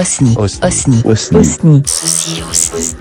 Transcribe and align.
Osni. 0.00 0.34
Osni. 0.38 0.64
Osni. 0.64 1.02
Osni. 1.04 1.38
Osni. 1.38 1.82
Ceci 1.84 2.42
aussi. 2.48 2.96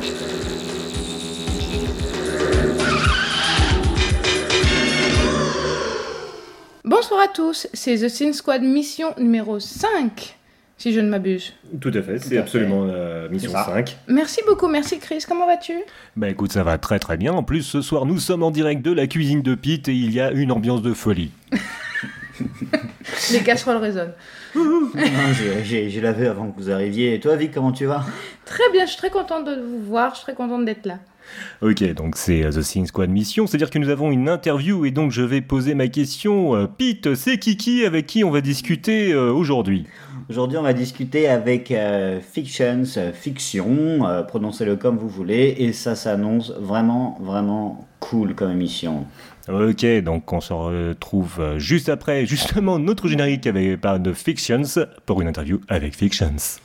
Bonsoir 6.84 7.22
à 7.22 7.28
tous, 7.34 7.68
c'est 7.74 7.96
The 7.96 8.10
Sin 8.10 8.34
Squad 8.34 8.64
mission 8.64 9.14
numéro 9.18 9.62
5, 9.62 10.38
si 10.78 10.92
je 10.92 11.00
ne 11.00 11.08
m'abuse. 11.08 11.54
Tout 11.80 11.92
à 11.94 12.02
fait, 12.02 12.20
c'est 12.20 12.38
absolument 12.38 12.84
la 12.84 13.30
mission 13.30 13.52
C'est 13.52 13.56
ça. 13.56 13.66
5. 13.76 13.98
Merci 14.10 14.42
beaucoup, 14.46 14.68
merci 14.68 15.00
Chris, 15.00 15.24
comment 15.26 15.46
vas-tu? 15.46 15.76
Bah 16.18 16.28
écoute, 16.28 16.52
ça 16.52 16.64
va 16.64 16.78
très 16.78 17.00
très 17.00 17.16
bien. 17.16 17.32
En 17.32 17.44
plus, 17.44 17.64
ce 17.64 17.80
soir, 17.82 18.06
nous 18.06 18.20
sommes 18.20 18.44
en 18.44 18.52
direct 18.52 18.82
de 18.82 18.92
la 18.92 19.08
cuisine 19.08 19.42
de 19.42 19.56
Pete 19.56 19.88
et 19.88 19.94
il 19.94 20.14
y 20.14 20.20
a 20.20 20.32
une 20.32 20.52
ambiance 20.52 20.82
de 20.82 20.94
folie. 20.94 21.32
Les 23.32 23.40
casseroles 23.40 23.78
résonnent. 23.78 24.14
J'ai- 25.64 26.02
lavé 26.02 26.28
avant 26.28 26.52
que 26.52 26.60
vous 26.62 26.72
arriviez. 26.72 27.14
Et 27.16 27.20
toi, 27.20 27.36
Vic, 27.36 27.52
comment 27.54 27.72
tu 27.72 27.86
vas? 27.86 28.06
Très 28.46 28.70
bien, 28.72 28.86
je 28.86 28.92
suis 28.92 28.98
très 28.98 29.10
contente 29.10 29.46
de 29.46 29.62
vous 29.62 29.84
voir, 29.84 30.12
je 30.12 30.18
suis 30.18 30.24
très 30.26 30.36
contente 30.36 30.66
d'être 30.66 30.86
là. 30.86 31.00
Ok, 31.62 31.84
donc 31.94 32.16
c'est 32.16 32.44
euh, 32.44 32.52
The 32.52 32.62
Sin 32.62 32.86
Squad 32.86 33.10
Mission, 33.10 33.46
c'est-à-dire 33.46 33.70
que 33.70 33.78
nous 33.78 33.90
avons 33.90 34.12
une 34.12 34.30
interview 34.30 34.86
et 34.86 34.92
donc 34.92 35.12
je 35.12 35.22
vais 35.22 35.42
poser 35.42 35.76
ma 35.76 35.88
question. 35.88 36.56
Euh, 36.56 36.66
Pete, 36.66 37.14
c'est 37.14 37.38
Kiki 37.38 37.86
avec 37.86 38.08
qui 38.08 38.24
on 38.24 38.32
va 38.32 38.42
discuter 38.42 39.14
euh, 39.14 39.32
aujourd'hui? 39.32 39.86
Aujourd'hui, 40.30 40.58
on 40.58 40.64
va 40.64 40.74
discuter 40.74 41.28
avec 41.28 41.72
euh, 41.72 42.20
Fictions, 42.20 42.84
Fiction, 43.14 44.08
euh, 44.08 44.22
prononcez-le 44.24 44.76
comme 44.76 44.98
vous 44.98 45.10
voulez, 45.10 45.56
et 45.58 45.74
ça 45.74 45.96
s'annonce 45.96 46.52
vraiment, 46.52 47.18
vraiment 47.22 47.88
cool 48.00 48.36
comme 48.36 48.52
émission. 48.52 49.06
Ok, 49.52 49.84
donc 50.04 50.32
on 50.32 50.42
se 50.42 50.54
retrouve 50.54 51.38
euh, 51.40 51.60
juste 51.60 51.90
après, 51.90 52.26
justement, 52.28 52.78
notre 52.78 53.08
générique 53.08 53.48
avec 53.48 53.82
par 53.82 54.00
de 54.00 54.14
Fictions 54.14 54.86
pour 55.08 55.22
une 55.22 55.28
interview 55.28 55.60
avec 55.68 55.96
Fictions. 55.96 56.60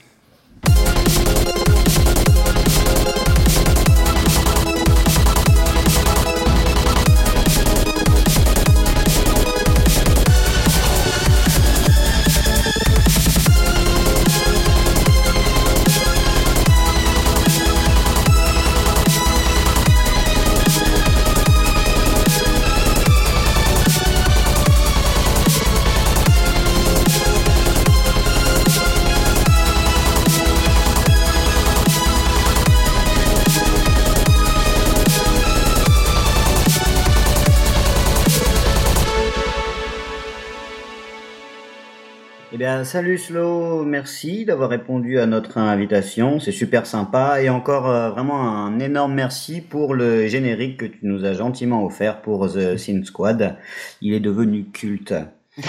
Bien, 42.75 42.83
salut 42.83 43.17
Slow, 43.17 43.85
merci 43.85 44.43
d'avoir 44.43 44.69
répondu 44.69 45.17
à 45.17 45.25
notre 45.25 45.59
invitation, 45.59 46.41
c'est 46.41 46.51
super 46.51 46.85
sympa, 46.85 47.41
et 47.41 47.49
encore 47.49 47.89
euh, 47.89 48.09
vraiment 48.09 48.65
un 48.65 48.79
énorme 48.79 49.13
merci 49.13 49.61
pour 49.61 49.93
le 49.93 50.27
générique 50.27 50.81
que 50.81 50.85
tu 50.85 50.99
nous 51.03 51.23
as 51.23 51.31
gentiment 51.31 51.85
offert 51.85 52.21
pour 52.21 52.51
The 52.51 52.75
Sin 52.75 53.05
Squad. 53.05 53.55
Il 54.01 54.13
est 54.13 54.19
devenu 54.19 54.65
culte. 54.65 55.13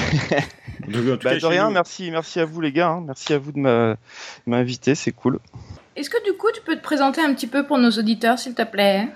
Bah, 1.23 1.39
de 1.39 1.47
rien, 1.47 1.71
merci, 1.71 2.11
merci 2.11 2.41
à 2.41 2.45
vous 2.45 2.61
les 2.61 2.73
gars, 2.73 2.91
hein. 2.91 3.05
merci 3.07 3.33
à 3.33 3.39
vous 3.39 3.53
de 3.53 3.97
m'inviter, 4.47 4.97
c'est 4.97 5.13
cool. 5.13 5.39
Est-ce 5.95 6.11
que 6.11 6.23
du 6.25 6.37
coup 6.37 6.49
tu 6.53 6.61
peux 6.61 6.75
te 6.75 6.83
présenter 6.83 7.21
un 7.21 7.33
petit 7.35 7.47
peu 7.47 7.65
pour 7.65 7.79
nos 7.79 7.91
auditeurs, 7.91 8.39
s'il 8.39 8.55
te 8.55 8.65
plaît? 8.65 9.09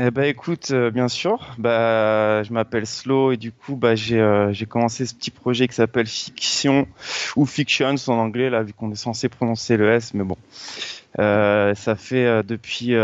Eh 0.00 0.12
bah 0.12 0.28
écoute, 0.28 0.70
euh, 0.70 0.92
bien 0.92 1.08
sûr, 1.08 1.56
bah, 1.58 2.44
je 2.44 2.52
m'appelle 2.52 2.86
Slow 2.86 3.32
et 3.32 3.36
du 3.36 3.50
coup 3.50 3.74
bah, 3.74 3.96
j'ai 3.96 4.20
euh, 4.20 4.52
commencé 4.68 5.04
ce 5.06 5.14
petit 5.14 5.32
projet 5.32 5.66
qui 5.66 5.74
s'appelle 5.74 6.06
Fiction 6.06 6.86
ou 7.34 7.46
Fictions 7.46 7.96
en 8.06 8.14
anglais, 8.14 8.48
là 8.48 8.62
vu 8.62 8.72
qu'on 8.72 8.92
est 8.92 8.96
censé 8.96 9.28
prononcer 9.28 9.76
le 9.76 9.90
S, 9.90 10.14
mais 10.14 10.22
bon. 10.22 10.36
Euh, 11.18 11.74
ça 11.74 11.96
fait 11.96 12.26
euh, 12.26 12.42
depuis 12.44 12.94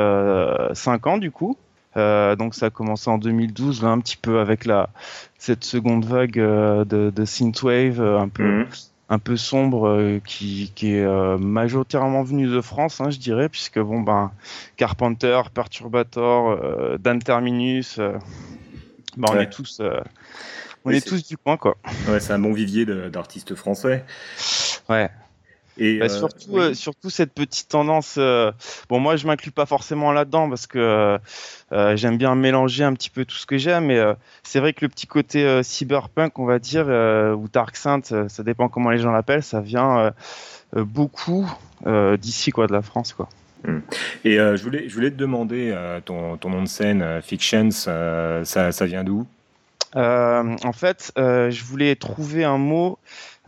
5 0.75 1.07
ans 1.09 1.19
du 1.19 1.33
coup. 1.33 1.57
Euh, 1.97 2.37
donc 2.37 2.55
ça 2.55 2.67
a 2.67 2.71
commencé 2.71 3.09
en 3.11 3.19
2012, 3.19 3.83
là, 3.83 3.91
un 3.91 4.01
petit 4.01 4.17
peu 4.17 4.41
avec 4.41 4.65
la, 4.65 4.91
cette 5.39 5.65
seconde 5.65 6.05
vague 6.05 6.39
euh, 6.39 6.85
de, 6.85 7.11
de 7.11 7.25
synthwave 7.25 8.01
euh, 8.01 8.19
un 8.19 8.29
peu 8.29 8.67
un 9.09 9.19
peu 9.19 9.37
sombre 9.37 9.89
euh, 9.89 10.21
qui, 10.25 10.73
qui 10.75 10.95
est 10.95 11.05
euh, 11.05 11.37
majoritairement 11.39 12.23
venu 12.23 12.47
de 12.47 12.61
France, 12.61 13.01
hein, 13.01 13.11
je 13.11 13.19
dirais, 13.19 13.49
puisque 13.49 13.79
bon 13.79 14.01
ben 14.01 14.33
Carpenter, 14.77 15.41
Perturbator, 15.53 16.51
euh, 16.51 16.97
Dan 16.99 17.19
Terminus, 17.23 17.99
ben, 17.99 18.19
on 19.29 19.33
Ouais. 19.35 19.43
est 19.45 19.51
tous 19.51 19.81
on 19.81 20.91
Oui, 20.91 20.97
est 20.97 21.01
c'est- 21.01 21.09
tous 21.11 21.27
du 21.27 21.37
coin 21.37 21.57
quoi. 21.57 21.77
Ouais, 22.09 22.21
c'est 22.21 22.33
un 22.33 22.39
bon 22.39 22.53
vivier 22.53 22.85
d'artistes 23.11 23.55
français. 23.55 24.05
Ouais. 24.89 25.11
Et 25.79 25.99
Bah, 25.99 26.05
euh, 26.07 26.09
surtout, 26.09 26.49
oui. 26.51 26.61
euh, 26.61 26.75
surtout 26.75 27.11
cette 27.11 27.33
petite 27.33 27.69
tendance. 27.69 28.15
euh, 28.19 28.53
bon, 28.89 29.01
moi, 29.01 29.17
je 29.17 29.27
m'inclus 29.27 29.51
pas 29.51 29.67
forcément 29.67 30.13
là-dedans 30.13 30.49
parce 30.49 30.67
que 30.67 31.19
j'aime 31.71 32.17
bien 32.17 32.35
mélanger 32.35 32.85
un 32.85 32.93
petit 32.95 33.11
peu 33.11 33.25
tout 33.25 33.37
ce 33.37 33.47
que 33.47 33.59
j'aime. 33.59 33.87
Mais 33.87 33.99
euh, 33.99 34.15
c'est 34.43 34.61
vrai 34.61 34.73
que 34.73 34.85
le 34.85 34.89
petit 34.89 35.07
côté 35.07 35.45
euh, 35.45 35.63
cyberpunk, 35.63 36.39
on 36.39 36.45
va 36.45 36.59
dire, 36.59 36.85
euh, 36.89 37.35
ou 37.35 37.49
Dark 37.53 37.77
Saint, 37.77 38.01
euh, 38.13 38.29
ça 38.29 38.43
dépend 38.43 38.69
comment 38.69 38.91
les 38.91 38.99
gens 38.99 39.11
l'appellent, 39.13 39.43
ça 39.43 39.61
vient 39.61 40.13
beaucoup 40.75 41.51
euh, 41.87 42.17
d'ici, 42.17 42.51
quoi, 42.51 42.67
de 42.67 42.73
la 42.73 42.83
France, 42.83 43.13
quoi. 43.13 43.29
Et 44.25 44.39
euh, 44.39 44.57
je, 44.57 44.63
voulais, 44.63 44.89
je 44.89 44.95
voulais 44.95 45.11
te 45.11 45.17
demander 45.17 45.71
euh, 45.73 45.99
ton, 46.05 46.37
ton 46.37 46.51
nom 46.51 46.63
de 46.63 46.69
scène, 46.69 47.01
euh, 47.01 47.23
Fictions, 47.23 47.69
euh, 47.89 48.45
ça, 48.45 48.73
ça 48.73 48.85
vient 48.85 49.05
d'où? 49.05 49.27
Euh, 49.97 50.57
en 50.65 50.73
fait, 50.73 51.13
euh, 51.17 51.51
je 51.51 51.65
voulais 51.65 51.95
trouver 51.95 52.45
un 52.45 52.59
mot 52.59 52.99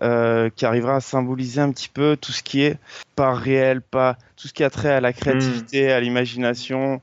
euh, 0.02 0.50
qui 0.54 0.66
arrivera 0.66 0.96
à 0.96 1.00
symboliser 1.00 1.60
un 1.60 1.70
petit 1.72 1.88
peu 1.88 2.16
tout 2.20 2.32
ce 2.32 2.42
qui 2.42 2.62
est 2.62 2.78
pas 3.14 3.32
réel, 3.34 3.80
pas 3.80 4.16
tout 4.36 4.48
ce 4.48 4.52
qui 4.52 4.62
a 4.64 4.70
trait 4.70 4.92
à 4.92 5.00
la 5.00 5.12
créativité, 5.12 5.90
à 5.90 6.00
l'imagination, 6.00 7.00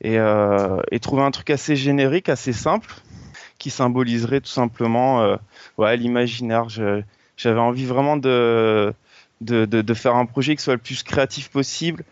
et, 0.00 0.18
euh, 0.18 0.80
et 0.90 1.00
trouver 1.00 1.22
un 1.22 1.30
truc 1.30 1.50
assez 1.50 1.76
générique, 1.76 2.28
assez 2.28 2.52
simple, 2.52 2.94
qui 3.58 3.68
symboliserait 3.68 4.40
tout 4.40 4.48
simplement 4.48 5.22
euh, 5.22 5.36
ouais, 5.76 5.96
l'imaginaire. 5.96 6.68
J'avais 7.36 7.60
envie 7.60 7.84
vraiment 7.84 8.16
de, 8.16 8.94
de, 9.42 9.66
de, 9.66 9.82
de 9.82 9.94
faire 9.94 10.14
un 10.14 10.24
projet 10.26 10.56
qui 10.56 10.62
soit 10.62 10.74
le 10.74 10.80
plus 10.80 11.02
créatif 11.02 11.50
possible, 11.50 12.04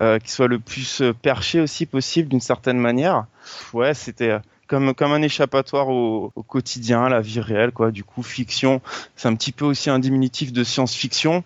euh, 0.00 0.18
qui 0.18 0.30
soit 0.30 0.48
le 0.48 0.58
plus 0.58 1.02
perché 1.22 1.60
aussi 1.60 1.84
possible 1.84 2.28
d'une 2.28 2.40
certaine 2.40 2.78
manière. 2.78 3.26
Ouais, 3.74 3.92
c'était 3.92 4.38
comme, 4.66 4.94
comme 4.94 5.12
un 5.12 5.22
échappatoire 5.22 5.88
au, 5.88 6.32
au 6.34 6.42
quotidien, 6.42 7.04
à 7.04 7.08
la 7.08 7.20
vie 7.20 7.40
réelle, 7.40 7.72
quoi. 7.72 7.90
Du 7.90 8.04
coup, 8.04 8.22
fiction, 8.22 8.80
c'est 9.16 9.28
un 9.28 9.34
petit 9.34 9.52
peu 9.52 9.64
aussi 9.64 9.90
un 9.90 9.98
diminutif 9.98 10.52
de 10.52 10.64
science-fiction. 10.64 11.44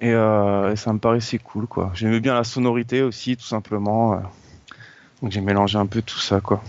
Et, 0.00 0.12
euh, 0.12 0.72
et 0.72 0.76
ça 0.76 0.92
me 0.92 0.98
paraissait 0.98 1.38
cool, 1.38 1.66
quoi. 1.66 1.90
J'aimais 1.94 2.20
bien 2.20 2.34
la 2.34 2.44
sonorité 2.44 3.02
aussi, 3.02 3.36
tout 3.36 3.46
simplement. 3.46 4.14
euh. 4.14 4.18
Donc 5.22 5.32
j'ai 5.32 5.40
mélangé 5.40 5.76
un 5.78 5.86
peu 5.86 6.00
tout 6.02 6.20
ça, 6.20 6.40
quoi. 6.40 6.62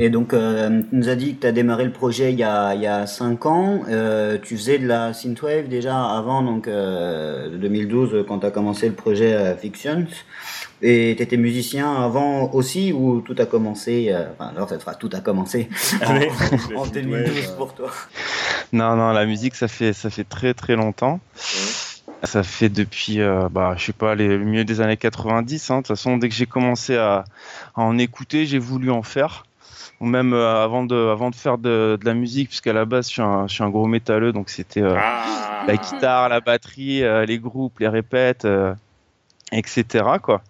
Et 0.00 0.10
donc, 0.10 0.32
euh, 0.32 0.82
tu 0.82 0.86
nous 0.96 1.08
as 1.08 1.16
dit 1.16 1.34
que 1.34 1.40
tu 1.40 1.46
as 1.48 1.52
démarré 1.52 1.84
le 1.84 1.90
projet 1.90 2.32
il 2.32 2.38
y 2.38 2.44
a, 2.44 2.74
il 2.74 2.80
y 2.80 2.86
a 2.86 3.06
5 3.06 3.46
ans. 3.46 3.80
Euh, 3.88 4.38
tu 4.40 4.56
faisais 4.56 4.78
de 4.78 4.86
la 4.86 5.12
synthwave 5.12 5.68
déjà 5.68 6.00
avant, 6.04 6.42
donc 6.42 6.68
euh, 6.68 7.56
2012, 7.56 8.24
quand 8.28 8.38
tu 8.40 8.46
as 8.46 8.50
commencé 8.52 8.88
le 8.88 8.94
projet 8.94 9.34
euh, 9.34 9.56
Fictions. 9.56 10.06
Et 10.82 11.14
tu 11.16 11.22
étais 11.24 11.36
musicien 11.36 11.92
avant 11.92 12.52
aussi, 12.52 12.92
ou 12.92 13.20
tout 13.22 13.34
a 13.38 13.46
commencé, 13.46 14.10
euh, 14.10 14.26
enfin, 14.38 14.52
alors 14.54 14.68
cette 14.68 14.82
phrase, 14.82 14.98
tout 15.00 15.10
a 15.12 15.20
commencé 15.20 15.68
Ah 16.00 16.12
en, 16.76 16.78
en 16.80 16.84
la 16.84 16.90
2012 16.90 17.26
synthwave, 17.34 17.56
pour 17.56 17.74
toi. 17.74 17.90
Non, 18.72 18.94
non, 18.94 19.10
la 19.10 19.26
musique, 19.26 19.56
ça 19.56 19.66
fait, 19.66 19.92
ça 19.92 20.10
fait 20.10 20.22
très 20.24 20.54
très 20.54 20.76
longtemps. 20.76 21.18
Ça 22.22 22.42
fait 22.44 22.68
depuis, 22.68 23.20
euh, 23.20 23.48
bah, 23.50 23.74
je 23.76 23.86
sais 23.86 23.92
pas, 23.92 24.14
les, 24.14 24.28
le 24.28 24.44
milieu 24.44 24.64
des 24.64 24.80
années 24.80 24.96
90. 24.96 25.70
hein. 25.70 25.76
De 25.76 25.80
toute 25.80 25.88
façon, 25.88 26.16
dès 26.18 26.28
que 26.28 26.34
j'ai 26.34 26.46
commencé 26.46 26.96
à, 26.96 27.24
à 27.74 27.82
en 27.82 27.98
écouter, 27.98 28.46
j'ai 28.46 28.58
voulu 28.60 28.90
en 28.92 29.02
faire. 29.02 29.44
Ou 30.00 30.06
même 30.06 30.32
euh, 30.32 30.62
avant, 30.64 30.84
de, 30.84 30.94
avant 30.94 31.30
de 31.30 31.34
faire 31.34 31.58
de, 31.58 31.98
de 32.00 32.04
la 32.06 32.14
musique, 32.14 32.48
puisqu'à 32.48 32.72
la 32.72 32.84
base, 32.84 33.06
je 33.08 33.14
suis 33.14 33.22
un, 33.22 33.48
je 33.48 33.54
suis 33.54 33.64
un 33.64 33.68
gros 33.70 33.86
métalleux, 33.86 34.32
donc 34.32 34.48
c'était 34.48 34.80
euh, 34.82 34.94
Ah. 34.96 35.64
la 35.66 35.76
guitare, 35.76 36.28
la 36.28 36.40
batterie, 36.40 37.02
euh, 37.02 37.24
les 37.26 37.38
groupes, 37.38 37.80
les 37.80 37.88
répètes, 37.88 38.44
euh, 38.44 38.72
etc. 39.52 40.04
Quoi. 40.22 40.42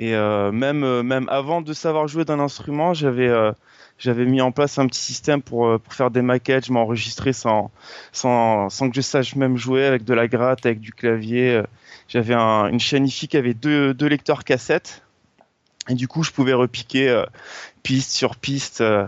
Et 0.00 0.12
même, 0.12 1.02
même 1.02 1.28
avant 1.28 1.60
de 1.60 1.72
savoir 1.72 2.06
jouer 2.06 2.24
d'un 2.24 2.38
instrument, 2.38 2.94
j'avais 2.94 3.28
j'avais 3.98 4.26
mis 4.26 4.40
en 4.40 4.52
place 4.52 4.78
un 4.78 4.86
petit 4.86 5.00
système 5.00 5.42
pour, 5.42 5.80
pour 5.80 5.92
faire 5.92 6.12
des 6.12 6.22
maquettes. 6.22 6.66
Je 6.66 6.72
m'enregistrais 6.72 7.32
sans, 7.32 7.72
sans, 8.12 8.68
sans 8.68 8.90
que 8.90 8.94
je 8.94 9.00
sache 9.00 9.34
même 9.34 9.56
jouer 9.56 9.84
avec 9.84 10.04
de 10.04 10.14
la 10.14 10.28
gratte, 10.28 10.64
avec 10.66 10.78
du 10.78 10.92
clavier. 10.92 11.62
J'avais 12.08 12.34
un- 12.34 12.68
une 12.68 12.78
chaîne 12.78 13.06
IFI 13.08 13.26
qui 13.26 13.36
avait 13.36 13.54
deux, 13.54 13.92
deux 13.92 14.06
lecteurs 14.06 14.44
cassettes. 14.44 15.02
Et 15.88 15.94
du 15.94 16.08
coup, 16.08 16.22
je 16.22 16.30
pouvais 16.30 16.52
repiquer 16.52 17.08
euh, 17.08 17.24
piste 17.82 18.10
sur 18.12 18.36
piste, 18.36 18.80
euh, 18.80 19.06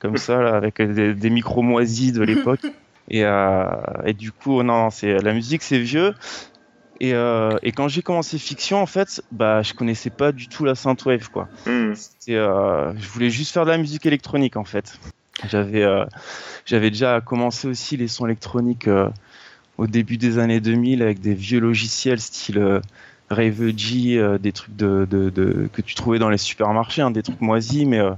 comme 0.00 0.16
ça, 0.16 0.40
là, 0.40 0.54
avec 0.54 0.80
des, 0.80 1.14
des 1.14 1.30
micros 1.30 1.62
moisis 1.62 2.12
de 2.12 2.22
l'époque. 2.22 2.62
Et, 3.08 3.24
euh, 3.24 3.66
et 4.06 4.14
du 4.14 4.32
coup, 4.32 4.62
non, 4.62 4.90
c'est 4.90 5.18
la 5.18 5.34
musique, 5.34 5.62
c'est 5.62 5.78
vieux. 5.78 6.14
Et, 7.00 7.14
euh, 7.14 7.58
et 7.62 7.72
quand 7.72 7.88
j'ai 7.88 8.00
commencé 8.00 8.38
fiction, 8.38 8.80
en 8.80 8.86
fait, 8.86 9.22
bah, 9.32 9.62
je 9.62 9.74
connaissais 9.74 10.08
pas 10.08 10.30
du 10.30 10.48
tout 10.48 10.64
la 10.64 10.74
synthwave, 10.74 11.28
quoi. 11.30 11.48
Hmm. 11.66 11.94
Euh, 12.28 12.92
je 12.96 13.08
voulais 13.08 13.28
juste 13.28 13.52
faire 13.52 13.64
de 13.64 13.70
la 13.70 13.78
musique 13.78 14.06
électronique, 14.06 14.56
en 14.56 14.64
fait. 14.64 14.98
J'avais, 15.48 15.82
euh, 15.82 16.04
j'avais 16.64 16.90
déjà 16.90 17.20
commencé 17.20 17.66
aussi 17.66 17.96
les 17.96 18.06
sons 18.06 18.26
électroniques 18.26 18.86
euh, 18.86 19.08
au 19.78 19.88
début 19.88 20.16
des 20.16 20.38
années 20.38 20.60
2000 20.60 21.02
avec 21.02 21.20
des 21.20 21.34
vieux 21.34 21.58
logiciels 21.58 22.20
style 22.20 22.80
Rave-G, 23.32 24.18
euh, 24.18 24.38
des 24.38 24.52
trucs 24.52 24.76
de, 24.76 25.06
de, 25.10 25.30
de- 25.30 25.68
que 25.72 25.82
tu 25.82 25.94
trouvais 25.94 26.18
dans 26.18 26.30
les 26.30 26.38
supermarchés, 26.38 27.02
hein, 27.02 27.10
des 27.10 27.22
trucs 27.22 27.40
moisis, 27.40 27.84
mais 27.86 27.98
euh, 27.98 28.12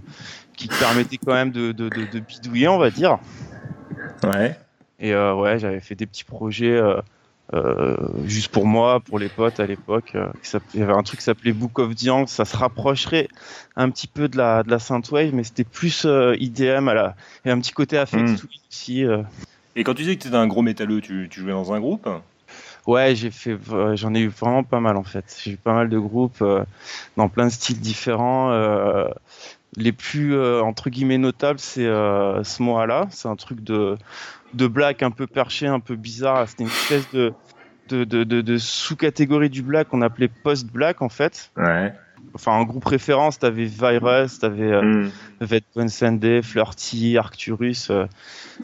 qui 0.57 0.69
te 0.69 0.79
permettaient 0.79 1.19
quand 1.19 1.33
même 1.35 1.51
de, 1.51 1.73
de, 1.73 1.89
de, 1.89 2.05
de 2.13 2.21
bidouiller, 2.21 2.69
on 2.69 2.79
va 2.79 2.91
dire. 2.91 3.19
Ouais. 4.23 4.59
Et 5.01 5.13
euh, 5.13 5.35
ouais, 5.35 5.59
j'avais 5.59 5.81
fait 5.81 5.95
des 5.95 6.07
petits 6.07 6.25
projets 6.25 6.81
euh, 7.53 7.97
juste 8.27 8.49
pour 8.49 8.67
moi, 8.67 9.01
pour 9.01 9.19
les 9.19 9.29
potes 9.29 9.61
à 9.61 9.67
l'époque. 9.67 10.13
euh, 10.15 10.29
Il 10.73 10.81
y 10.81 10.83
avait 10.83 10.93
un 10.93 11.03
truc 11.03 11.19
qui 11.19 11.25
s'appelait 11.25 11.53
Book 11.53 11.79
of 11.79 11.95
the 11.95 12.03
Yanks. 12.05 12.29
Ça 12.31 12.45
se 12.45 12.57
rapprocherait 12.57 13.29
un 13.77 13.91
petit 13.91 14.07
peu 14.07 14.29
de 14.29 14.37
la, 14.39 14.63
de 14.63 14.71
la 14.71 14.79
synthwave, 14.79 15.35
mais 15.35 15.45
c'était 15.45 15.65
plus 15.65 16.05
euh, 16.07 16.37
IDM. 16.39 16.89
À 16.89 16.95
la... 16.95 17.17
Et 17.45 17.51
un 17.51 17.59
petit 17.61 17.73
côté 17.73 17.99
affect 17.99 18.23
Mm. 18.29 18.37
Twin 18.37 18.61
aussi. 18.71 19.05
Et 19.77 19.83
quand 19.85 19.93
tu 19.95 20.03
disais 20.03 20.17
que 20.17 20.23
tu 20.23 20.29
étais 20.29 20.37
un 20.37 20.47
gros 20.47 20.63
métalleux, 20.63 21.01
tu, 21.01 21.27
tu 21.31 21.41
jouais 21.41 21.53
dans 21.53 21.73
un 21.73 21.81
groupe? 21.81 22.09
Ouais, 22.87 23.15
j'ai 23.15 23.31
fait, 23.31 23.57
euh, 23.71 23.97
j'en 23.97 24.15
ai 24.15 24.21
eu 24.21 24.29
vraiment 24.29 24.63
pas 24.63 24.81
mal 24.81 24.97
en 24.97 25.05
fait. 25.05 25.41
J'ai 25.43 25.53
eu 25.53 25.57
pas 25.57 25.73
mal 25.73 25.89
de 25.89 25.99
groupes 25.99 26.43
euh, 26.43 26.65
dans 27.17 27.29
plein 27.29 27.47
de 27.47 27.51
styles 27.53 27.81
différents. 27.81 28.51
euh, 28.53 29.09
les 29.77 29.93
plus 29.93 30.35
euh, 30.35 30.63
entre 30.63 30.91
guillemets 30.91 31.19
notables, 31.19 31.59
c'est 31.59 31.87
euh, 31.87 32.45
Smoala. 32.45 33.07
C'est 33.11 33.29
un 33.29 33.37
truc 33.37 33.63
de 33.63 33.97
de 34.53 34.67
black 34.67 35.03
un 35.03 35.11
peu 35.11 35.27
perché, 35.27 35.67
un 35.67 35.81
peu 35.81 35.97
bizarre. 35.97 36.49
C'était 36.49 36.65
une 36.65 36.69
espèce 36.69 37.11
de 37.11 37.33
de, 37.89 38.05
de, 38.05 38.25
de, 38.25 38.41
de 38.41 38.59
sous-catégorie 38.59 39.51
du 39.51 39.63
black 39.63 39.89
qu'on 39.89 40.03
appelait 40.03 40.29
post-black 40.29 41.03
en 41.03 41.09
fait. 41.09 41.51
Ouais. 41.57 41.93
Enfin, 42.33 42.53
en 42.53 42.65
groupe 42.65 42.85
référence, 42.85 43.39
t'avais 43.39 43.65
Virus, 43.65 44.39
t'avais 44.41 44.73
euh, 44.73 45.09
Sunday, 45.89 46.43
Flirty, 46.43 47.17
Arcturus. 47.19 47.91
euh, 47.91 48.07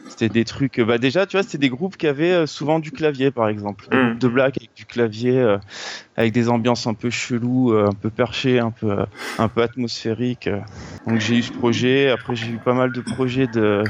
c'était 0.09 0.29
des 0.29 0.43
trucs. 0.45 0.79
euh, 0.79 0.85
bah 0.85 0.97
déjà, 0.97 1.25
tu 1.25 1.37
vois, 1.37 1.43
c'était 1.43 1.57
des 1.57 1.69
groupes 1.69 1.97
qui 1.97 2.07
avaient 2.07 2.31
euh, 2.31 2.45
souvent 2.47 2.79
du 2.79 2.91
clavier, 2.91 3.31
par 3.31 3.47
exemple, 3.47 3.85
Des 3.89 3.97
Mm. 3.97 4.01
groupes 4.09 4.19
de 4.19 4.27
black 4.27 4.57
avec 4.59 4.73
du 4.75 4.85
clavier, 4.85 5.37
euh, 5.37 5.57
avec 6.15 6.33
des 6.33 6.49
ambiances 6.49 6.87
un 6.87 6.93
peu 6.93 7.09
cheloues, 7.09 7.73
un 7.77 7.93
peu 7.93 8.09
perchées, 8.09 8.59
un 8.59 8.71
peu, 8.71 9.05
un 9.37 9.47
peu 9.49 9.61
atmosphériques. 9.61 10.49
Donc 11.07 11.19
j'ai 11.19 11.37
eu 11.37 11.43
ce 11.43 11.51
projet. 11.51 12.09
Après, 12.09 12.35
j'ai 12.35 12.51
eu 12.51 12.59
pas 12.59 12.73
mal 12.73 12.91
de 12.91 13.01
projets 13.01 13.47
de, 13.47 13.89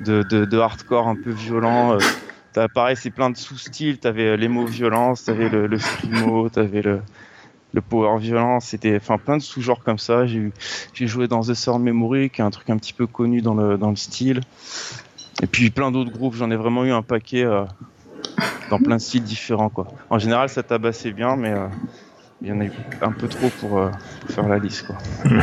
de, 0.00 0.22
de, 0.22 0.44
de 0.44 0.58
hardcore 0.58 1.08
un 1.08 1.16
peu 1.16 1.30
violent. 1.30 1.98
T'as- 2.52 2.68
pareil, 2.68 2.96
c'est 2.96 3.10
plein 3.10 3.30
de 3.30 3.36
sous-styles. 3.36 3.98
T'avais 3.98 4.28
euh, 4.28 4.36
l'emo 4.36 4.66
violence, 4.66 5.24
t'avais 5.24 5.48
le, 5.48 5.66
le 5.66 5.78
screamo, 5.78 6.48
t'avais 6.50 6.82
le 6.82 7.00
le 7.72 7.80
power 7.80 8.18
violence, 8.18 8.66
c'était 8.66 8.96
enfin 8.96 9.18
plein 9.18 9.36
de 9.36 9.42
sous-genres 9.42 9.82
comme 9.84 9.98
ça. 9.98 10.24
J'ai 10.26 11.06
joué 11.06 11.28
dans 11.28 11.40
The 11.40 11.54
Sword 11.54 11.80
Memory, 11.80 12.30
qui 12.30 12.40
est 12.40 12.44
un 12.44 12.50
truc 12.50 12.70
un 12.70 12.78
petit 12.78 12.92
peu 12.92 13.06
connu 13.06 13.42
dans 13.42 13.54
le, 13.54 13.76
dans 13.76 13.90
le 13.90 13.96
style. 13.96 14.40
Et 15.42 15.46
puis 15.46 15.70
plein 15.70 15.90
d'autres 15.90 16.10
groupes, 16.10 16.34
j'en 16.34 16.50
ai 16.50 16.56
vraiment 16.56 16.84
eu 16.84 16.92
un 16.92 17.02
paquet 17.02 17.44
euh, 17.44 17.64
dans 18.70 18.78
plein 18.78 18.96
de 18.96 19.02
styles 19.02 19.22
différents. 19.22 19.68
Quoi. 19.68 19.86
En 20.08 20.18
général, 20.18 20.48
ça 20.48 20.62
tabassait 20.62 21.12
bien, 21.12 21.36
mais 21.36 21.50
euh, 21.50 21.66
il 22.40 22.48
y 22.48 22.52
en 22.52 22.60
a 22.60 22.64
eu 22.64 22.72
un 23.02 23.12
peu 23.12 23.28
trop 23.28 23.50
pour, 23.60 23.78
euh, 23.78 23.90
pour 24.20 24.30
faire 24.30 24.48
la 24.48 24.58
liste. 24.58 24.86
Quoi. 24.86 24.96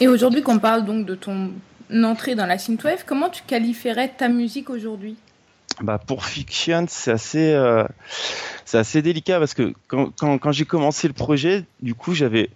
Et 0.00 0.08
aujourd'hui, 0.08 0.42
qu'on 0.42 0.58
parle 0.58 0.84
donc 0.84 1.06
de 1.06 1.14
ton 1.14 1.52
entrée 2.02 2.34
dans 2.34 2.46
la 2.46 2.58
synthwave, 2.58 3.04
comment 3.06 3.28
tu 3.28 3.42
qualifierais 3.46 4.12
ta 4.16 4.28
musique 4.28 4.70
aujourd'hui? 4.70 5.16
Bah, 5.80 5.98
pour 5.98 6.24
Fiction, 6.24 6.86
c'est 6.88 7.10
assez, 7.10 7.52
euh, 7.52 7.84
assez 8.72 9.02
délicat 9.02 9.38
parce 9.38 9.54
que 9.54 9.74
quand, 9.88 10.12
quand, 10.16 10.52
j'ai 10.52 10.64
commencé 10.64 11.08
le 11.08 11.14
projet, 11.14 11.64
du 11.82 11.94
coup, 11.94 12.14
j'avais 12.14 12.50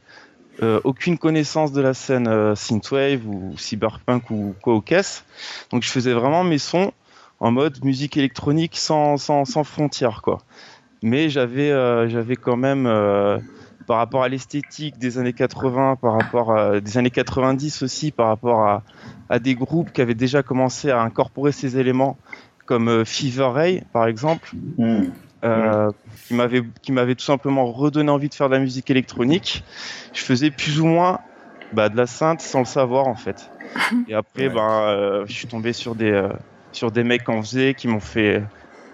euh, 0.62 0.80
aucune 0.84 1.18
connaissance 1.18 1.72
de 1.72 1.80
la 1.80 1.94
scène 1.94 2.28
euh, 2.28 2.54
synthwave 2.54 3.26
ou 3.26 3.56
cyberpunk 3.56 4.30
ou 4.30 4.54
quoi 4.62 4.74
au 4.74 4.80
caisse. 4.80 5.24
Donc, 5.70 5.82
je 5.82 5.90
faisais 5.90 6.12
vraiment 6.12 6.44
mes 6.44 6.58
sons 6.58 6.92
en 7.40 7.50
mode 7.50 7.84
musique 7.84 8.16
électronique 8.16 8.76
sans, 8.76 9.16
sans, 9.16 9.44
sans 9.44 9.64
frontières, 9.64 10.22
quoi. 10.22 10.38
Mais 11.02 11.28
j'avais, 11.28 11.70
euh, 11.70 12.08
j'avais 12.08 12.34
quand 12.34 12.56
même, 12.56 12.84
par 13.86 13.98
rapport 13.98 14.22
à 14.22 14.28
l'esthétique 14.28 14.98
des 14.98 15.18
années 15.18 15.32
80, 15.32 15.96
par 15.96 16.14
rapport 16.14 16.56
à 16.56 16.80
des 16.80 16.98
années 16.98 17.10
90 17.10 17.82
aussi, 17.82 18.10
par 18.10 18.28
rapport 18.28 18.62
à, 18.62 18.82
à 19.28 19.38
des 19.38 19.54
groupes 19.54 19.92
qui 19.92 20.00
avaient 20.00 20.14
déjà 20.14 20.42
commencé 20.42 20.90
à 20.90 21.00
incorporer 21.00 21.52
ces 21.52 21.78
éléments 21.78 22.16
comme 22.68 22.88
euh, 22.88 23.04
Fever 23.04 23.48
Ray 23.52 23.82
par 23.92 24.06
exemple, 24.06 24.50
Hmm. 24.76 25.06
euh, 25.44 25.90
qui 26.28 26.34
m'avait 26.34 26.62
qui 26.82 26.92
m'avait 26.92 27.14
tout 27.16 27.24
simplement 27.24 27.72
redonné 27.72 28.10
envie 28.10 28.28
de 28.28 28.34
faire 28.34 28.48
de 28.48 28.54
la 28.54 28.60
musique 28.60 28.90
électronique. 28.90 29.64
Je 30.12 30.20
faisais 30.22 30.50
plus 30.52 30.78
ou 30.80 30.86
moins 30.86 31.18
bah, 31.72 31.88
de 31.88 31.96
la 31.96 32.06
synth 32.06 32.40
sans 32.40 32.60
le 32.60 32.64
savoir 32.64 33.08
en 33.08 33.16
fait. 33.16 33.48
Et 34.06 34.14
après, 34.14 34.46
Ouais. 34.48 34.54
ben, 34.54 34.82
euh, 34.82 35.24
je 35.26 35.32
suis 35.32 35.48
tombé 35.48 35.72
sur 35.72 35.94
des 35.96 36.12
euh, 36.12 36.28
sur 36.72 36.92
des 36.92 37.02
mecs 37.02 37.28
en 37.28 37.42
faisaient, 37.42 37.74
qui 37.74 37.88
m'ont 37.88 37.98
fait 37.98 38.42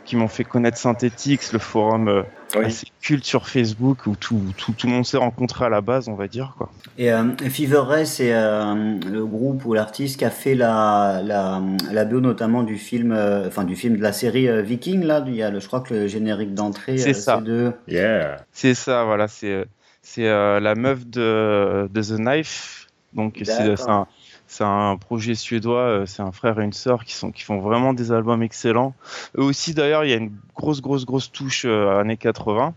qui 0.05 0.17
m'ont 0.17 0.29
fait 0.29 0.45
connaître 0.45 0.77
Synthetix, 0.79 1.53
le 1.53 1.59
forum 1.59 2.09
euh, 2.09 2.23
Oui. 2.57 2.67
assez 2.67 2.87
culte 3.01 3.25
sur 3.25 3.49
Facebook 3.49 4.07
où 4.07 4.17
tout, 4.17 4.41
tout, 4.57 4.73
tout 4.73 4.87
le 4.87 4.93
monde 4.93 5.07
s'est 5.07 5.17
rencontré 5.17 5.65
à 5.65 5.69
la 5.69 5.81
base, 5.81 6.09
on 6.09 6.15
va 6.15 6.29
dire 6.29 6.55
quoi. 6.59 6.71
Et 6.99 7.11
euh, 7.13 7.25
Fever 7.51 7.79
Ray, 7.87 8.07
c'est 8.07 8.33
euh, 8.35 8.99
le 9.11 9.25
groupe 9.27 9.65
ou 9.65 9.73
l'artiste 9.75 10.19
qui 10.19 10.25
a 10.25 10.31
fait 10.31 10.55
la, 10.55 11.21
la, 11.25 11.61
la 11.91 12.05
BO 12.05 12.21
notamment 12.21 12.63
du 12.63 12.77
film, 12.77 13.13
euh, 13.13 13.49
enfin 13.49 13.65
du 13.65 13.77
film 13.77 13.97
de 13.97 14.03
la 14.03 14.13
série 14.13 14.49
euh, 14.49 14.63
Viking 14.63 15.05
là. 15.05 15.25
Il 15.27 15.35
y 15.35 15.43
a, 15.43 15.51
le, 15.51 15.59
je 15.61 15.67
crois 15.67 15.81
que 15.81 15.95
le 15.95 16.07
générique 16.07 16.55
d'entrée, 16.55 16.99
C'est 16.99 17.11
euh, 17.11 17.15
ça. 17.15 17.41
de. 17.41 17.73
Yeah. 17.89 18.37
C'est 18.53 18.75
ça, 18.75 19.05
voilà, 19.05 19.27
c'est 19.29 19.65
c'est 20.03 20.29
euh, 20.29 20.61
la 20.61 20.75
meuf 20.75 21.07
de, 21.07 21.89
de 21.93 22.03
The 22.03 22.19
Knife. 22.19 22.89
Donc 23.15 23.41
c'est 23.45 23.81
un, 23.89 24.07
c'est 24.55 24.65
un 24.65 24.97
projet 24.97 25.35
suédois, 25.35 25.81
euh, 25.81 26.07
c'est 26.07 26.23
un 26.23 26.31
frère 26.31 26.61
et 26.61 26.65
une 26.65 26.73
sœur 26.73 27.05
qui 27.05 27.15
sont 27.15 27.33
qui 27.33 27.43
font 27.43 27.59
vraiment 27.59 27.93
des 27.93 28.13
albums 28.13 28.43
excellents. 28.43 28.95
Eux 29.37 29.43
aussi 29.43 29.75
d'ailleurs, 29.75 30.05
il 30.05 30.11
y 30.11 30.13
a 30.13 30.17
une 30.17 30.33
grosse 30.55 30.81
grosse 30.81 31.05
grosse 31.05 31.33
touche 31.33 31.65
euh, 31.65 31.99
années 32.01 32.17
80 32.17 32.75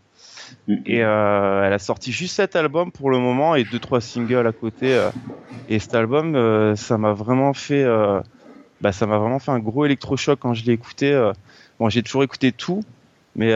et 0.68 1.04
euh, 1.04 1.64
elle 1.64 1.74
a 1.74 1.80
sorti 1.80 2.12
juste 2.12 2.36
cet 2.36 2.56
album 2.56 2.92
pour 2.92 3.12
le 3.12 3.20
moment 3.20 3.56
et 3.56 3.64
deux 3.64 3.80
trois 3.80 4.02
singles 4.02 4.48
à 4.48 4.52
côté 4.52 4.94
euh, 4.94 5.12
et 5.70 5.78
cet 5.78 5.94
album 5.94 6.36
euh, 6.36 6.76
ça 6.76 6.98
m'a 6.98 7.14
vraiment 7.14 7.54
fait 7.54 7.86
bah, 8.82 8.92
ça 8.92 9.06
m'a 9.06 9.18
vraiment 9.18 9.40
fait 9.40 9.52
un 9.52 9.60
gros 9.60 9.86
électrochoc 9.86 10.40
quand 10.40 10.54
je 10.54 10.64
l'ai 10.66 10.74
écouté. 10.74 11.32
Bon, 11.80 11.90
j'ai 11.90 12.02
toujours 12.04 12.24
écouté 12.24 12.52
tout, 12.52 12.84
mais 13.36 13.54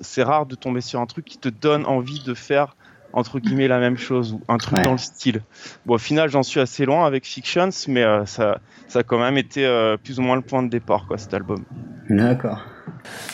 c'est 0.00 0.22
rare 0.22 0.46
de 0.46 0.54
tomber 0.54 0.80
sur 0.80 1.00
un 1.00 1.06
truc 1.06 1.24
qui 1.24 1.38
te 1.38 1.48
donne 1.48 1.86
envie 1.86 2.22
de 2.22 2.34
faire 2.34 2.74
entre 3.12 3.38
guillemets 3.40 3.68
la 3.68 3.78
même 3.80 3.96
chose 3.98 4.32
ou 4.34 4.40
un 4.48 4.58
truc 4.58 4.78
Ouais. 4.78 4.84
dans 4.84 4.92
le 4.92 4.98
style. 4.98 5.42
Bon, 5.86 5.94
au 5.94 5.98
final, 5.98 6.28
j'en 6.28 6.42
suis 6.42 6.60
assez 6.60 6.84
loin 6.84 7.06
avec 7.06 7.26
Fictions, 7.26 7.70
mais 7.88 8.02
euh, 8.02 8.24
ça, 8.26 8.60
ça 8.88 9.00
a 9.00 9.02
quand 9.02 9.18
même 9.18 9.36
été 9.38 9.64
euh, 9.66 9.96
plus 9.96 10.18
ou 10.18 10.22
moins 10.22 10.36
le 10.36 10.42
point 10.42 10.62
de 10.62 10.68
départ, 10.68 11.06
quoi, 11.06 11.18
cet 11.18 11.34
album. 11.34 11.64
D'accord. 12.08 12.64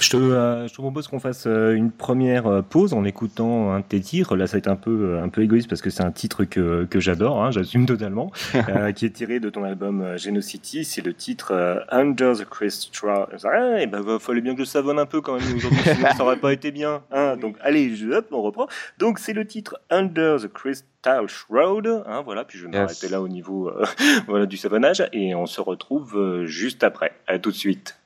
Je 0.00 0.10
te, 0.10 0.16
euh, 0.16 0.66
je 0.68 0.72
te 0.72 0.76
propose 0.78 1.08
qu'on 1.08 1.20
fasse 1.20 1.46
euh, 1.46 1.72
une 1.74 1.90
première 1.90 2.46
euh, 2.46 2.62
pause 2.62 2.92
en 2.94 3.04
écoutant 3.04 3.72
un 3.72 3.80
de 3.80 3.84
tes 3.84 4.00
titres. 4.00 4.36
Là, 4.36 4.46
ça 4.46 4.52
va 4.52 4.58
être 4.58 4.68
un 4.68 4.76
peu, 4.76 5.18
un 5.22 5.28
peu 5.28 5.42
égoïste 5.42 5.68
parce 5.68 5.80
que 5.82 5.90
c'est 5.90 6.02
un 6.04 6.10
titre 6.10 6.44
que, 6.44 6.84
que 6.84 7.00
j'adore, 7.00 7.42
hein, 7.44 7.50
j'assume 7.50 7.86
totalement, 7.86 8.30
euh, 8.68 8.92
qui 8.92 9.06
est 9.06 9.10
tiré 9.10 9.40
de 9.40 9.50
ton 9.50 9.64
album 9.64 10.16
Genocity. 10.16 10.84
C'est 10.84 11.04
le 11.04 11.14
titre 11.14 11.52
euh, 11.52 11.80
Under 11.90 12.34
the 12.36 12.44
Crystal. 12.44 13.26
Ah, 13.44 13.80
et 13.80 13.86
ben, 13.86 14.18
fallait 14.18 14.40
bien 14.40 14.54
que 14.54 14.60
je 14.64 14.68
savonne 14.68 14.98
un 14.98 15.06
peu 15.06 15.20
quand 15.20 15.38
même 15.38 15.56
aujourd'hui, 15.56 15.80
sinon 15.82 16.08
ça 16.16 16.22
aurait 16.24 16.36
pas 16.38 16.52
été 16.52 16.70
bien. 16.70 17.02
hein. 17.12 17.36
Donc, 17.36 17.56
allez, 17.62 17.94
je- 17.96 18.08
hop, 18.08 18.26
on 18.32 18.42
reprend. 18.42 18.66
Donc, 18.98 19.18
c'est 19.18 19.32
le 19.32 19.46
titre 19.46 19.78
Under 19.90 20.36
the 20.40 20.48
Crystal 20.52 21.28
Shroud. 21.28 21.86
Hein, 22.06 22.22
voilà, 22.24 22.44
puis 22.44 22.58
je 22.58 22.64
vais 22.66 22.72
Yes. 22.72 22.80
m'arrêter 22.80 23.08
là 23.08 23.20
au 23.22 23.28
niveau 23.28 23.68
euh, 23.68 23.84
voilà, 24.28 24.46
du 24.46 24.56
savonnage 24.56 25.02
et 25.12 25.34
on 25.34 25.46
se 25.46 25.60
retrouve 25.60 26.44
juste 26.44 26.82
après. 26.84 27.12
À 27.26 27.38
tout 27.38 27.50
de 27.50 27.56
suite. 27.56 27.96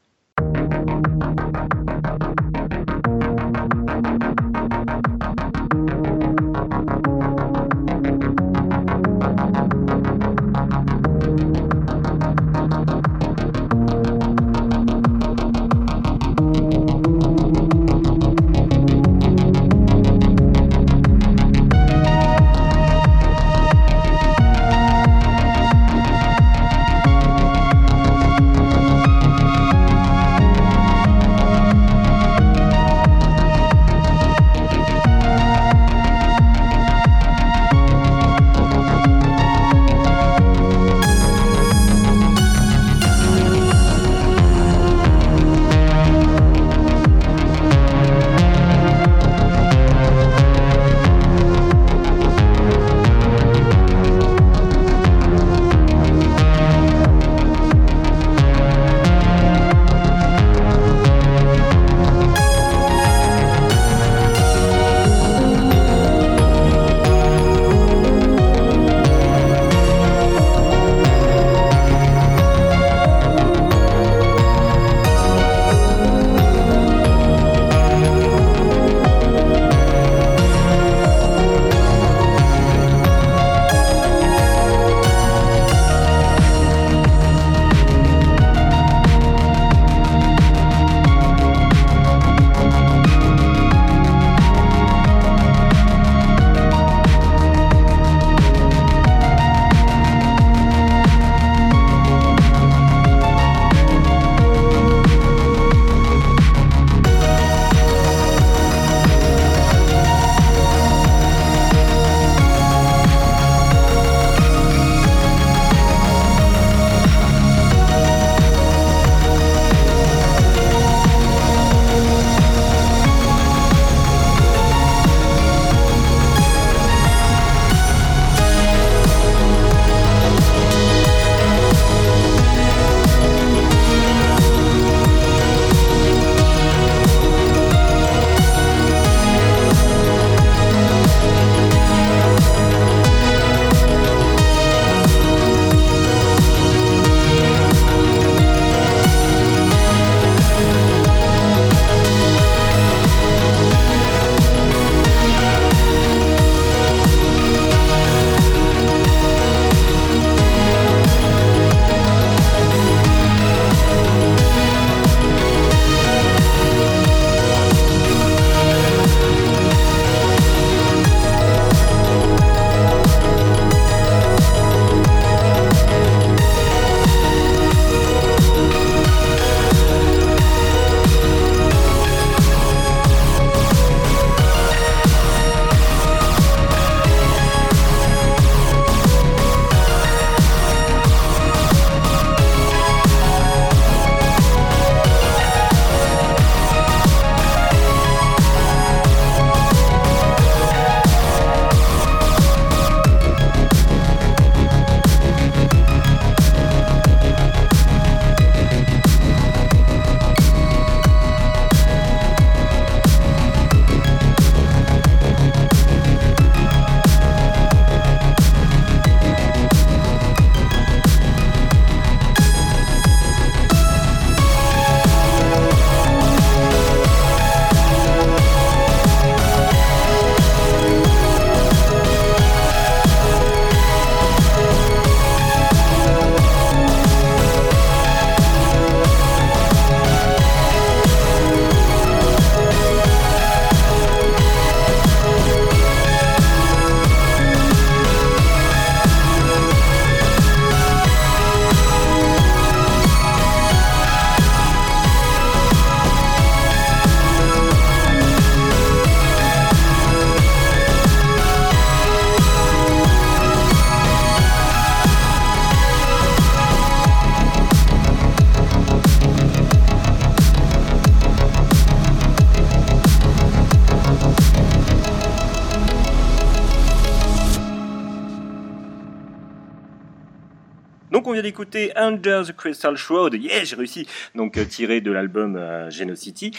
Under 281.97 282.45
the 282.45 282.53
Crystal 282.53 282.97
Shroud. 282.97 283.35
Yeah, 283.35 283.65
j'ai 283.65 283.77
réussi. 283.77 284.07
Donc 284.35 284.59
tiré 284.69 285.01
de 285.01 285.11
l'album 285.11 285.59
Genocity. 285.91 286.53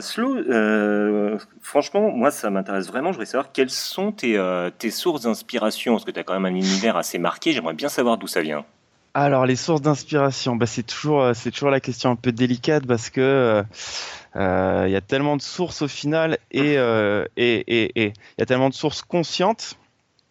Slow, 0.00 1.38
franchement, 1.60 2.10
moi 2.10 2.30
ça 2.30 2.50
m'intéresse 2.50 2.88
vraiment. 2.88 3.08
Je 3.08 3.16
voudrais 3.16 3.26
savoir 3.26 3.52
quelles 3.52 3.70
sont 3.70 4.12
tes, 4.12 4.90
sources 4.90 5.22
d'inspiration, 5.22 5.94
parce 5.94 6.04
que 6.04 6.10
tu 6.10 6.20
as 6.20 6.24
quand 6.24 6.34
même 6.38 6.46
un 6.46 6.56
univers 6.56 6.96
assez 6.96 7.18
marqué. 7.18 7.52
J'aimerais 7.52 7.74
bien 7.74 7.88
savoir 7.88 8.18
d'où 8.18 8.26
ça 8.26 8.42
vient. 8.42 8.64
Alors 9.14 9.44
les 9.44 9.56
sources 9.56 9.82
d'inspiration, 9.82 10.56
bah, 10.56 10.66
c'est 10.66 10.86
toujours 10.86 11.20
la 11.22 11.80
question 11.80 12.10
un 12.10 12.16
peu 12.16 12.32
délicate 12.32 12.86
parce 12.86 13.10
que 13.10 13.62
il 14.34 14.90
y 14.90 14.96
a 14.96 15.00
tellement 15.00 15.36
de 15.36 15.42
sources 15.42 15.82
au 15.82 15.88
final 15.88 16.38
et 16.50 16.74
il 16.74 18.12
y 18.38 18.42
a 18.42 18.46
tellement 18.46 18.70
de 18.70 18.74
sources 18.74 19.02
conscientes 19.02 19.76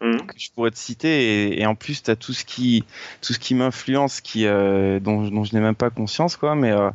Mmh. 0.01 0.17
que 0.25 0.33
je 0.35 0.49
pourrais 0.51 0.71
te 0.71 0.79
citer 0.79 1.61
et, 1.61 1.65
en 1.67 1.75
plus 1.75 2.01
tu 2.01 2.09
as 2.09 2.15
tout 2.15 2.33
ce 2.33 2.43
qui 2.43 2.83
tout 3.21 3.33
ce 3.33 3.39
qui 3.39 3.53
m'influence 3.53 4.19
qui 4.19 4.47
euh, 4.47 4.99
dont, 4.99 5.29
dont, 5.29 5.43
je 5.43 5.53
n'ai 5.53 5.61
même 5.61 5.75
pas 5.75 5.91
conscience 5.91 6.37
quoi 6.37 6.55
mais 6.55 6.71
euh, 6.71 6.89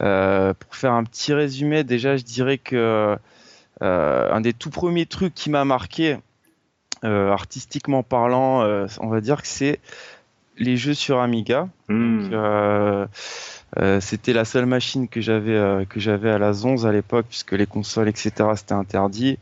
euh, 0.00 0.54
pour 0.54 0.76
faire 0.76 0.92
un 0.92 1.02
petit 1.02 1.32
résumé 1.34 1.82
déjà 1.82 2.16
je 2.16 2.22
dirais 2.22 2.58
que 2.58 3.18
un 3.80 4.40
des 4.40 4.52
tout 4.52 4.70
premiers 4.70 5.06
trucs 5.06 5.34
qui 5.34 5.50
m'a 5.50 5.64
marqué 5.64 6.18
artistiquement 7.02 8.04
parlant 8.04 8.62
on 9.00 9.08
va 9.08 9.20
dire 9.20 9.42
que 9.42 9.48
c'est 9.48 9.80
les 10.56 10.76
jeux 10.76 10.94
sur 10.94 11.18
Amiga 11.18 11.66
mmh. 11.88 13.06
c'était 13.98 14.32
la 14.34 14.44
seule 14.44 14.66
machine 14.66 15.08
que 15.08 15.20
j'avais 15.20 15.84
que 15.86 15.98
j'avais 15.98 16.30
à 16.30 16.38
la 16.38 16.52
Zonze 16.52 16.86
à 16.86 16.92
l'époque 16.92 17.26
puisque 17.28 17.52
les 17.52 17.66
consoles 17.66 18.08
etc 18.08 18.50
c'était 18.54 18.74
interdit 18.74 19.36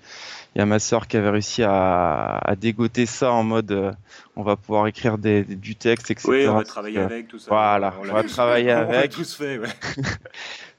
y 0.59 0.63
a 0.63 0.67
ma 0.67 0.79
sœur 0.79 1.07
qui 1.07 1.17
avait 1.17 1.31
réussi 1.31 1.63
à, 1.63 2.55
dégoter 2.61 3.07
ça 3.07 3.33
en 3.33 3.45
mode 3.45 3.71
euh, 3.71 3.93
on 4.37 4.43
va 4.43 4.57
pouvoir 4.57 4.87
écrire 4.87 5.19
des, 5.19 5.45
du 5.45 5.77
texte, 5.77 6.11
etc. 6.11 6.29
Oui, 6.29 6.49
on 6.49 6.55
va 6.55 6.65
travailler 6.65 6.99
avec 6.99 7.29
tout 7.29 7.39
ça. 7.39 7.47
Voilà, 7.49 7.95
on, 8.01 8.13
va 8.13 8.23
travailler 8.25 8.71
avec. 8.71 9.13
On 9.15 9.17
tous 9.19 9.35
fait, 9.37 9.59
ouais. 9.59 9.69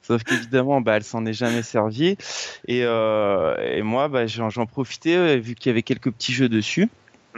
Sauf 0.02 0.24
qu'évidemment, 0.24 0.82
bah, 0.82 0.98
elle 0.98 1.04
s'en 1.04 1.26
est 1.26 1.34
jamais 1.34 1.62
servie. 1.62 2.18
Et, 2.68 2.82
euh, 2.84 3.56
et 3.76 3.82
moi, 3.82 4.08
bah, 4.08 4.26
j'en 4.26 4.66
profitais, 4.66 5.16
euh, 5.16 5.36
vu 5.38 5.56
qu'il 5.56 5.70
y 5.70 5.72
avait 5.72 5.84
quelques 5.84 6.12
petits 6.12 6.34
jeux 6.34 6.50
dessus. 6.50 6.90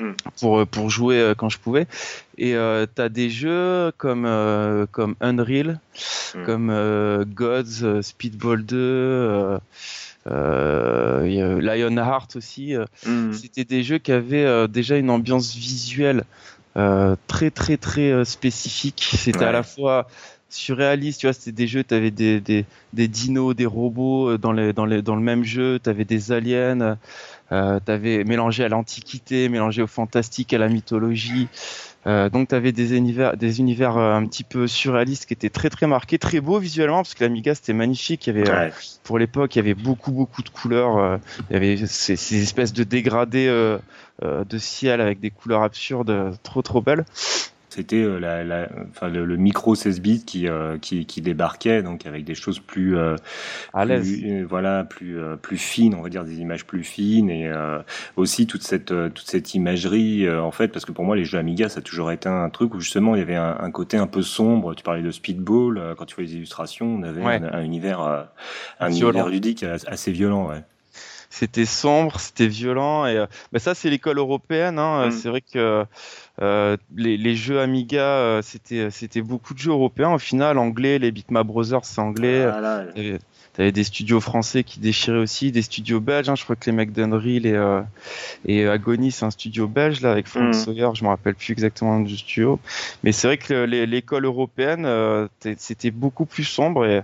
Hmm. 0.02 0.14
Pour, 0.40 0.66
pour 0.68 0.90
jouer 0.90 1.34
quand 1.38 1.50
je 1.50 1.60
pouvais. 1.60 1.86
Et 2.38 2.56
euh, 2.56 2.86
tu 2.94 3.02
as 3.02 3.10
des 3.10 3.30
jeux 3.30 3.92
comme, 3.98 4.28
comme 4.92 5.16
Unreal, 5.22 5.80
hmm. 6.36 6.46
comme 6.46 7.26
Gods, 7.34 8.02
Speedball 8.02 8.66
2, 8.66 9.60
euh, 10.28 11.62
Lionheart 11.62 12.36
aussi. 12.36 12.76
Euh, 12.76 12.86
mm. 13.06 13.34
C'était 13.34 13.64
des 13.64 13.84
jeux 13.84 13.98
qui 13.98 14.12
avaient 14.12 14.46
euh, 14.46 14.68
déjà 14.68 14.98
une 14.98 15.10
ambiance 15.10 15.56
visuelle 15.56 16.24
très 17.28 17.52
très 17.52 17.76
très 17.76 18.24
spécifique. 18.24 19.10
C'était 19.18 19.44
à 19.44 19.52
la 19.52 19.64
fois 19.64 20.08
surréaliste, 20.48 21.20
tu 21.22 21.28
vois, 21.28 21.34
c'était 21.34 21.52
des 21.52 21.68
jeux, 21.68 21.84
tu 21.84 21.94
avais 21.94 22.12
des, 22.12 22.40
des, 22.40 22.66
des, 22.94 23.08
dinos, 23.10 23.54
des 23.56 23.66
robots 23.66 24.38
dans, 24.38 24.54
les, 24.54 24.72
dans, 24.72 24.86
les, 24.86 25.02
dans 25.02 25.16
le 25.16 25.22
même 25.22 25.44
jeu, 25.44 25.80
tu 25.84 25.90
avais 25.90 26.06
des 26.06 26.32
aliens, 26.32 26.98
euh, 27.52 27.80
tu 27.86 27.92
avais 27.92 28.24
mélangé 28.24 28.64
à 28.64 28.70
l'antiquité, 28.70 29.50
mélangé 29.50 29.82
au 29.82 29.88
fantastique, 29.88 30.54
à 30.54 30.58
la 30.58 30.70
mythologie. 30.70 31.48
Euh, 32.08 32.30
donc 32.30 32.50
tu 32.50 32.56
avais 32.56 32.72
des 32.72 32.96
univers, 32.96 33.38
des 33.38 33.60
univers 33.60 33.98
euh, 33.98 34.16
un 34.16 34.26
petit 34.26 34.44
peu 34.44 34.66
surréalistes 34.66 35.28
qui 35.28 35.34
étaient 35.34 35.50
très 35.50 35.70
très 35.70 35.86
marqués, 35.86 36.18
très 36.18 36.40
beaux 36.40 36.58
visuellement 36.58 36.98
parce 36.98 37.14
que 37.14 37.24
l'Amiga 37.24 37.54
c'était 37.54 37.74
magnifique. 37.74 38.26
Il 38.26 38.36
y 38.36 38.40
avait 38.40 38.50
euh, 38.50 38.70
pour 39.04 39.20
l'époque 39.20 39.56
il 39.56 39.60
y 39.60 39.62
avait 39.62 39.76
beaucoup 39.76 40.12
beaucoup 40.12 40.42
de 40.42 40.50
couleurs. 40.50 41.20
il 41.50 41.54
y 41.54 41.58
avait 41.58 41.78
ces, 41.86 42.16
ces 42.16 42.42
espèces 42.42 42.74
de 42.74 42.84
dégradés 42.84 43.48
de 44.22 44.58
ciel 44.58 45.00
avec 45.02 45.20
des 45.20 45.30
couleurs 45.30 45.62
absurdes, 45.62 46.34
trop 46.42 46.62
trop 46.64 46.82
belles. 46.82 47.06
C'était 47.74 48.04
euh, 48.04 48.20
la, 48.20 48.44
la, 48.44 48.68
enfin, 48.90 49.08
le, 49.08 49.38
micro 49.38 49.76
16 49.76 50.02
bits 50.02 50.26
qui, 50.26 50.50
euh, 50.50 50.78
qui, 50.78 51.06
qui, 51.06 51.22
débarquait, 51.22 51.82
donc 51.82 52.06
avec 52.06 52.26
des 52.26 52.36
choses 52.36 52.60
plus, 52.60 52.98
euh, 52.98 53.16
à 53.74 53.86
plus 53.86 54.44
voilà, 54.44 54.84
plus, 54.84 55.18
plus 55.42 55.58
fines, 55.58 55.96
on 55.96 56.02
va 56.02 56.10
dire 56.10 56.26
des 56.26 56.42
images 56.42 56.66
plus 56.66 56.84
fines, 56.84 57.30
et 57.30 57.50
aussi 58.18 58.46
toute 58.46 58.64
cette, 58.64 58.88
toute 58.88 59.26
cette 59.26 59.54
imagerie, 59.54 60.30
en 60.30 60.52
fait, 60.52 60.68
parce 60.68 60.84
que 60.84 60.92
pour 60.92 61.06
moi, 61.06 61.16
les 61.16 61.24
jeux 61.24 61.38
Amiga, 61.38 61.70
ça 61.70 61.80
a 61.80 61.82
toujours 61.82 62.12
été 62.12 62.28
un 62.28 62.50
truc 62.50 62.74
où 62.76 62.82
justement 62.82 63.16
il 63.16 63.20
y 63.20 63.22
avait 63.22 63.36
un, 63.36 63.72
côté 63.72 63.96
un 63.96 64.08
peu 64.08 64.22
sombre. 64.22 64.76
Tu 64.76 64.84
parlais 64.84 65.02
de 65.02 65.12
Speedball, 65.12 65.96
quand 65.98 66.06
tu 66.06 66.16
vois 66.16 66.26
les 66.26 66.36
illustrations, 66.36 66.96
on 66.96 67.04
avait 67.04 67.24
un, 67.24 67.64
univers, 67.64 68.28
un 68.82 68.90
univers 68.90 69.30
ludique 69.30 69.64
assez 69.64 70.12
violent. 70.12 70.50
Ouais 70.50 70.64
c'était 71.32 71.66
sombre, 71.66 72.20
c'était 72.20 72.48
violent. 72.48 73.08
Et 73.08 73.26
bah 73.52 73.60
ça, 73.60 73.74
c'est 73.74 73.90
l'école 73.90 74.20
européenne. 74.20 74.78
Hein. 74.78 75.08
Mm. 75.08 75.12
C'est 75.12 75.30
vrai 75.30 75.42
que 75.42 75.86
euh, 76.42 76.78
les, 76.96 77.18
les, 77.18 77.36
jeux 77.36 77.62
Amiga, 77.62 78.02
euh, 78.02 78.42
c'était 78.42 78.90
c'était 78.92 79.22
beaucoup 79.22 79.54
de 79.54 79.60
jeux 79.60 79.72
européens. 79.72 80.14
Au 80.14 80.20
final, 80.20 80.58
anglais, 80.58 81.00
les 81.00 81.12
Bitmap 81.12 81.48
Brothers, 81.48 81.86
c'est 81.86 82.02
anglais. 82.02 82.46
Ah, 82.46 82.84
T'avais 83.54 83.74
des 83.74 83.84
studios 83.84 84.22
français 84.22 84.64
qui 84.64 84.80
déchiraient 84.80 85.18
aussi, 85.18 85.52
des 85.52 85.62
studios 85.62 86.00
belges. 86.00 86.30
Hein. 86.30 86.36
je 86.36 86.44
crois 86.46 86.56
que 86.56 86.66
les 86.66 86.72
mecs 86.72 86.94
d'Unreal 86.94 87.46
et, 87.46 87.54
euh, 87.54 87.82
et 88.46 88.66
Agony, 88.66 89.12
c'est 89.12 89.26
un 89.26 89.30
studio 89.30 89.68
belge 89.68 90.00
là 90.00 90.12
avec 90.12 90.28
Frank 90.28 90.50
mm. 90.50 90.54
Sawyer. 90.54 90.90
Je 90.94 91.04
me 91.04 91.10
rappelle 91.10 91.36
plus 91.36 91.52
exactement 91.52 92.00
du 92.00 92.18
studio, 92.18 92.60
mais 93.04 93.12
c'est 93.12 93.28
vrai 93.28 93.38
que 93.38 93.54
l'école 93.66 94.26
européenne, 94.26 94.88
c'était 95.58 95.92
beaucoup 95.92 96.26
plus 96.26 96.46
sombre 96.46 96.86
et, 96.86 97.02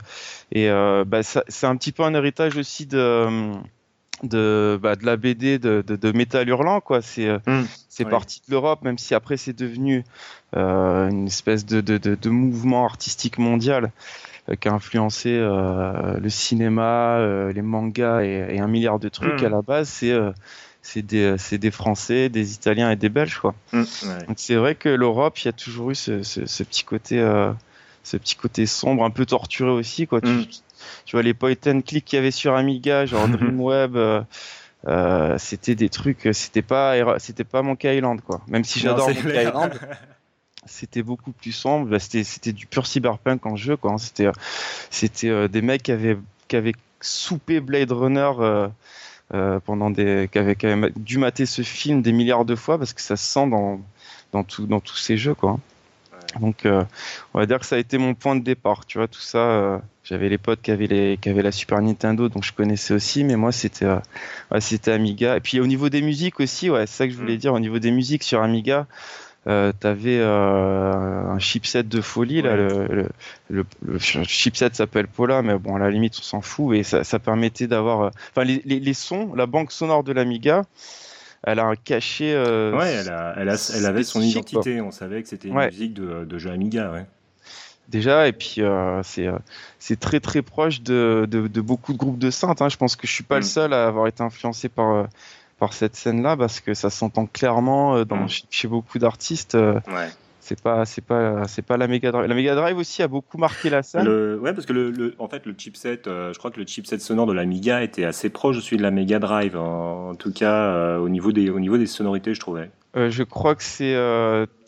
et 0.51 0.69
bah, 1.05 1.21
c'est 1.21 1.67
un 1.67 1.75
petit 1.75 1.91
peu 1.91 2.03
un 2.03 2.13
héritage 2.13 2.55
aussi 2.55 2.85
de 2.85 3.53
de, 4.23 4.79
bah, 4.81 4.95
de 4.95 5.05
la 5.05 5.17
BD 5.17 5.59
de, 5.59 5.83
de, 5.85 5.95
de 5.95 6.11
Métal 6.11 6.47
Hurlant 6.47 6.81
quoi 6.81 7.01
c'est 7.01 7.27
euh, 7.27 7.39
mmh. 7.45 7.63
c'est 7.89 8.05
parti 8.05 8.41
de 8.47 8.51
l'Europe 8.51 8.81
même 8.81 8.97
si 8.97 9.13
après 9.13 9.37
c'est 9.37 9.53
devenu 9.53 10.03
euh, 10.55 11.09
une 11.09 11.27
espèce 11.27 11.65
de, 11.65 11.81
de, 11.81 12.29
mouvement 12.29 12.85
artistique 12.85 13.37
mondial 13.37 13.91
euh, 14.49 14.55
qui 14.55 14.67
a 14.67 14.73
influencé 14.73 15.29
euh, 15.29 16.17
le 16.19 16.29
cinéma 16.29 17.19
les 17.53 17.61
mangas 17.61 18.21
et, 18.23 18.59
un 18.59 18.67
milliard 18.67 18.99
de 18.99 19.09
trucs 19.09 19.41
mmh. 19.41 19.45
à 19.45 19.49
la 19.49 19.61
base 19.61 19.89
c'est 19.89 20.15
c'est 20.81 21.01
des, 21.01 21.35
des 21.51 21.71
Français, 21.71 22.29
des 22.29 22.53
Italiens 22.53 22.89
et 22.89 22.95
des 22.95 23.09
Belges 23.09 23.39
quoi. 23.39 23.53
Mmh. 23.73 23.83
Donc 24.27 24.37
c'est 24.37 24.55
vrai 24.55 24.73
que 24.73 24.87
l'Europe, 24.87 25.37
il 25.39 25.45
y 25.45 25.49
a 25.49 25.51
toujours 25.51 25.91
eu 25.91 25.95
ce, 25.95 26.23
ce, 26.23 26.63
petit 26.63 26.85
côté 26.85 27.19
ce 28.03 28.15
petit 28.15 28.35
côté 28.37 28.65
sombre, 28.65 29.03
un 29.03 29.09
peu 29.09 29.25
torturé 29.25 29.69
aussi 29.69 30.07
quoi. 30.07 30.21
Tu, 30.21 30.29
tu 31.05 31.15
vois 31.15 31.23
les 31.23 31.33
point 31.33 31.53
and 31.67 31.81
click 31.81 32.05
qu'il 32.05 32.17
y 32.17 32.19
avait 32.19 32.31
sur 32.31 32.55
Amiga, 32.55 33.05
genre 33.05 33.27
Dreamweb. 33.29 33.95
Euh, 33.95 34.21
euh, 34.87 35.35
c'était 35.37 35.75
des 35.75 35.89
trucs, 35.89 36.29
c'était 36.33 36.61
pas, 36.61 37.19
c'était 37.19 37.43
pas 37.43 37.61
Monkey 37.61 37.97
Island 37.97 38.21
quoi. 38.21 38.41
Même 38.47 38.63
si 38.63 38.79
j'adore 38.79 39.09
Monkey 39.09 39.43
Island, 39.43 39.79
c'était 40.65 41.03
beaucoup 41.03 41.31
plus 41.31 41.51
sombre. 41.51 41.87
Bah, 41.87 41.99
c'était, 41.99 42.23
c'était 42.23 42.53
du 42.53 42.67
pur 42.67 42.85
cyberpunk 42.85 43.45
en 43.45 43.55
jeu 43.55 43.75
quoi. 43.75 43.95
C'était, 43.97 44.29
c'était 44.89 45.29
euh, 45.29 45.47
des 45.47 45.61
mecs 45.61 45.83
qui 45.83 45.91
avaient, 45.91 46.17
qui 46.47 46.55
avaient 46.55 46.75
soupé 47.01 47.59
Blade 47.59 47.91
Runner. 47.91 48.69
Euh, 49.33 49.59
pendant 49.59 49.89
des, 49.89 50.29
qui 50.31 50.39
avaient, 50.39 50.55
qui 50.55 50.67
avaient, 50.67 50.89
dû 50.95 51.17
mater 51.17 51.45
ce 51.45 51.61
film 51.61 52.01
des 52.01 52.13
milliards 52.13 52.45
de 52.45 52.55
fois 52.55 52.77
parce 52.77 52.93
que 52.93 53.01
ça 53.01 53.17
se 53.17 53.25
sent 53.25 53.49
dans, 53.49 53.81
dans, 54.31 54.45
tout, 54.45 54.67
dans 54.67 54.79
tous 54.79 54.95
ces 54.95 55.17
jeux 55.17 55.33
quoi. 55.33 55.59
Donc, 56.39 56.65
euh, 56.65 56.83
on 57.33 57.39
va 57.39 57.45
dire 57.45 57.59
que 57.59 57.65
ça 57.65 57.75
a 57.75 57.79
été 57.79 57.97
mon 57.97 58.13
point 58.13 58.35
de 58.35 58.43
départ. 58.43 58.85
Tu 58.85 58.97
vois, 58.97 59.07
tout 59.07 59.21
ça, 59.21 59.39
euh, 59.39 59.77
j'avais 60.03 60.29
les 60.29 60.37
potes 60.37 60.61
qui 60.61 60.71
avaient, 60.71 60.87
les, 60.87 61.17
qui 61.17 61.29
avaient 61.29 61.41
la 61.41 61.51
Super 61.51 61.81
Nintendo, 61.81 62.29
donc 62.29 62.43
je 62.43 62.53
connaissais 62.53 62.93
aussi, 62.93 63.23
mais 63.23 63.35
moi, 63.35 63.51
c'était 63.51 63.85
euh, 63.85 63.99
ouais, 64.51 64.61
c'était 64.61 64.91
Amiga. 64.91 65.37
Et 65.37 65.39
puis, 65.41 65.59
au 65.59 65.67
niveau 65.67 65.89
des 65.89 66.01
musiques 66.01 66.39
aussi, 66.39 66.69
ouais, 66.69 66.87
c'est 66.87 66.97
ça 66.97 67.07
que 67.07 67.13
je 67.13 67.17
voulais 67.17 67.35
mm. 67.35 67.39
dire. 67.39 67.53
Au 67.53 67.59
niveau 67.59 67.79
des 67.79 67.91
musiques 67.91 68.23
sur 68.23 68.41
Amiga, 68.41 68.87
euh, 69.47 69.71
t'avais 69.79 70.21
un 70.21 71.39
chipset 71.39 71.83
de 71.83 72.01
folie 72.01 72.41
là 72.41 72.57
le, 72.57 73.07
le, 73.49 73.65
le, 73.81 73.97
chipset 73.97 74.69
s'appelle 74.73 75.07
Pola 75.07 75.41
mais 75.41 75.57
bon 75.57 75.77
à 75.77 75.79
la 75.79 75.89
limite 75.89 76.17
on 76.19 76.21
s'en 76.21 76.41
fout 76.41 76.75
et 76.75 76.83
ça, 76.83 77.05
ça 77.05 77.17
permettait 77.17 77.67
d'avoir 77.67 78.11
enfin 78.31 78.43
les, 78.43 78.61
les, 78.65 78.81
les, 78.81 78.93
sons 78.93 79.33
la 79.35 79.45
banque 79.45 79.71
sonore 79.71 80.03
de 80.03 80.11
l'Amiga 80.11 80.63
elle 81.47 81.59
a 81.59 81.65
un 81.65 81.75
cachet. 81.75 82.33
Euh, 82.33 82.77
ouais, 82.77 82.91
elle, 82.91 83.09
a, 83.09 83.33
elle, 83.37 83.49
a, 83.49 83.71
elle, 83.73 83.85
avait 83.85 84.03
son 84.03 84.21
identité. 84.21 84.81
On 84.81 84.91
savait 84.91 85.23
que 85.23 85.29
c'était 85.29 85.47
une 85.47 85.55
musique 85.55 85.93
de, 85.93 86.25
de 86.25 86.37
jeu 86.37 86.51
Amiga, 86.51 86.91
ouais. 86.91 87.05
Déjà, 87.87 88.27
et 88.27 88.33
puis 88.33 88.55
euh, 88.59 89.01
c'est 89.01 89.27
euh, 89.27 89.37
c'est 89.79 89.97
très 89.97 90.19
très 90.19 90.41
proche 90.41 90.81
de, 90.81 91.25
de, 91.31 91.47
de, 91.47 91.61
beaucoup 91.61 91.93
de 91.93 91.97
groupes 91.97 92.19
de 92.19 92.31
synth. 92.31 92.61
Hein. 92.61 92.67
Je 92.67 92.75
pense 92.75 92.97
que 92.97 93.07
je 93.07 93.13
suis 93.13 93.23
pas 93.23 93.35
le 93.35 93.45
mm. 93.45 93.49
seul 93.49 93.73
à 93.73 93.87
avoir 93.87 94.07
été 94.07 94.21
influencé 94.21 94.67
par 94.67 95.07
par 95.57 95.71
cette 95.71 95.95
scène-là 95.95 96.35
parce 96.35 96.59
que 96.59 96.73
ça 96.73 96.89
s'entend 96.89 97.27
clairement 97.27 98.03
dans, 98.03 98.25
mm. 98.25 98.29
chez, 98.49 98.67
beaucoup 98.67 98.99
d'artistes. 98.99 99.53
Ouais 99.53 100.09
c'est 100.47 100.61
pas 100.61 100.85
c'est 100.85 101.03
pas 101.03 101.45
c'est 101.47 101.61
pas 101.61 101.75
la 101.75 101.87
Mega 101.87 102.11
Drive. 102.11 102.27
La 102.27 102.35
Mega 102.35 102.55
Drive 102.55 102.77
aussi 102.77 103.03
a 103.03 103.07
beaucoup 103.07 103.37
marqué 103.37 103.69
la 103.69 103.83
scène. 103.83 104.05
Le, 104.05 104.39
ouais, 104.39 104.53
parce 104.53 104.65
que 104.65 104.71
le, 104.71 105.13
en 105.19 105.27
fait 105.27 105.45
le 105.45 105.53
chipset, 105.57 106.07
euh, 106.07 106.31
je 106.31 106.39
crois 106.39 106.51
que 106.51 106.59
le 106.59 106.65
chipset 106.65 106.99
sonore 106.99 107.25
de 107.25 107.33
l'Amiga 107.33 107.83
était 107.83 108.05
assez 108.05 108.29
proche 108.29 108.55
de 108.55 108.61
celui 108.61 108.77
de 108.77 108.83
la 108.83 108.91
Mega 108.91 109.19
Drive, 109.19 109.57
en, 109.57 110.15
tout 110.15 110.31
cas 110.31 110.53
euh, 110.53 110.97
au 110.97 111.09
niveau 111.09 111.33
des 111.33 111.49
au 111.49 111.59
niveau 111.59 111.77
des 111.77 111.85
sonorités, 111.85 112.33
je 112.33 112.39
trouvais. 112.39 112.71
Euh, 112.95 113.11
je 113.11 113.23
crois 113.23 113.55
que 113.55 113.63
c'est 113.63 113.93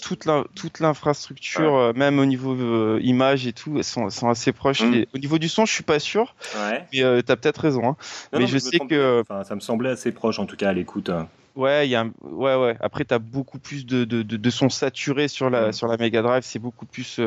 toute 0.04 0.26
la, 0.26 0.44
toute 0.54 0.82
l'infrastructure, 0.82 1.94
même 1.96 2.20
au 2.20 2.26
niveau 2.26 2.98
image 3.00 3.48
et 3.48 3.54
tout, 3.54 3.82
sont, 3.82 4.10
sont 4.10 4.30
assez 4.30 4.52
proches. 4.52 4.82
Mm. 4.82 5.06
au 5.15 5.18
niveau 5.18 5.38
du 5.38 5.48
son, 5.48 5.65
je 5.65 5.72
suis 5.72 5.84
pas 5.84 6.00
sûr, 6.00 6.36
ouais. 6.56 6.86
mais 6.94 7.24
tu 7.24 7.32
as 7.32 7.38
peut-être 7.38 7.62
raison. 7.62 7.88
Hein. 7.88 7.96
mais 8.34 8.48
je, 8.48 8.58
sais 8.58 8.80
que 8.80 9.24
ça 9.46 9.56
me 9.56 9.62
semblait 9.62 9.92
assez 9.92 10.12
proche 10.12 10.39
en 10.39 10.46
tout 10.46 10.58
cas 10.58 10.70
à 10.70 10.74
l'écoute. 10.74 11.10
Hein. 11.10 11.30
Ouais, 11.60 11.88
il 11.88 11.91
y 11.91 11.95
a 11.95 12.06
ouais, 12.22 12.56
ouais. 12.56 12.78
Après, 12.80 13.04
tu 13.04 13.13
as 13.13 13.19
beaucoup 13.19 13.60
plus 13.60 13.86
de, 13.86 14.06
de, 14.06 14.24
de, 14.24 14.50
sons 14.50 14.69
saturés 14.69 15.28
sur 15.28 15.50
la, 15.50 15.67
mm. 15.67 15.74
sur 15.74 15.88
la 15.88 15.98
Mega 15.98 16.22
Drive. 16.22 16.43
C'est 16.43 16.60
beaucoup 16.60 16.86
plus 16.86 17.19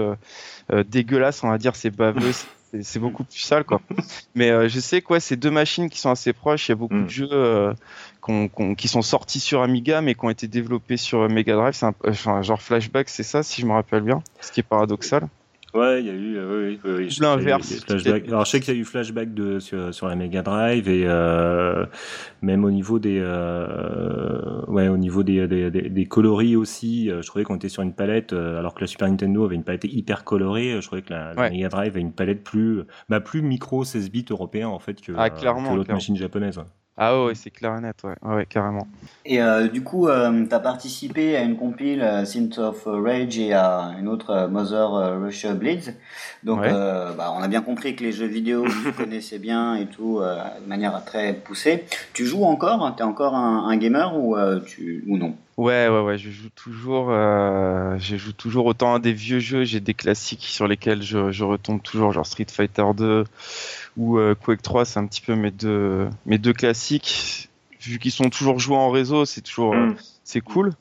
dégueulasse, 0.86 1.44
on 1.44 1.50
va 1.50 1.58
dire. 1.58 1.76
C'est 1.76 1.90
baveux, 1.90 2.32
c'est 2.80 2.98
beaucoup 2.98 3.24
plus 3.24 3.40
sale, 3.40 3.64
quoi. 3.64 3.82
Mais 4.34 4.68
je 4.70 4.80
sais 4.80 5.02
quoi, 5.02 5.20
c'est 5.20 5.36
deux 5.36 5.50
machines 5.50 5.90
qui 5.90 5.98
sont 5.98 6.10
assez 6.10 6.32
proches. 6.32 6.68
Il 6.68 6.70
y 6.70 6.72
a 6.72 6.76
beaucoup 6.76 6.94
mm. 6.94 7.04
de 7.04 7.10
jeux 7.10 7.74
qui 8.78 8.88
sont 8.88 9.02
sortis 9.02 9.40
sur 9.40 9.62
Amiga, 9.62 10.00
mais 10.00 10.14
qui 10.14 10.24
ont 10.24 10.30
été 10.30 10.48
développés 10.48 10.96
sur 10.96 11.28
Mega 11.28 11.54
Drive. 11.54 11.74
C'est 11.74 11.86
enfin, 12.08 12.40
genre 12.40 12.62
Flashback, 12.62 13.10
c'est 13.10 13.22
ça, 13.22 13.42
si 13.42 13.60
je 13.60 13.66
me 13.66 13.72
rappelle 13.72 14.02
bien. 14.02 14.22
Ce 14.40 14.50
qui 14.50 14.60
est 14.60 14.64
paradoxal. 14.64 15.28
Ouais, 15.74 16.00
il 16.00 16.06
y 16.06 16.10
a 16.10 16.12
eu, 16.12 16.36
euh, 16.36 16.68
oui, 16.68 16.80
oui, 16.84 17.08
l'inverse. 17.18 17.82
Alors 18.28 18.44
je 18.44 18.50
sais 18.50 18.60
qu'il 18.60 18.74
y 18.74 18.76
a 18.76 18.80
eu 18.80 18.84
flashback 18.84 19.32
de 19.32 19.58
sur, 19.58 19.94
sur 19.94 20.06
la 20.06 20.16
Mega 20.16 20.42
Drive 20.42 20.86
et 20.86 21.04
euh, 21.06 21.86
même 22.42 22.66
au 22.66 22.70
niveau 22.70 22.98
des, 22.98 23.18
euh, 23.22 24.66
ouais, 24.66 24.88
au 24.88 24.98
niveau 24.98 25.22
des, 25.22 25.48
des, 25.48 25.70
des, 25.70 26.04
coloris 26.04 26.56
aussi. 26.56 27.10
Euh, 27.10 27.22
je 27.22 27.26
trouvais 27.26 27.44
qu'on 27.44 27.56
était 27.56 27.70
sur 27.70 27.82
une 27.82 27.94
palette, 27.94 28.34
alors 28.34 28.74
que 28.74 28.82
la 28.82 28.86
Super 28.86 29.08
Nintendo 29.08 29.44
avait 29.44 29.54
une 29.54 29.64
palette 29.64 29.84
hyper 29.84 30.24
colorée. 30.24 30.78
Je 30.78 30.86
trouvais 30.86 31.02
que 31.02 31.12
la, 31.14 31.32
Mega 31.50 31.70
Drive 31.70 31.92
avait 31.92 32.00
une 32.00 32.12
palette 32.12 32.44
plus, 32.44 32.82
bah, 33.08 33.20
plus 33.20 33.40
micro 33.40 33.82
16 33.82 34.10
bits 34.10 34.26
européen 34.28 34.68
en 34.68 34.78
fait 34.78 35.00
que, 35.00 35.12
ah, 35.16 35.30
que 35.30 35.74
l'autre 35.74 35.92
machine 35.92 36.16
japonaise. 36.16 36.60
Ah 36.98 37.24
ouais, 37.24 37.34
c'est 37.34 37.50
clair 37.50 37.74
et 37.78 37.80
net, 37.80 37.96
ouais, 38.04 38.14
ouais 38.22 38.44
carrément. 38.46 38.86
Et 39.24 39.40
euh, 39.40 39.66
du 39.66 39.82
coup, 39.82 40.08
euh, 40.08 40.46
tu 40.46 40.54
as 40.54 40.60
participé 40.60 41.36
à 41.36 41.42
une 41.42 41.56
compile 41.56 42.02
euh, 42.02 42.26
Synth 42.26 42.58
of 42.58 42.82
Rage 42.84 43.38
et 43.38 43.54
à 43.54 43.94
une 43.98 44.08
autre 44.08 44.30
euh, 44.30 44.48
Mother 44.48 44.94
euh, 44.94 45.18
Russia 45.18 45.54
Blades. 45.54 45.94
Donc, 46.44 46.60
bah, 46.60 47.32
on 47.34 47.42
a 47.42 47.48
bien 47.48 47.62
compris 47.62 47.96
que 47.96 48.02
les 48.02 48.12
jeux 48.12 48.26
vidéo, 48.26 48.66
tu 48.66 48.92
connaissais 48.92 49.38
bien 49.38 49.76
et 49.76 49.86
tout, 49.86 50.20
de 50.20 50.68
manière 50.68 51.04
très 51.04 51.34
poussée. 51.34 51.84
Tu 52.12 52.26
joues 52.26 52.44
encore? 52.44 52.94
Tu 52.96 53.02
es 53.02 53.06
encore 53.06 53.36
un, 53.36 53.68
un 53.68 53.76
gamer 53.76 54.18
ou, 54.18 54.36
tu, 54.66 55.04
ou 55.06 55.16
non? 55.18 55.36
Ouais, 55.58 55.88
ouais, 55.88 56.00
ouais, 56.00 56.18
je 56.18 56.30
joue 56.30 56.48
toujours. 56.54 57.08
Euh, 57.10 57.98
je 57.98 58.16
joue 58.16 58.32
toujours 58.32 58.64
autant 58.66 58.94
à 58.94 58.98
des 58.98 59.12
vieux 59.12 59.38
jeux. 59.38 59.64
J'ai 59.64 59.80
des 59.80 59.92
classiques 59.92 60.44
sur 60.44 60.66
lesquels 60.66 61.02
je, 61.02 61.30
je, 61.30 61.44
retombe 61.44 61.82
toujours, 61.82 62.12
genre 62.12 62.26
Street 62.26 62.46
Fighter 62.50 62.84
2 62.96 63.24
ou 63.98 64.18
euh, 64.18 64.34
Quake 64.34 64.62
3. 64.62 64.86
C'est 64.86 64.98
un 64.98 65.06
petit 65.06 65.20
peu 65.20 65.34
mes 65.34 65.50
deux, 65.50 66.08
mes 66.24 66.38
deux 66.38 66.54
classiques. 66.54 67.50
Vu 67.82 67.98
qu'ils 67.98 68.12
sont 68.12 68.30
toujours 68.30 68.58
joués 68.60 68.76
en 68.76 68.90
réseau, 68.90 69.26
c'est 69.26 69.42
toujours, 69.42 69.74
euh, 69.74 69.88
mm. 69.88 69.96
c'est 70.24 70.40
cool. 70.40 70.72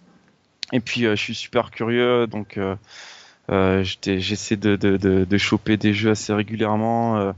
Et 0.71 0.79
puis, 0.79 1.01
je 1.01 1.15
suis 1.15 1.35
super 1.35 1.69
curieux, 1.71 2.27
donc 2.27 2.57
j'essaie 3.49 4.55
de, 4.55 4.77
de, 4.77 4.95
de, 4.95 5.25
de, 5.25 5.37
choper 5.37 5.75
des 5.75 5.93
jeux 5.93 6.11
assez 6.11 6.31
régulièrement. 6.31 7.33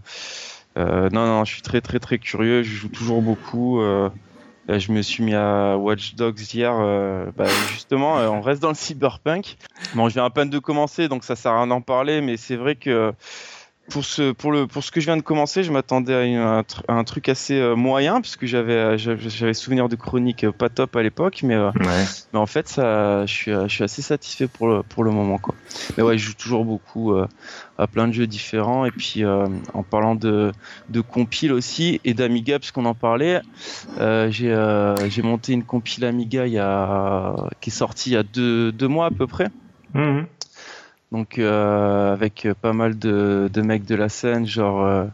non, 0.75 1.09
non, 1.11 1.43
je 1.43 1.51
suis 1.51 1.63
très, 1.63 1.81
très, 1.81 1.97
très 1.97 2.19
curieux. 2.19 2.61
Je 2.61 2.69
joue 2.69 2.89
toujours 2.89 3.23
beaucoup. 3.23 3.81
Euh, 4.69 4.79
je 4.79 4.91
me 4.91 5.01
suis 5.01 5.23
mis 5.23 5.35
à 5.35 5.77
Watch 5.77 6.15
Dogs 6.15 6.39
hier. 6.53 6.73
Euh, 6.73 7.31
bah, 7.35 7.45
justement, 7.71 8.19
euh, 8.19 8.27
on 8.27 8.41
reste 8.41 8.61
dans 8.61 8.69
le 8.69 8.75
cyberpunk. 8.75 9.57
Bon, 9.95 10.07
je 10.07 10.13
viens 10.13 10.25
à 10.25 10.29
peine 10.29 10.49
de 10.49 10.59
commencer, 10.59 11.07
donc 11.07 11.23
ça 11.23 11.35
sert 11.35 11.51
à 11.51 11.57
rien 11.57 11.67
d'en 11.67 11.81
parler, 11.81 12.21
mais 12.21 12.37
c'est 12.37 12.55
vrai 12.55 12.75
que 12.75 13.13
pour 13.89 14.05
ce, 14.05 14.31
pour 14.31 14.51
le, 14.51 14.65
pour 14.65 14.83
ce 14.83 14.91
que 14.91 15.01
je 15.01 15.05
viens 15.05 15.17
de 15.17 15.21
commencer, 15.21 15.63
je 15.63 15.71
m'attendais 15.71 16.35
à, 16.37 16.63
un, 16.87 17.03
truc 17.03 17.27
assez 17.27 17.59
euh, 17.59 17.75
moyen, 17.75 18.21
puisque 18.21 18.45
j'avais, 18.45 18.73
euh, 18.73 18.97
j'avais 18.97 19.53
souvenir 19.53 19.89
de 19.89 19.95
chroniques 19.95 20.45
euh, 20.45 20.51
pas 20.51 20.69
top 20.69 20.95
à 20.95 21.03
l'époque, 21.03 21.41
mais, 21.43 21.57
mais 22.33 22.39
en 22.39 22.45
fait, 22.45 22.69
ça, 22.69 23.25
je 23.25 23.33
suis, 23.33 23.51
je 23.51 23.67
suis 23.67 23.83
assez 23.83 24.01
satisfait 24.01 24.47
pour 24.47 24.67
le, 24.67 24.83
pour 24.83 25.03
le 25.03 25.11
moment, 25.11 25.37
quoi. 25.37 25.53
Mais 25.97 26.03
ouais, 26.03 26.17
je 26.17 26.27
joue 26.27 26.33
toujours 26.33 26.63
beaucoup 26.63 27.13
à 27.77 27.87
plein 27.87 28.07
de 28.07 28.13
jeux 28.13 28.27
différents, 28.27 28.85
et 28.85 28.91
puis 28.91 29.25
en 29.25 29.83
parlant 29.83 30.15
de, 30.15 30.51
de 30.89 31.01
compile 31.01 31.51
aussi 31.51 31.99
et 32.05 32.13
d'Amiga, 32.13 32.59
puisqu'on 32.59 32.85
en 32.85 32.95
parlait, 32.95 33.41
j'ai, 33.99 34.95
j'ai 35.09 35.21
monté 35.21 35.53
une 35.53 35.63
compile 35.63 36.05
Amiga 36.05 36.47
il 36.47 36.53
y 36.53 36.59
a, 36.59 37.35
qui 37.59 37.69
est 37.69 37.73
sortie 37.73 38.11
il 38.11 38.13
y 38.13 38.17
a 38.17 38.23
deux, 38.23 38.71
deux 38.71 38.87
mois 38.87 39.07
à 39.07 39.11
peu 39.11 39.27
près. 39.27 39.49
Mmh. 39.93 40.21
Donc 41.13 41.37
euh, 41.37 42.11
avec 42.11 42.47
pas 42.59 42.73
mal 42.73 42.97
de, 42.97 43.47
de, 43.53 43.61
mecs 43.61 43.85
de 43.85 43.93
la 43.93 44.09
scène, 44.09 44.47
genre 44.47 44.83
euh, 44.83 45.05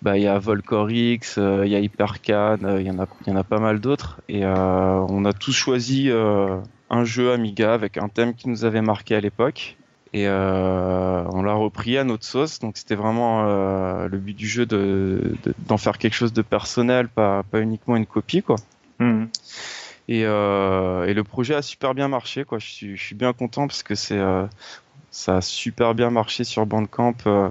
bah 0.00 0.16
il 0.16 0.22
y 0.22 0.28
a 0.28 0.38
Volcorix, 0.38 1.22
euh, 1.38 1.64
il 1.66 1.72
y 1.72 1.74
a 1.74 1.80
Hypercan, 1.80 2.58
il 2.78 2.86
y 2.86 2.90
en 2.90 3.00
a 3.00 3.08
il 3.26 3.28
y 3.28 3.32
en 3.32 3.36
a 3.36 3.42
pas 3.42 3.58
mal 3.58 3.80
d'autres 3.80 4.20
et 4.28 4.46
on 4.46 5.24
a 5.24 5.32
tous 5.32 5.52
choisi 5.52 6.08
un 6.08 7.04
jeu 7.04 7.32
Amiga 7.32 7.74
avec 7.74 7.98
un 7.98 8.08
thème 8.08 8.34
qui 8.34 8.48
nous 8.48 8.64
avait 8.64 8.80
marqué 8.80 9.16
à 9.16 9.20
l'époque 9.20 9.76
et 10.12 10.28
on 10.28 11.42
l'a 11.42 11.54
repris 11.54 11.98
à 11.98 12.04
notre 12.04 12.24
sauce. 12.24 12.60
Donc 12.60 12.76
c'était 12.76 12.94
vraiment 12.94 13.42
le 13.42 14.18
but 14.18 14.36
du 14.36 14.46
jeu 14.46 14.66
de 14.66 15.34
d'en 15.66 15.78
faire 15.78 15.98
quelque 15.98 16.14
chose 16.14 16.32
de 16.32 16.42
personnel, 16.42 17.08
pas 17.08 17.42
pas 17.42 17.60
uniquement 17.60 17.96
une 17.96 18.06
copie 18.06 18.42
quoi. 18.42 18.54
Mmh. 19.00 19.24
Et, 20.10 20.24
euh, 20.24 21.06
et, 21.06 21.14
le 21.14 21.22
projet 21.22 21.54
a 21.54 21.62
super 21.62 21.94
bien 21.94 22.08
marché. 22.08 22.44
Quoi. 22.44 22.58
Je, 22.58 22.66
suis, 22.66 22.96
je 22.96 23.02
suis 23.02 23.14
bien 23.14 23.32
content 23.32 23.68
parce 23.68 23.84
que 23.84 23.94
c'est 23.94 24.18
euh, 24.18 24.44
ça 25.10 25.36
a 25.36 25.40
super 25.40 25.94
bien 25.94 26.10
marché 26.10 26.44
sur 26.44 26.66
Bandcamp. 26.66 27.14
Euh, 27.26 27.48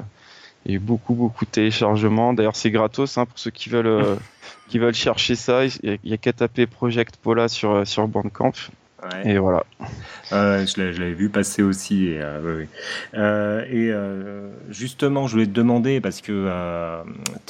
il 0.65 0.71
y 0.71 0.73
a 0.73 0.77
eu 0.77 0.79
beaucoup, 0.79 1.13
beaucoup 1.13 1.45
de 1.45 1.49
téléchargements. 1.49 2.33
D'ailleurs, 2.33 2.55
c'est 2.55 2.71
gratos 2.71 3.17
hein, 3.17 3.25
pour 3.25 3.39
ceux 3.39 3.51
qui 3.51 3.69
veulent, 3.69 3.87
euh, 3.87 4.15
qui 4.67 4.79
veulent 4.79 4.93
chercher 4.93 5.35
ça. 5.35 5.65
Il 5.65 5.99
n'y 6.03 6.13
a, 6.13 6.17
qu'à 6.17 6.33
taper 6.33 6.67
Project 6.67 7.17
Pola 7.17 7.47
sur, 7.47 7.71
euh, 7.71 7.85
sur 7.85 8.07
Bandcamp. 8.07 8.53
Et 9.23 9.37
voilà. 9.37 9.63
je 10.31 10.79
l'avais 10.81 11.13
vu 11.13 11.29
passer 11.29 11.63
aussi. 11.63 12.07
Et, 12.07 12.21
euh, 12.21 12.65
euh, 13.13 13.65
et 13.69 13.91
euh, 13.91 14.49
justement, 14.69 15.27
je 15.27 15.33
voulais 15.33 15.45
te 15.45 15.51
demander, 15.51 16.01
parce 16.01 16.21
que 16.21 16.49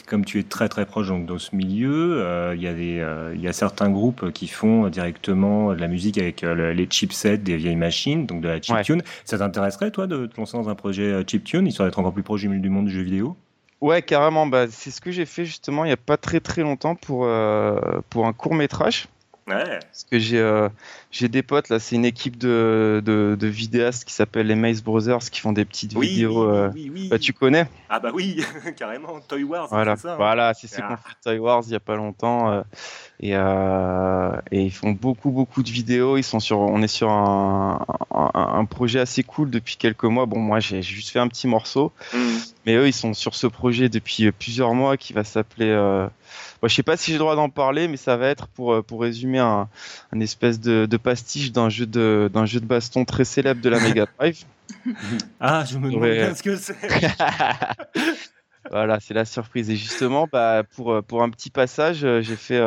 comme 0.07 0.25
tu 0.25 0.39
es 0.39 0.43
très 0.43 0.69
très 0.69 0.85
proche 0.85 1.07
donc, 1.07 1.25
dans 1.25 1.39
ce 1.39 1.55
milieu, 1.55 2.53
il 2.55 2.61
y, 2.61 2.67
a 2.67 2.73
des, 2.73 3.05
il 3.35 3.41
y 3.41 3.47
a 3.47 3.53
certains 3.53 3.89
groupes 3.89 4.31
qui 4.31 4.47
font 4.47 4.87
directement 4.89 5.73
de 5.73 5.79
la 5.79 5.87
musique 5.87 6.17
avec 6.17 6.41
les 6.41 6.87
chipsets 6.89 7.37
des 7.37 7.57
vieilles 7.57 7.75
machines, 7.75 8.25
donc 8.25 8.41
de 8.41 8.47
la 8.47 8.61
chiptune. 8.61 9.01
Ça 9.25 9.37
t'intéresserait, 9.37 9.91
toi, 9.91 10.07
de 10.07 10.25
te 10.25 10.37
lancer 10.37 10.57
dans 10.57 10.69
un 10.69 10.75
projet 10.75 11.23
chiptune, 11.27 11.67
histoire 11.67 11.87
d'être 11.87 11.99
encore 11.99 12.13
plus 12.13 12.23
proche 12.23 12.41
du 12.41 12.69
monde 12.69 12.85
du 12.85 12.91
jeu 12.91 13.01
vidéo? 13.01 13.35
Ouais, 13.81 14.01
carrément. 14.01 14.45
Bah, 14.45 14.65
c'est 14.69 14.91
ce 14.91 14.99
que 14.99 15.11
j'ai 15.11 15.25
fait 15.25 15.45
justement 15.45 15.85
il 15.85 15.87
n'y 15.87 15.93
a 15.93 15.97
pas 15.97 16.17
très 16.17 16.41
très 16.41 16.63
longtemps 16.63 16.95
pour, 16.95 17.27
pour 18.09 18.27
un 18.27 18.33
court 18.33 18.55
métrage. 18.55 19.07
Parce 19.49 20.05
que 20.09 20.19
j'ai 20.19 20.39
euh, 20.39 20.69
j'ai 21.11 21.27
des 21.27 21.41
potes 21.41 21.69
là, 21.69 21.79
c'est 21.79 21.95
une 21.95 22.05
équipe 22.05 22.37
de, 22.37 23.01
de, 23.03 23.35
de 23.39 23.47
vidéastes 23.47 24.05
qui 24.05 24.13
s'appelle 24.13 24.45
les 24.45 24.55
Maze 24.55 24.83
Brothers 24.83 25.31
qui 25.31 25.39
font 25.39 25.51
des 25.51 25.65
petites 25.65 25.97
vidéos. 25.97 26.43
Euh, 26.43 26.71
bah, 27.09 27.17
tu 27.17 27.33
connais 27.33 27.67
Ah 27.89 27.99
bah 27.99 28.11
oui, 28.13 28.43
carrément. 28.77 29.19
Toy 29.27 29.43
Wars. 29.43 29.67
Voilà, 29.71 29.95
c'est 29.95 30.03
ça, 30.03 30.13
hein. 30.13 30.17
voilà, 30.17 30.53
c'est 30.53 30.67
ce 30.67 30.81
qu'on 30.81 30.97
fait 30.97 31.15
Toy 31.23 31.39
Wars 31.39 31.63
il 31.65 31.71
y 31.71 31.75
a 31.75 31.79
pas 31.79 31.95
longtemps. 31.95 32.51
Euh, 32.51 32.61
et, 33.21 33.31
et 34.55 34.61
ils 34.61 34.71
font 34.71 34.91
beaucoup 34.91 35.31
beaucoup 35.31 35.63
de 35.63 35.69
vidéos. 35.69 36.17
Ils 36.17 36.23
sont 36.23 36.39
sur, 36.39 36.59
on 36.59 36.81
est 36.83 36.87
sur 36.87 37.09
un, 37.09 37.83
un, 38.11 38.65
projet 38.65 38.99
assez 38.99 39.23
cool 39.23 39.49
depuis 39.49 39.77
quelques 39.77 40.03
mois. 40.03 40.27
Bon, 40.27 40.39
moi 40.39 40.59
j'ai 40.59 40.83
juste 40.83 41.09
fait 41.09 41.19
un 41.19 41.27
petit 41.27 41.47
morceau, 41.47 41.91
mmh. 42.13 42.17
mais 42.67 42.75
eux 42.75 42.87
ils 42.87 42.93
sont 42.93 43.15
sur 43.15 43.33
ce 43.33 43.47
projet 43.47 43.89
depuis 43.89 44.31
plusieurs 44.31 44.75
mois 44.75 44.95
qui 44.95 45.13
va 45.13 45.23
s'appeler 45.23 45.73
Bon, 46.61 46.67
je 46.67 46.75
sais 46.75 46.83
pas 46.83 46.97
si 46.97 47.11
j'ai 47.11 47.13
le 47.13 47.19
droit 47.19 47.35
d'en 47.35 47.49
parler, 47.49 47.87
mais 47.87 47.95
ça 47.95 48.17
va 48.17 48.27
être 48.27 48.47
pour, 48.47 48.73
euh, 48.73 48.81
pour 48.81 49.01
résumer 49.01 49.39
un, 49.39 49.69
un 50.11 50.19
espèce 50.19 50.59
de, 50.59 50.85
de 50.85 50.97
pastiche 50.99 51.51
d'un 51.51 51.69
jeu 51.69 51.85
de 51.85 52.29
d'un 52.33 52.45
jeu 52.45 52.59
de 52.59 52.65
baston 52.65 53.05
très 53.05 53.25
célèbre 53.25 53.61
de 53.61 53.69
la 53.69 53.79
Mega 53.79 54.05
Drive. 54.19 54.43
ah, 55.39 55.65
je 55.69 55.77
me 55.77 55.91
demande 55.91 56.09
bien 56.09 56.35
ce 56.35 56.43
que 56.43 56.55
c'est. 56.55 56.75
voilà, 58.71 58.99
c'est 58.99 59.13
la 59.13 59.25
surprise. 59.25 59.69
Et 59.69 59.75
justement, 59.75 60.27
bah, 60.31 60.63
pour, 60.75 60.93
euh, 60.93 61.01
pour 61.01 61.23
un 61.23 61.29
petit 61.29 61.49
passage, 61.49 62.03
euh, 62.03 62.21
j'ai 62.21 62.35
fait, 62.35 62.61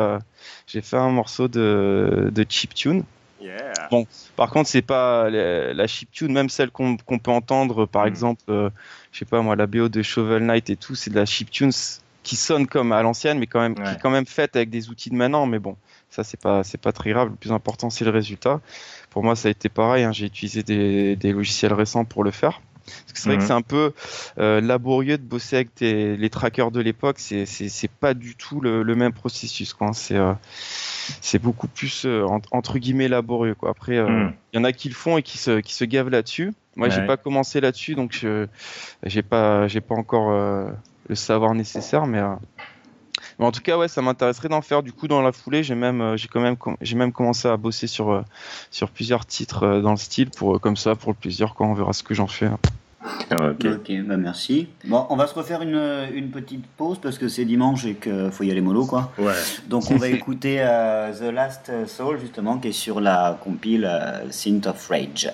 j'ai 0.67 0.81
fait 0.81 0.97
un 0.97 1.09
morceau 1.09 1.47
de, 1.47 2.29
de 2.31 2.45
chiptune. 2.47 3.03
Yeah. 3.41 3.73
Bon, 3.91 4.07
par 4.37 4.49
contre, 4.49 4.69
c'est 4.69 4.81
pas 4.81 5.29
la, 5.29 5.73
la 5.73 5.87
chiptune, 5.87 6.31
même 6.31 6.49
celle 6.49 6.71
qu'on 6.71 6.97
peut 6.97 7.31
entendre, 7.31 7.85
par 7.85 8.05
hmm. 8.05 8.07
exemple, 8.07 8.43
je 8.47 9.19
sais 9.19 9.25
pas 9.25 9.41
moi, 9.41 9.55
la 9.55 9.67
BO 9.67 9.89
de 9.89 10.01
Shovel 10.01 10.45
Knight 10.45 10.69
et 10.69 10.77
tout, 10.77 10.95
c'est 10.95 11.09
de 11.09 11.15
la 11.15 11.25
chiptune 11.25 11.71
qui 12.23 12.35
sonne 12.35 12.67
comme 12.67 12.91
à 12.91 13.01
l'ancienne, 13.03 13.37
mais 13.37 13.47
quand 13.47 13.61
même, 13.61 13.75
qui 13.75 13.81
est 13.81 14.01
quand 14.01 14.09
même 14.09 14.25
faite 14.25 14.55
avec 14.55 14.69
des 14.69 14.89
outils 14.89 15.09
de 15.09 15.15
maintenant. 15.15 15.45
Mais 15.45 15.59
bon, 15.59 15.75
ça 16.13 16.23
c'est 16.23 16.39
pas 16.39 16.63
c'est 16.63 16.79
pas 16.79 16.91
très 16.91 17.09
grave. 17.09 17.29
Le 17.29 17.35
plus 17.35 17.51
important 17.51 17.89
c'est 17.89 18.05
le 18.05 18.11
résultat. 18.11 18.61
Pour 19.09 19.23
moi, 19.23 19.35
ça 19.35 19.47
a 19.47 19.51
été 19.51 19.69
pareil. 19.69 20.03
Hein. 20.03 20.11
J'ai 20.11 20.25
utilisé 20.25 20.63
des, 20.63 21.15
des, 21.15 21.33
logiciels 21.33 21.73
récents 21.73 22.05
pour 22.05 22.23
le 22.23 22.31
faire. 22.31 22.61
Parce 22.85 23.13
que 23.13 23.19
c'est 23.19 23.29
vrai 23.29 23.37
que 23.37 23.41
mhm. 23.43 23.47
c'est 23.47 23.53
un 23.53 23.61
peu 23.61 23.93
euh, 24.39 24.59
laborieux 24.59 25.17
de 25.17 25.23
bosser 25.23 25.55
avec 25.57 25.69
les 25.79 26.29
trackers 26.29 26.71
de 26.71 26.81
l'époque. 26.81 27.17
C'est 27.19 27.45
c'est 27.45 27.91
pas 27.91 28.13
du 28.13 28.35
tout 28.35 28.59
le, 28.59 28.83
le, 28.83 28.95
même 28.95 29.13
processus. 29.13 29.73
Quoi. 29.73 29.91
C'est 29.93 30.17
euh, 30.17 30.33
c'est 31.21 31.39
beaucoup 31.39 31.67
plus 31.67 32.05
euh, 32.05 32.25
entre 32.51 32.79
guillemets 32.79 33.07
laborieux. 33.07 33.55
Quoi. 33.55 33.69
Après, 33.69 34.01
mhm. 34.01 34.33
il 34.51 34.57
y 34.57 34.59
en 34.59 34.65
a 34.65 34.73
qui 34.73 34.89
le 34.89 34.95
font 34.95 35.17
et 35.17 35.23
qui 35.23 35.37
se 35.37 35.61
qui 35.61 35.73
se 35.73 35.85
gavent 35.85 36.09
là-dessus. 36.09 36.53
Moi, 36.75 36.89
j'ai 36.89 37.05
pas 37.05 37.17
commencé 37.17 37.61
là-dessus, 37.61 37.93
donc 37.95 38.13
je 38.13 38.47
j'ai 39.03 39.21
pas 39.21 39.67
j'ai 39.67 39.81
pas 39.81 39.95
encore 39.95 40.31
le 41.07 41.15
savoir 41.15 41.53
nécessaire, 41.53 42.07
mais, 42.07 42.19
en 43.43 43.51
tout 43.51 43.61
cas, 43.61 43.77
ouais, 43.77 43.87
ça 43.87 44.01
m'intéresserait 44.01 44.49
d'en 44.49 44.61
faire. 44.61 44.83
Du 44.83 44.93
coup, 44.93 45.07
dans 45.07 45.21
la 45.21 45.31
foulée, 45.31 45.63
j'ai 45.63 45.75
même, 45.75 46.01
euh, 46.01 46.17
j'ai 46.17 46.27
quand 46.27 46.41
même, 46.41 46.55
j'ai 46.81 46.95
même 46.95 47.11
commencé 47.11 47.47
à 47.47 47.57
bosser 47.57 47.87
sur, 47.87 48.11
euh, 48.11 48.21
sur 48.71 48.89
plusieurs 48.89 49.25
titres 49.25 49.63
euh, 49.63 49.81
dans 49.81 49.91
le 49.91 49.97
style 49.97 50.29
pour, 50.29 50.61
comme 50.61 50.77
ça, 50.77 50.95
pour 50.95 51.11
le 51.11 51.17
plaisir, 51.17 51.53
quand 51.55 51.65
on 51.65 51.73
verra 51.73 51.93
ce 51.93 52.03
que 52.03 52.13
j'en 52.13 52.27
fais. 52.27 52.45
Hein. 52.45 52.59
Ah, 53.31 53.49
ok, 53.49 53.65
okay 53.65 54.01
bah 54.01 54.15
merci. 54.15 54.69
Bon, 54.85 55.05
on 55.09 55.17
va 55.17 55.27
se 55.27 55.33
refaire 55.33 55.61
une, 55.61 56.07
une 56.13 56.31
petite 56.31 56.65
pause 56.77 56.99
parce 56.99 57.17
que 57.17 57.27
c'est 57.27 57.43
dimanche 57.43 57.83
et 57.83 57.95
qu'il 57.95 58.29
faut 58.31 58.45
y 58.45 58.51
aller 58.51 58.61
mollo, 58.61 58.85
quoi. 58.85 59.11
Ouais. 59.17 59.33
Donc 59.67 59.91
on 59.91 59.97
va 59.97 60.07
écouter 60.07 60.57
The 61.19 61.23
Last 61.23 61.69
Soul, 61.85 62.17
justement, 62.21 62.59
qui 62.59 62.69
est 62.69 62.71
sur 62.71 63.01
la 63.01 63.37
compile 63.43 63.83
euh, 63.83 64.31
Synth 64.31 64.67
of 64.67 64.87
Rage. 64.87 65.29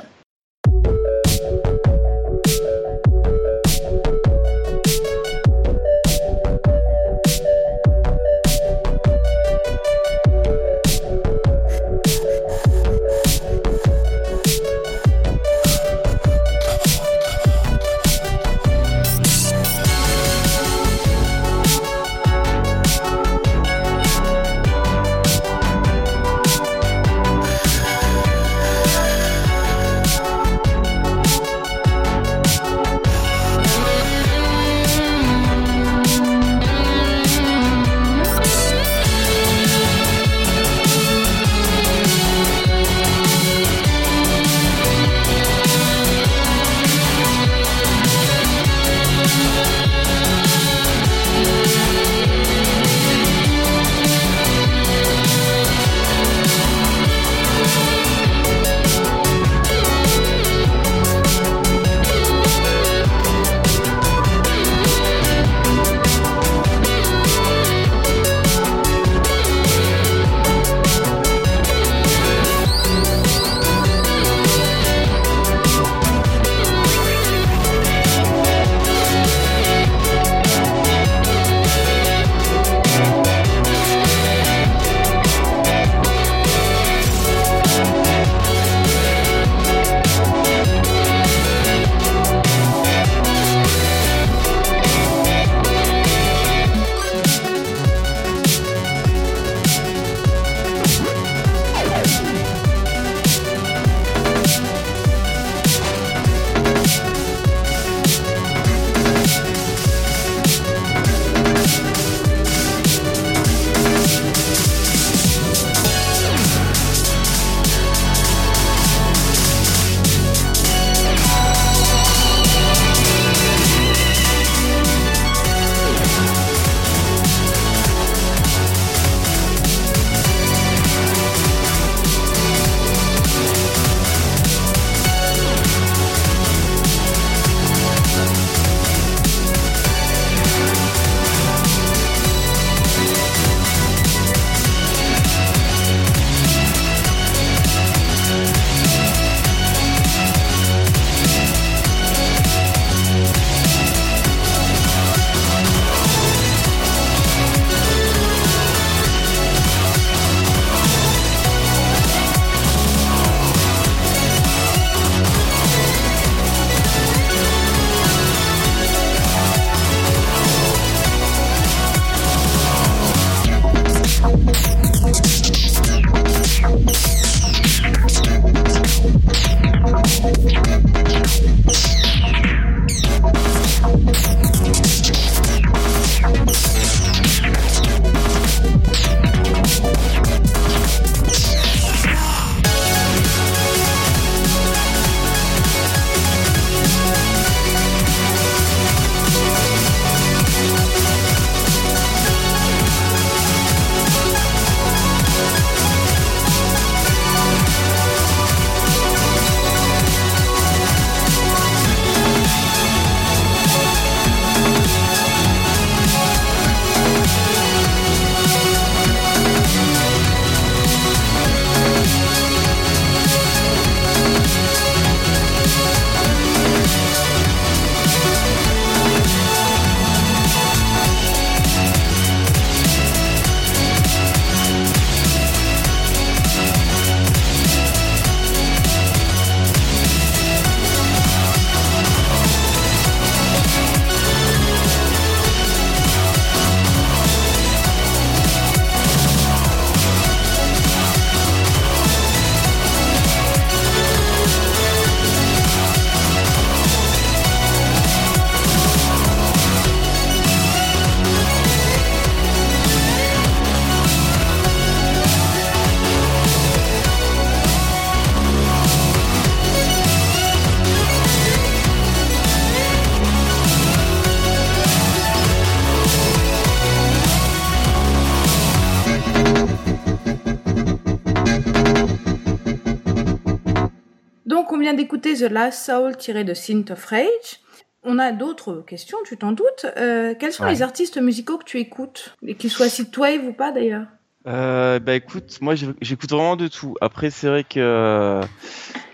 The 285.39 285.49
Last 285.49 285.85
Soul 285.85 286.17
tiré 286.17 286.43
de 286.43 286.53
Synth 286.53 286.91
of 286.91 287.05
Rage. 287.05 287.61
On 288.03 288.19
a 288.19 288.31
d'autres 288.33 288.83
questions, 288.85 289.17
tu 289.25 289.37
t'en 289.37 289.53
doutes. 289.53 289.85
Euh, 289.97 290.33
quels 290.37 290.51
sont 290.51 290.65
les 290.65 290.81
artistes 290.81 291.17
musicaux 291.17 291.57
que 291.57 291.63
tu 291.63 291.79
écoutes? 291.79 292.35
Et 292.45 292.55
qu'ils 292.55 292.69
soient 292.69 292.89
synthwave 292.89 293.45
ou 293.45 293.53
pas 293.53 293.71
d'ailleurs? 293.71 294.05
Euh, 294.47 294.99
Bah 294.99 295.15
écoute, 295.15 295.59
moi 295.61 295.75
j'écoute 295.75 296.29
vraiment 296.29 296.55
de 296.55 296.67
tout. 296.67 296.95
Après, 297.01 297.29
c'est 297.29 297.47
vrai 297.47 297.63
que 297.63 297.79
euh, 297.79 298.41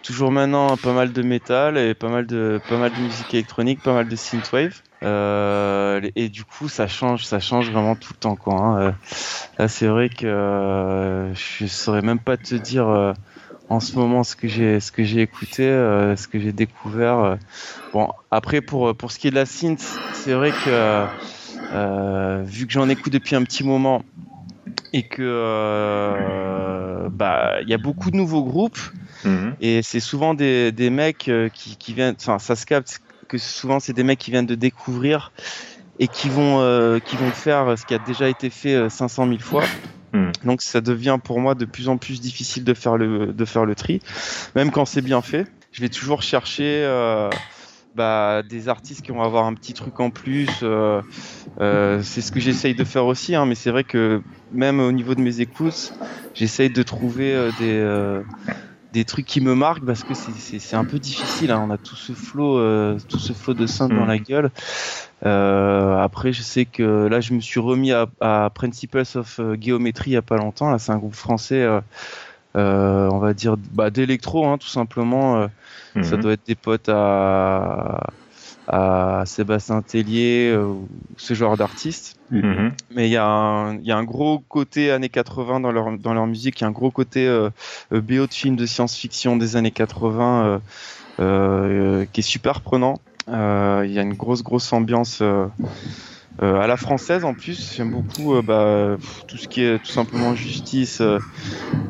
toujours 0.04 0.32
maintenant 0.32 0.78
pas 0.78 0.94
mal 0.94 1.14
de 1.14 1.22
métal 1.22 1.78
et 1.78 1.94
pas 1.94 2.10
mal 2.10 2.26
de, 2.26 2.60
pas 2.70 2.78
mal 2.78 2.92
de 2.92 3.00
musique 3.00 3.34
électronique, 3.34 3.82
pas 3.84 3.94
mal 3.94 4.08
de 4.08 4.16
synthwave. 4.16 4.82
Euh, 5.04 6.02
et 6.16 6.30
du 6.30 6.44
coup, 6.44 6.68
ça 6.68 6.88
change, 6.88 7.26
ça 7.26 7.40
change 7.40 7.70
vraiment 7.72 7.96
tout 7.96 8.14
le 8.14 8.20
temps. 8.20 8.36
Quoi, 8.36 8.56
hein. 8.56 8.96
Là, 9.60 9.68
c'est 9.68 9.88
vrai 9.88 10.10
que 10.10 11.32
je 11.34 11.66
saurais 11.68 12.02
même 12.02 12.20
pas 12.20 12.38
te 12.38 12.56
dire 12.56 13.14
en 13.70 13.80
ce 13.80 13.96
moment 13.96 14.24
ce 14.24 14.36
que 14.36 14.48
j'ai, 14.48 14.80
ce 14.80 14.92
que 14.92 15.04
j'ai 15.04 15.22
écouté, 15.22 15.64
ce 15.64 16.28
que 16.28 16.40
j'ai 16.40 16.52
découvert. 16.52 17.38
Bon, 17.94 18.10
après 18.32 18.62
pour 18.62 18.96
pour 18.96 19.12
ce 19.12 19.20
qui 19.20 19.28
est 19.28 19.32
de 19.32 19.36
la 19.36 19.46
synth, 19.46 19.84
c'est 20.14 20.34
vrai 20.34 20.52
que 20.52 21.06
vu 22.46 22.68
que 22.68 22.74
j'en 22.74 22.90
écoute 22.90 23.14
depuis 23.14 23.36
un 23.36 23.44
petit 23.44 23.64
moment 23.64 24.04
et 24.94 25.04
que 25.04 27.08
bah 27.10 27.62
il 27.62 27.70
y 27.70 27.74
a 27.74 27.78
beaucoup 27.78 28.12
de 28.12 28.18
nouveaux 28.18 28.44
groupes. 28.44 28.80
Mhm. 29.24 29.56
Et 29.60 29.82
c'est 29.82 30.00
souvent 30.00 30.36
des, 30.36 30.72
des 30.72 30.92
mecs 30.92 31.32
qui, 31.54 31.78
qui 31.78 31.94
viennent, 31.94 32.16
enfin 32.20 32.38
ça 32.38 32.56
se 32.56 32.68
capte 32.68 33.02
que 33.28 33.38
souvent 33.38 33.80
c'est 33.80 33.94
des 33.94 34.04
mecs 34.04 34.20
qui 34.20 34.32
viennent 34.32 34.46
de 34.46 34.56
découvrir 34.56 35.32
et 36.00 36.08
qui 36.08 36.30
vont, 36.30 36.60
euh, 36.60 37.00
qui 37.00 37.16
vont 37.16 37.32
faire 37.32 37.78
ce 37.78 37.86
qui 37.86 37.94
a 37.94 38.00
déjà 38.00 38.30
été 38.30 38.50
fait 38.50 38.90
500 38.90 39.24
euh, 39.24 39.30
000 39.30 39.40
fois. 39.40 39.64
Hmm. 40.16 40.32
Donc 40.46 40.62
ça 40.62 40.80
devient 40.80 41.18
pour 41.22 41.42
moi 41.42 41.56
de 41.56 41.66
plus 41.66 41.90
en 41.90 41.98
plus 41.98 42.22
difficile 42.22 42.64
de 42.64 42.74
faire 42.74 42.96
le, 42.96 43.76
tri, 43.76 44.00
même 44.56 44.72
quand 44.72 44.86
c'est 44.86 45.02
bien 45.02 45.22
fait. 45.22 45.46
Je 45.74 45.82
vais 45.82 45.90
toujours 45.90 46.22
chercher 46.22 46.84
euh, 46.86 47.30
bah, 47.96 48.42
des 48.42 48.70
artistes 48.70 49.02
qui 49.02 49.12
vont 49.12 49.24
avoir 49.24 49.46
un 49.46 49.54
petit 49.54 49.74
truc 49.74 50.00
en 50.00 50.12
plus. 50.12 50.48
c'est 50.48 52.22
ce 52.22 52.32
que 52.32 52.40
j'essaye 52.40 52.76
de 52.76 52.86
faire 52.86 53.06
aussi, 53.06 53.36
hein, 53.36 53.46
mais 53.46 53.56
c'est 53.56 53.72
vrai 53.72 53.84
que 53.84 54.22
même 54.54 54.80
au 54.80 54.94
niveau 54.94 55.16
de 55.16 55.22
mes 55.22 55.42
écoutes, 55.42 55.94
j'essaye 56.34 56.70
de 56.70 56.82
trouver 56.82 57.50
des 57.60 58.24
des 58.96 59.04
trucs 59.04 59.26
qui 59.26 59.42
me 59.42 59.56
marquent 59.56 59.86
parce 59.86 60.04
que 60.04 60.14
c'est 60.14 60.76
un 60.76 60.86
peu 60.86 61.00
difficile. 61.00 61.52
Hein. 61.52 61.66
On 61.68 61.70
a 61.70 61.78
tout 61.78 61.98
ce 61.98 62.14
flot, 62.14 62.58
euh, 62.58 62.98
tout 63.10 63.20
ce 63.20 63.34
flot 63.34 63.54
de 63.54 63.68
synth 63.68 63.92
dans 63.92 64.06
mm. 64.06 64.08
la 64.08 64.18
gueule. 64.18 64.52
Euh, 65.26 65.98
après, 65.98 66.32
je 66.32 66.42
sais 66.42 66.64
que 66.64 67.08
là, 67.08 67.20
je 67.20 67.34
me 67.34 67.42
suis 67.42 67.60
remis 67.60 67.92
à, 67.92 68.50
Principles 68.56 69.04
of 69.16 69.40
euh, 69.40 69.58
Geometry 69.60 70.12
il 70.12 70.14
y 70.14 70.18
a 70.18 70.22
pas 70.22 70.38
longtemps. 70.38 70.72
Là, 70.72 70.80
c'est 70.80 70.94
un 70.94 70.98
groupe 70.98 71.14
français, 71.14 71.68
on 72.56 73.18
va 73.18 73.34
dire, 73.34 73.58
bah, 73.74 73.90
d'électro, 73.90 74.48
hein, 74.48 74.58
tout 74.58 74.68
simplement. 74.68 75.50
Ça 75.96 76.00
mm-hmm. 76.00 76.22
doit 76.22 76.34
être 76.34 76.48
des 76.48 76.56
potes 76.56 76.90
à 76.90 78.08
à 78.68 79.24
Sébastien 79.26 79.82
Tellier, 79.82 80.52
euh, 80.52 80.74
ce 81.18 81.34
genre 81.34 81.58
d'artistes. 81.58 82.18
Mhm. 82.32 82.74
Mais 82.96 83.08
il 83.08 83.12
y, 83.12 83.18
a 83.18 83.24
un 83.28 84.04
gros 84.04 84.40
côté 84.40 84.92
années 84.92 85.10
80 85.10 85.60
dans 85.60 85.72
leur, 85.72 85.98
dans 85.98 86.14
leur 86.14 86.26
musique, 86.26 86.60
il 86.60 86.64
y 86.64 86.66
a 86.66 86.68
un 86.68 86.72
gros 86.72 86.92
côté 86.92 87.28
euh, 87.28 87.50
euh 87.92 88.02
BO 88.02 88.26
de 88.26 88.34
films 88.34 88.56
de 88.56 88.66
science-fiction 88.66 89.38
des 89.38 89.56
années 89.56 89.72
80 89.72 90.62
euh, 91.20 92.06
qui 92.12 92.20
est 92.22 92.24
super 92.24 92.62
prenant. 92.62 93.00
Il 93.28 93.92
y 93.92 94.00
a 94.00 94.02
une 94.02 94.14
grosse, 94.16 94.44
grosse 94.44 94.72
ambiance. 94.74 95.22
À 96.42 96.68
la 96.68 96.78
française 96.78 97.24
en 97.26 97.34
plus, 97.34 97.74
j'aime 97.76 97.92
beaucoup 97.92 98.42
bah, 98.42 98.98
tout 99.28 99.38
ce 99.38 99.48
qui 99.48 99.62
est 99.62 99.80
tout 99.80 99.92
simplement 99.92 100.36
justice, 100.36 101.02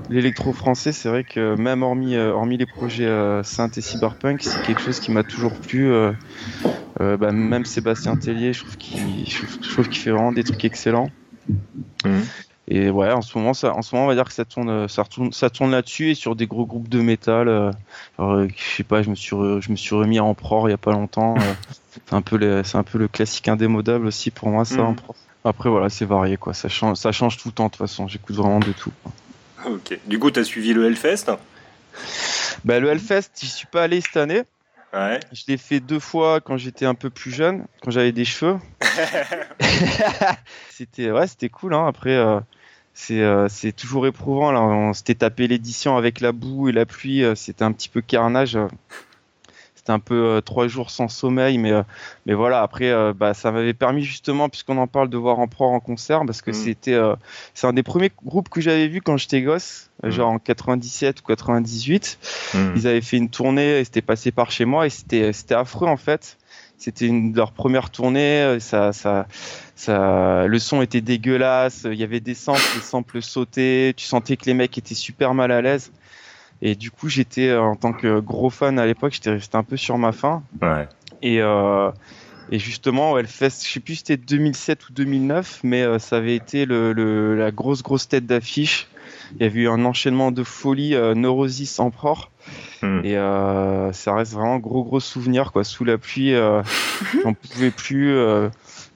l'électro 0.09 0.53
français. 0.53 0.91
C'est 0.91 1.09
vrai 1.09 1.23
que 1.23 1.55
même 1.55 1.83
hormis, 1.83 2.17
hormis 2.17 2.57
les 2.57 2.65
projets 2.65 3.09
synth 3.43 3.77
et 3.77 3.81
cyberpunk, 3.81 4.41
c'est 4.41 4.61
quelque 4.65 4.81
chose 4.81 4.99
qui 4.99 5.11
m'a 5.11 5.23
toujours 5.23 5.53
plu. 5.53 5.91
Euh, 7.01 7.17
bah, 7.17 7.31
même 7.31 7.65
Sébastien 7.65 8.15
Tellier, 8.15 8.53
je 8.53 8.61
trouve 8.61 8.77
qu'il 8.77 9.99
fait 9.99 10.11
vraiment 10.11 10.31
des 10.31 10.43
trucs 10.43 10.63
excellents. 10.63 11.09
Mhm. 12.05 12.23
Et 12.67 12.89
ouais, 12.89 13.11
en 13.11 13.21
ce 13.21 13.37
moment, 13.37 13.53
ça, 13.53 13.73
en 13.73 13.81
ce 13.81 13.93
moment, 13.93 14.05
on 14.05 14.09
va 14.09 14.15
dire 14.15 14.25
que 14.25 14.33
ça 14.33 14.45
tourne, 14.45 14.87
ça 14.87 15.03
tourne, 15.03 15.31
ça 15.31 15.49
tourne 15.49 15.71
là-dessus 15.71 16.11
et 16.11 16.15
sur 16.15 16.35
des 16.35 16.47
gros 16.47 16.65
groupes 16.65 16.89
de 16.89 16.99
métal. 16.99 17.47
Euh, 17.47 17.71
euh, 18.19 18.47
je 18.55 18.75
sais 18.77 18.83
pas, 18.83 19.03
je 19.03 19.09
me 19.09 19.15
suis, 19.15 19.35
je 19.35 19.71
me 19.71 19.75
suis 19.75 19.95
remis 19.95 20.17
à 20.17 20.23
Emperor 20.23 20.67
il 20.67 20.71
y 20.71 20.73
a 20.73 20.77
pas 20.77 20.91
longtemps. 20.91 21.35
c'est 21.91 22.13
un 22.13 22.21
peu, 22.21 22.63
c'est 22.63 22.77
un 22.77 22.83
peu 22.83 22.97
le 22.97 23.07
classique 23.07 23.47
indémodable 23.47 24.07
aussi 24.07 24.31
pour 24.31 24.49
moi, 24.49 24.65
ça. 24.65 24.81
Mhm. 24.81 24.95
Après, 25.43 25.69
voilà, 25.69 25.89
c'est 25.89 26.05
varié, 26.05 26.37
quoi. 26.37 26.55
Ça 26.55 26.69
change, 26.69 26.97
ça 26.97 27.11
change 27.11 27.37
tout 27.37 27.49
le 27.49 27.53
temps 27.53 27.65
de 27.65 27.69
toute 27.69 27.77
façon. 27.77 28.07
J'écoute 28.07 28.35
vraiment 28.35 28.59
de 28.59 28.71
tout. 28.71 28.91
Ok. 29.67 29.99
Du 30.07 30.17
coup, 30.17 30.31
tu 30.31 30.39
as 30.39 30.43
suivi 30.43 30.73
le 30.73 30.87
Hellfest? 30.87 31.25
Bah, 32.65 32.79
le 32.79 32.89
Hellfest, 32.89 33.29
j'y 33.39 33.47
suis 33.47 33.67
pas 33.67 33.83
allé 33.83 34.01
cette 34.01 34.17
année. 34.17 34.41
Je 35.31 35.43
l'ai 35.47 35.57
fait 35.57 35.79
deux 35.79 35.99
fois 35.99 36.39
quand 36.39 36.57
j'étais 36.57 36.85
un 36.85 36.95
peu 36.95 37.09
plus 37.09 37.31
jeune, 37.31 37.65
quand 37.81 37.91
j'avais 37.91 38.11
des 38.11 38.25
cheveux. 38.25 38.57
c'était 40.69 41.11
ouais, 41.11 41.27
c'était 41.27 41.49
cool. 41.49 41.73
Hein. 41.73 41.85
Après, 41.87 42.15
euh, 42.15 42.39
euh, 43.11 43.47
c'est 43.49 43.71
toujours 43.73 44.07
éprouvant. 44.07 44.51
Là. 44.51 44.61
On 44.61 44.93
s'était 44.93 45.15
tapé 45.15 45.47
l'édition 45.47 45.97
avec 45.97 46.21
la 46.21 46.31
boue 46.31 46.69
et 46.69 46.71
la 46.71 46.85
pluie. 46.85 47.23
Euh, 47.23 47.35
c'était 47.35 47.63
un 47.63 47.73
petit 47.73 47.89
peu 47.89 48.01
carnage 48.01 48.57
c'était 49.85 49.93
un 49.93 49.99
peu 49.99 50.15
euh, 50.15 50.41
trois 50.41 50.67
jours 50.67 50.89
sans 50.89 51.07
sommeil, 51.07 51.59
mais, 51.59 51.71
euh, 51.71 51.83
mais 52.25 52.33
voilà, 52.33 52.63
après, 52.63 52.89
euh, 52.89 53.13
bah, 53.15 53.35
ça 53.35 53.51
m'avait 53.51 53.75
permis 53.75 54.01
justement, 54.01 54.49
puisqu'on 54.49 54.79
en 54.79 54.87
parle, 54.87 55.09
de 55.09 55.17
voir 55.17 55.37
Emperor 55.37 55.69
en 55.69 55.79
concert, 55.79 56.23
parce 56.25 56.41
que 56.41 56.49
mm. 56.49 56.53
c'était 56.55 56.99
c'est 57.53 57.67
un 57.67 57.73
des 57.73 57.83
premiers 57.83 58.11
groupes 58.25 58.49
que 58.49 58.61
j'avais 58.61 58.87
vu 58.87 59.01
quand 59.01 59.15
j'étais 59.17 59.43
gosse, 59.43 59.91
mm. 60.01 60.09
genre 60.09 60.31
en 60.31 60.39
97 60.39 61.19
ou 61.19 61.23
98. 61.25 62.17
Mm. 62.55 62.57
Ils 62.75 62.87
avaient 62.87 63.01
fait 63.01 63.17
une 63.17 63.29
tournée, 63.29 63.79
et 63.79 63.83
c'était 63.83 64.01
passé 64.01 64.31
par 64.31 64.49
chez 64.49 64.65
moi, 64.65 64.87
et 64.87 64.89
c'était 64.89 65.53
affreux 65.53 65.87
en 65.87 65.97
fait. 65.97 66.39
C'était 66.79 67.05
une 67.05 67.31
de 67.31 67.37
leurs 67.37 67.51
premières 67.51 67.91
tournées, 67.91 68.57
ça, 68.59 68.91
ça, 68.91 69.27
ça, 69.75 70.47
le 70.47 70.57
son 70.57 70.81
était 70.81 71.01
dégueulasse, 71.01 71.85
il 71.85 71.93
y 71.93 72.03
avait 72.03 72.21
des 72.21 72.33
samples, 72.33 72.63
les 72.73 72.81
samples 72.81 73.21
sautaient, 73.21 73.93
tu 73.95 74.07
sentais 74.07 74.35
que 74.35 74.45
les 74.45 74.55
mecs 74.55 74.75
étaient 74.79 74.95
super 74.95 75.35
mal 75.35 75.51
à 75.51 75.61
l'aise. 75.61 75.91
Et 76.61 76.75
du 76.75 76.91
coup, 76.91 77.09
j'étais 77.09 77.49
euh, 77.49 77.61
en 77.61 77.75
tant 77.75 77.93
que 77.93 78.19
gros 78.19 78.49
fan 78.49 78.79
à 78.79 78.85
l'époque, 78.85 79.13
j'étais 79.13 79.31
resté 79.31 79.57
un 79.57 79.63
peu 79.63 79.77
sur 79.77 79.97
ma 79.97 80.11
faim. 80.11 80.43
Ouais. 80.61 80.87
Et, 81.21 81.41
euh, 81.41 81.91
et 82.51 82.59
justement, 82.59 83.17
Hellfest, 83.17 83.65
je 83.65 83.71
sais 83.71 83.79
plus 83.79 83.95
si 83.95 83.99
c'était 83.99 84.17
2007 84.17 84.89
ou 84.89 84.93
2009, 84.93 85.61
mais 85.63 85.83
euh, 85.83 85.99
ça 85.99 86.17
avait 86.17 86.35
été 86.35 86.65
le, 86.65 86.93
le, 86.93 87.35
la 87.35 87.51
grosse 87.51 87.83
grosse 87.83 88.07
tête 88.07 88.25
d'affiche. 88.25 88.87
Il 89.35 89.43
y 89.43 89.45
avait 89.45 89.61
eu 89.61 89.69
un 89.69 89.83
enchaînement 89.85 90.31
de 90.31 90.43
folie, 90.43 90.95
euh, 90.95 91.13
Neurosis 91.13 91.79
Emperor. 91.79 92.31
Hmm. 92.83 93.01
Et 93.03 93.15
ça 93.15 94.13
reste 94.13 94.33
vraiment 94.33 94.59
gros 94.59 94.83
gros 94.83 94.99
souvenir 94.99 95.51
quoi. 95.51 95.63
Sous 95.63 95.83
la 95.83 95.97
pluie, 95.97 96.35
j'en 97.23 97.33
pouvais 97.33 97.71
plus. 97.71 98.15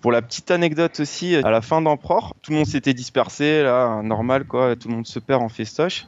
Pour 0.02 0.14
la 0.14 0.22
petite 0.22 0.50
anecdote 0.50 1.02
aussi, 1.02 1.36
à 1.36 1.52
la 1.52 1.62
fin 1.62 1.82
d'Emperor, 1.82 2.34
tout 2.42 2.52
le 2.52 2.58
monde 2.58 2.66
s'était 2.66 2.94
dispersé, 2.94 3.64
là, 3.64 4.02
normal 4.02 4.46
quoi, 4.46 4.78
tout 4.78 4.88
le 4.88 4.96
monde 4.96 5.08
se 5.08 5.20
perd 5.20 5.42
en 5.42 5.50
festoche. 5.50 6.08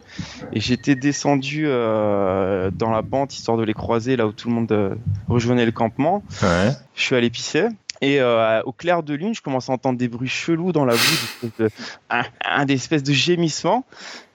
Et 0.53 0.61
j'étais 0.61 0.95
descendu 0.95 1.65
euh, 1.67 2.71
dans 2.71 2.89
la 2.89 3.03
pente 3.03 3.33
histoire 3.33 3.57
de 3.57 3.63
les 3.63 3.73
croiser 3.73 4.15
là 4.15 4.27
où 4.27 4.31
tout 4.31 4.47
le 4.47 4.55
monde 4.55 4.71
euh, 4.71 4.95
rejoignait 5.27 5.65
le 5.65 5.73
campement. 5.73 6.23
Ouais. 6.41 6.71
Je 6.95 7.01
suis 7.01 7.15
allé 7.15 7.29
pisser. 7.29 7.67
Et 7.99 8.21
euh, 8.21 8.61
au 8.63 8.71
clair 8.71 9.03
de 9.03 9.13
lune, 9.13 9.35
je 9.35 9.41
commence 9.41 9.69
à 9.69 9.73
entendre 9.73 9.97
des 9.97 10.07
bruits 10.07 10.29
chelous 10.29 10.71
dans 10.71 10.85
la 10.85 10.93
boue, 10.93 11.49
de, 11.59 11.69
un, 12.09 12.23
un 12.45 12.65
des 12.65 12.75
espèces 12.75 13.03
de 13.03 13.13
gémissements. 13.13 13.83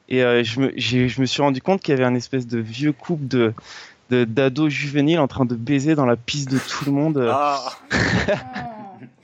Et 0.08 0.20
je, 0.20 0.60
me, 0.60 0.72
je 0.76 1.20
me 1.20 1.26
suis 1.26 1.42
rendu 1.42 1.60
compte 1.60 1.80
qu'il 1.80 1.92
y 1.92 1.96
avait 1.96 2.04
un 2.04 2.14
espèce 2.14 2.46
de 2.46 2.58
vieux 2.58 2.92
couple 2.92 3.26
de 3.26 3.54
d'ados 4.08 4.70
juvéniles 4.70 5.18
en 5.18 5.26
train 5.26 5.44
de 5.44 5.56
baiser 5.56 5.96
dans 5.96 6.06
la 6.06 6.14
piste 6.14 6.48
de 6.48 6.58
tout 6.58 6.84
le 6.84 6.92
monde. 6.92 7.28
Ah. 7.28 7.60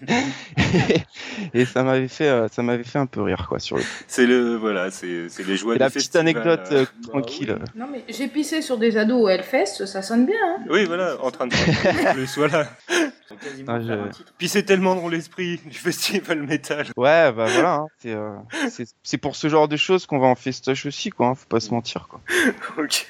et 1.54 1.64
ça 1.64 1.82
m'avait 1.82 2.08
fait, 2.08 2.28
euh, 2.28 2.48
ça 2.48 2.62
m'avait 2.62 2.84
fait 2.84 2.98
un 2.98 3.06
peu 3.06 3.22
rire 3.22 3.46
quoi 3.48 3.58
sur 3.58 3.76
le. 3.76 3.84
C'est 4.06 4.26
le 4.26 4.56
voilà, 4.56 4.90
c'est 4.90 5.28
les 5.46 5.56
joies. 5.56 5.76
la 5.76 5.90
petite 5.90 6.16
anecdote 6.16 6.68
euh, 6.72 6.86
tranquille. 7.08 7.56
Non 7.74 7.86
mais 7.90 8.04
j'ai 8.08 8.28
pissé 8.28 8.62
sur 8.62 8.78
des 8.78 8.96
ados 8.96 9.22
au 9.22 9.28
Hellfest, 9.28 9.86
ça 9.86 10.02
sonne 10.02 10.26
bien. 10.26 10.36
Hein 10.44 10.64
oui 10.70 10.84
voilà, 10.84 11.16
en 11.22 11.30
train 11.30 11.46
de 11.46 12.12
plus 12.14 12.36
voilà. 12.36 12.68
Ah, 13.66 13.78
Pisser 14.38 14.64
tellement 14.64 14.94
dans 14.94 15.08
l'esprit 15.08 15.60
du 15.64 15.78
festival 15.78 16.42
métal. 16.42 16.86
Ouais 16.96 17.32
bah 17.32 17.46
voilà, 17.48 17.74
hein, 17.74 17.86
euh, 18.06 18.36
c'est 19.02 19.18
pour 19.18 19.36
ce 19.36 19.48
genre 19.48 19.68
de 19.68 19.76
choses 19.76 20.06
qu'on 20.06 20.18
va 20.18 20.26
en 20.26 20.34
festoche 20.34 20.86
aussi 20.86 21.10
quoi, 21.10 21.28
hein, 21.28 21.34
faut 21.34 21.48
pas 21.48 21.60
se 21.60 21.70
mentir 21.70 22.08
quoi. 22.08 22.20
ok. 22.78 23.08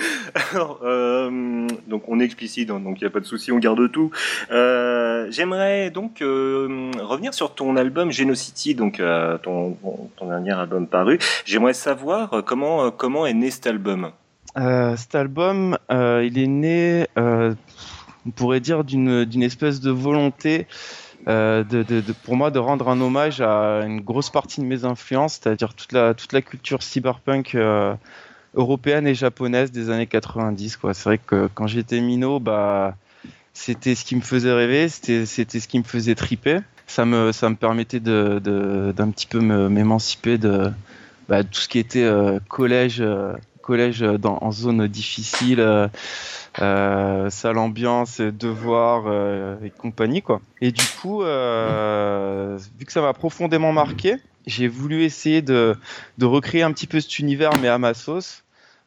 Euh, 0.82 1.68
donc 1.86 2.04
on 2.08 2.20
est 2.20 2.24
explicite, 2.24 2.70
hein, 2.70 2.80
donc 2.80 3.00
il 3.00 3.04
n'y 3.04 3.06
a 3.06 3.10
pas 3.10 3.20
de 3.20 3.24
souci, 3.24 3.52
on 3.52 3.58
garde 3.58 3.90
tout. 3.92 4.10
Euh, 4.50 5.26
j'aimerais 5.30 5.90
donc 5.90 6.22
euh, 6.22 6.90
revenir 7.00 7.34
sur 7.34 7.54
ton 7.54 7.76
album 7.76 8.10
Genocity, 8.10 8.74
donc 8.74 9.02
ton, 9.42 9.76
dernier 10.22 10.52
album 10.52 10.86
paru. 10.86 11.18
J'aimerais 11.44 11.74
savoir 11.74 12.42
comment 12.44 12.90
comment 12.90 13.26
est 13.26 13.34
né 13.34 13.50
cet 13.50 13.66
album? 13.66 14.10
cet 14.96 15.14
album, 15.14 15.78
il 15.90 16.38
est 16.38 16.46
né, 16.46 17.06
on 17.16 18.30
pourrait 18.34 18.60
dire 18.60 18.84
d'une 18.84 19.42
espèce 19.42 19.80
de 19.80 19.90
volonté. 19.90 20.66
de, 21.26 22.12
pour 22.24 22.36
moi 22.36 22.50
de 22.50 22.58
rendre 22.58 22.88
un 22.88 23.00
hommage 23.00 23.40
à 23.40 23.82
une 23.84 24.00
grosse 24.00 24.30
partie 24.30 24.60
de 24.60 24.66
mes 24.66 24.84
influences, 24.84 25.40
c'est-à-dire 25.40 25.74
toute 25.74 25.92
la, 25.92 26.14
toute 26.14 26.32
la 26.32 26.42
culture 26.42 26.82
cyberpunk 26.82 27.56
européenne 28.54 29.06
et 29.06 29.14
japonaise 29.14 29.70
des 29.70 29.90
années 29.90 30.06
90. 30.06 30.76
Quoi. 30.76 30.94
C'est 30.94 31.04
vrai 31.04 31.18
que 31.18 31.48
quand 31.54 31.66
j'étais 31.66 32.00
minot, 32.00 32.40
bah, 32.40 32.96
c'était 33.52 33.94
ce 33.94 34.04
qui 34.04 34.16
me 34.16 34.20
faisait 34.20 34.52
rêver, 34.52 34.88
c'était, 34.88 35.26
c'était 35.26 35.60
ce 35.60 35.68
qui 35.68 35.78
me 35.78 35.84
faisait 35.84 36.14
triper. 36.14 36.60
Ça 36.86 37.04
me, 37.04 37.32
ça 37.32 37.48
me 37.48 37.54
permettait 37.54 38.00
de, 38.00 38.40
de, 38.42 38.92
d'un 38.96 39.10
petit 39.10 39.26
peu 39.26 39.40
m'émanciper 39.40 40.38
de 40.38 40.72
bah, 41.28 41.44
tout 41.44 41.60
ce 41.60 41.68
qui 41.68 41.78
était 41.78 42.02
euh, 42.02 42.40
collège, 42.48 43.00
euh, 43.00 43.34
collège 43.62 44.00
dans, 44.00 44.38
en 44.40 44.50
zone 44.50 44.86
difficile. 44.86 45.60
Euh, 46.60 47.30
sale 47.30 47.58
ambiance, 47.58 48.20
devoirs 48.20 49.04
et 49.62 49.70
compagnie 49.70 50.20
quoi. 50.20 50.40
Et 50.60 50.72
du 50.72 50.84
coup, 51.00 51.20
vu 51.20 51.24
que 51.26 52.92
ça 52.92 53.00
m'a 53.00 53.12
profondément 53.12 53.72
marqué, 53.72 54.16
j'ai 54.46 54.68
voulu 54.68 55.04
essayer 55.04 55.42
de, 55.42 55.76
de, 56.18 56.26
recréer 56.26 56.62
un 56.62 56.72
petit 56.72 56.86
peu 56.86 57.00
cet 57.00 57.18
univers, 57.18 57.52
mais 57.60 57.68
à 57.68 57.78
ma 57.78 57.94
sauce, 57.94 58.42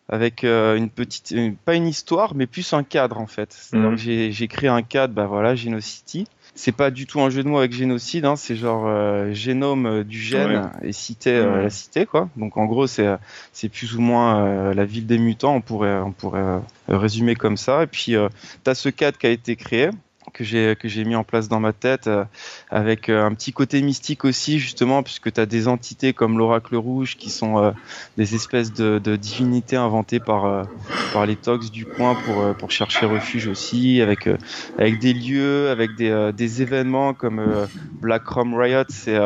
avec 0.10 0.44
euh, 0.44 0.76
une 0.76 0.90
petite, 0.90 1.34
pas 1.66 1.76
une 1.76 1.88
histoire, 1.88 2.36
mais 2.36 2.48
plus 2.48 2.74
un 2.74 2.84
cadre 2.84 3.20
en 3.20 3.28
fait. 3.28 3.70
Mhm. 3.74 3.98
j'ai 3.98 4.48
créé 4.48 4.70
un 4.70 4.82
cadre, 4.82 5.14
bah 5.14 5.26
voilà, 5.26 5.56
Genocity. 5.56 6.28
C'est 6.56 6.72
pas 6.72 6.92
du 6.92 7.08
tout 7.08 7.20
un 7.22 7.30
jeu 7.30 7.44
de 7.44 7.50
mots 7.50 7.58
avec 7.58 7.74
génocide, 7.74 8.26
hein, 8.26 8.36
c'est 8.36 8.56
genre 8.56 8.86
euh, 8.86 9.34
génome 9.34 9.86
euh, 9.88 10.04
du 10.04 10.20
gène 10.20 10.70
et 10.84 10.92
cité 10.92 11.44
la 11.44 11.70
cité 11.70 12.06
quoi. 12.06 12.30
Donc 12.38 12.58
en 12.58 12.66
gros 12.66 12.88
c'est 12.88 13.08
c'est 13.52 13.70
plus 13.70 13.96
ou 13.96 14.02
moins 14.02 14.74
la 14.74 14.86
ville 14.86 15.08
des 15.08 15.18
mutants, 15.18 15.56
on 15.56 15.62
pourrait 15.62 15.98
on 15.98 16.12
pourrait 16.12 16.62
résumer 16.88 17.36
comme 17.36 17.58
ça. 17.58 17.84
Et 17.84 17.88
puis 17.88 18.16
tu 18.64 18.70
as 18.70 18.76
ce 18.76 18.90
cadre 18.90 19.18
qui 19.18 19.28
a 19.28 19.32
été 19.32 19.56
créé 19.56 19.90
que 20.34 20.44
j'ai 20.44 20.76
que 20.76 20.88
j'ai 20.88 21.06
mis 21.06 21.16
en 21.16 21.24
place 21.24 21.48
dans 21.48 21.60
ma 21.60 21.72
tête 21.72 22.08
euh, 22.08 22.26
avec 22.70 23.08
euh, 23.08 23.26
un 23.26 23.34
petit 23.34 23.54
côté 23.54 23.82
mystique 23.82 24.26
aussi 24.26 24.60
justement 24.60 25.04
puisque 25.04 25.32
tu 25.32 25.40
as 25.40 25.46
des 25.46 25.68
entités 25.68 26.14
comme 26.14 26.38
l'oracle 26.38 26.76
rouge 26.76 27.16
qui 27.18 27.30
sont 27.30 27.60
euh, 27.60 27.72
des 28.18 28.36
espèces 28.36 28.74
de, 28.74 29.00
divinités 29.16 29.76
inventées 29.76 30.20
par 30.20 30.68
par 31.14 31.26
les 31.26 31.36
tox 31.36 31.72
du 31.72 31.86
coin 31.86 32.16
pour 32.16 32.56
pour 32.56 32.72
chercher 32.72 33.06
refuge 33.06 33.48
aussi 33.48 34.02
avec 34.02 34.28
avec 34.78 35.00
des 35.00 35.14
lieux 35.14 35.70
avec 35.70 35.96
des, 35.96 36.32
des 36.36 36.62
événements 36.62 37.14
comme 37.14 37.68
Black 38.02 38.24
Chrome 38.24 38.56
Riot 38.56 38.86
c'est 38.90 39.20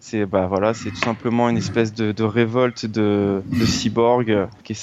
c'est 0.00 0.24
bah 0.24 0.46
voilà 0.46 0.72
c'est 0.72 0.90
tout 0.90 0.96
simplement 0.96 1.50
une 1.50 1.58
espèce 1.58 1.92
de, 1.92 2.10
de 2.10 2.24
révolte 2.24 2.86
de, 2.86 3.42
de 3.46 3.66
cyborgs 3.66 4.48
qui, 4.64 4.74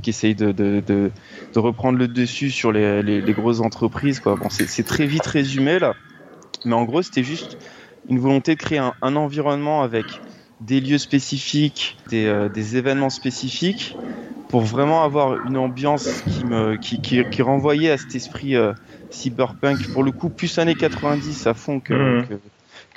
qui, 0.00 0.34
de, 0.34 0.52
de, 0.52 0.80
de, 0.80 1.10
reprendre 1.58 1.98
le 1.98 2.08
dessus 2.08 2.50
sur 2.50 2.72
les, 2.72 3.02
les, 3.02 3.20
les 3.20 3.32
grosses 3.34 3.60
entreprises 3.60 4.20
quoi 4.20 4.36
bon 4.36 4.48
c'est 4.48 4.82
très 4.82 5.06
vite 5.06 5.26
résumé 5.26 5.78
là 5.78 5.94
mais 6.64 6.72
en 6.72 6.84
gros 6.84 7.02
c'était 7.02 7.22
juste 7.22 7.58
une 8.08 8.18
volonté 8.18 8.54
de 8.54 8.60
créer 8.60 8.78
un, 8.78 8.94
un, 9.02 9.16
environnement 9.16 9.82
avec 9.82 10.06
des 10.62 10.80
lieux 10.80 10.98
spécifiques 10.98 11.98
des, 12.08 12.24
euh, 12.24 12.48
des, 12.48 12.78
événements 12.78 13.10
spécifiques 13.10 13.96
pour 14.48 14.62
vraiment 14.62 15.04
avoir 15.04 15.46
une 15.46 15.58
ambiance 15.58 16.22
qui 16.22 16.44
me 16.46 16.76
qui, 16.76 17.02
qui, 17.02 17.22
qui 17.28 17.42
renvoyait 17.42 17.90
à 17.90 17.98
cet 17.98 18.14
esprit 18.14 18.56
euh, 18.56 18.72
cyberpunk 19.10 19.92
pour 19.92 20.02
le 20.02 20.10
coup 20.10 20.30
plus 20.30 20.58
années 20.58 20.74
90 20.74 21.46
à 21.46 21.52
fond 21.52 21.80
que, 21.80 21.92
mmh. 21.92 22.28
que 22.28 22.34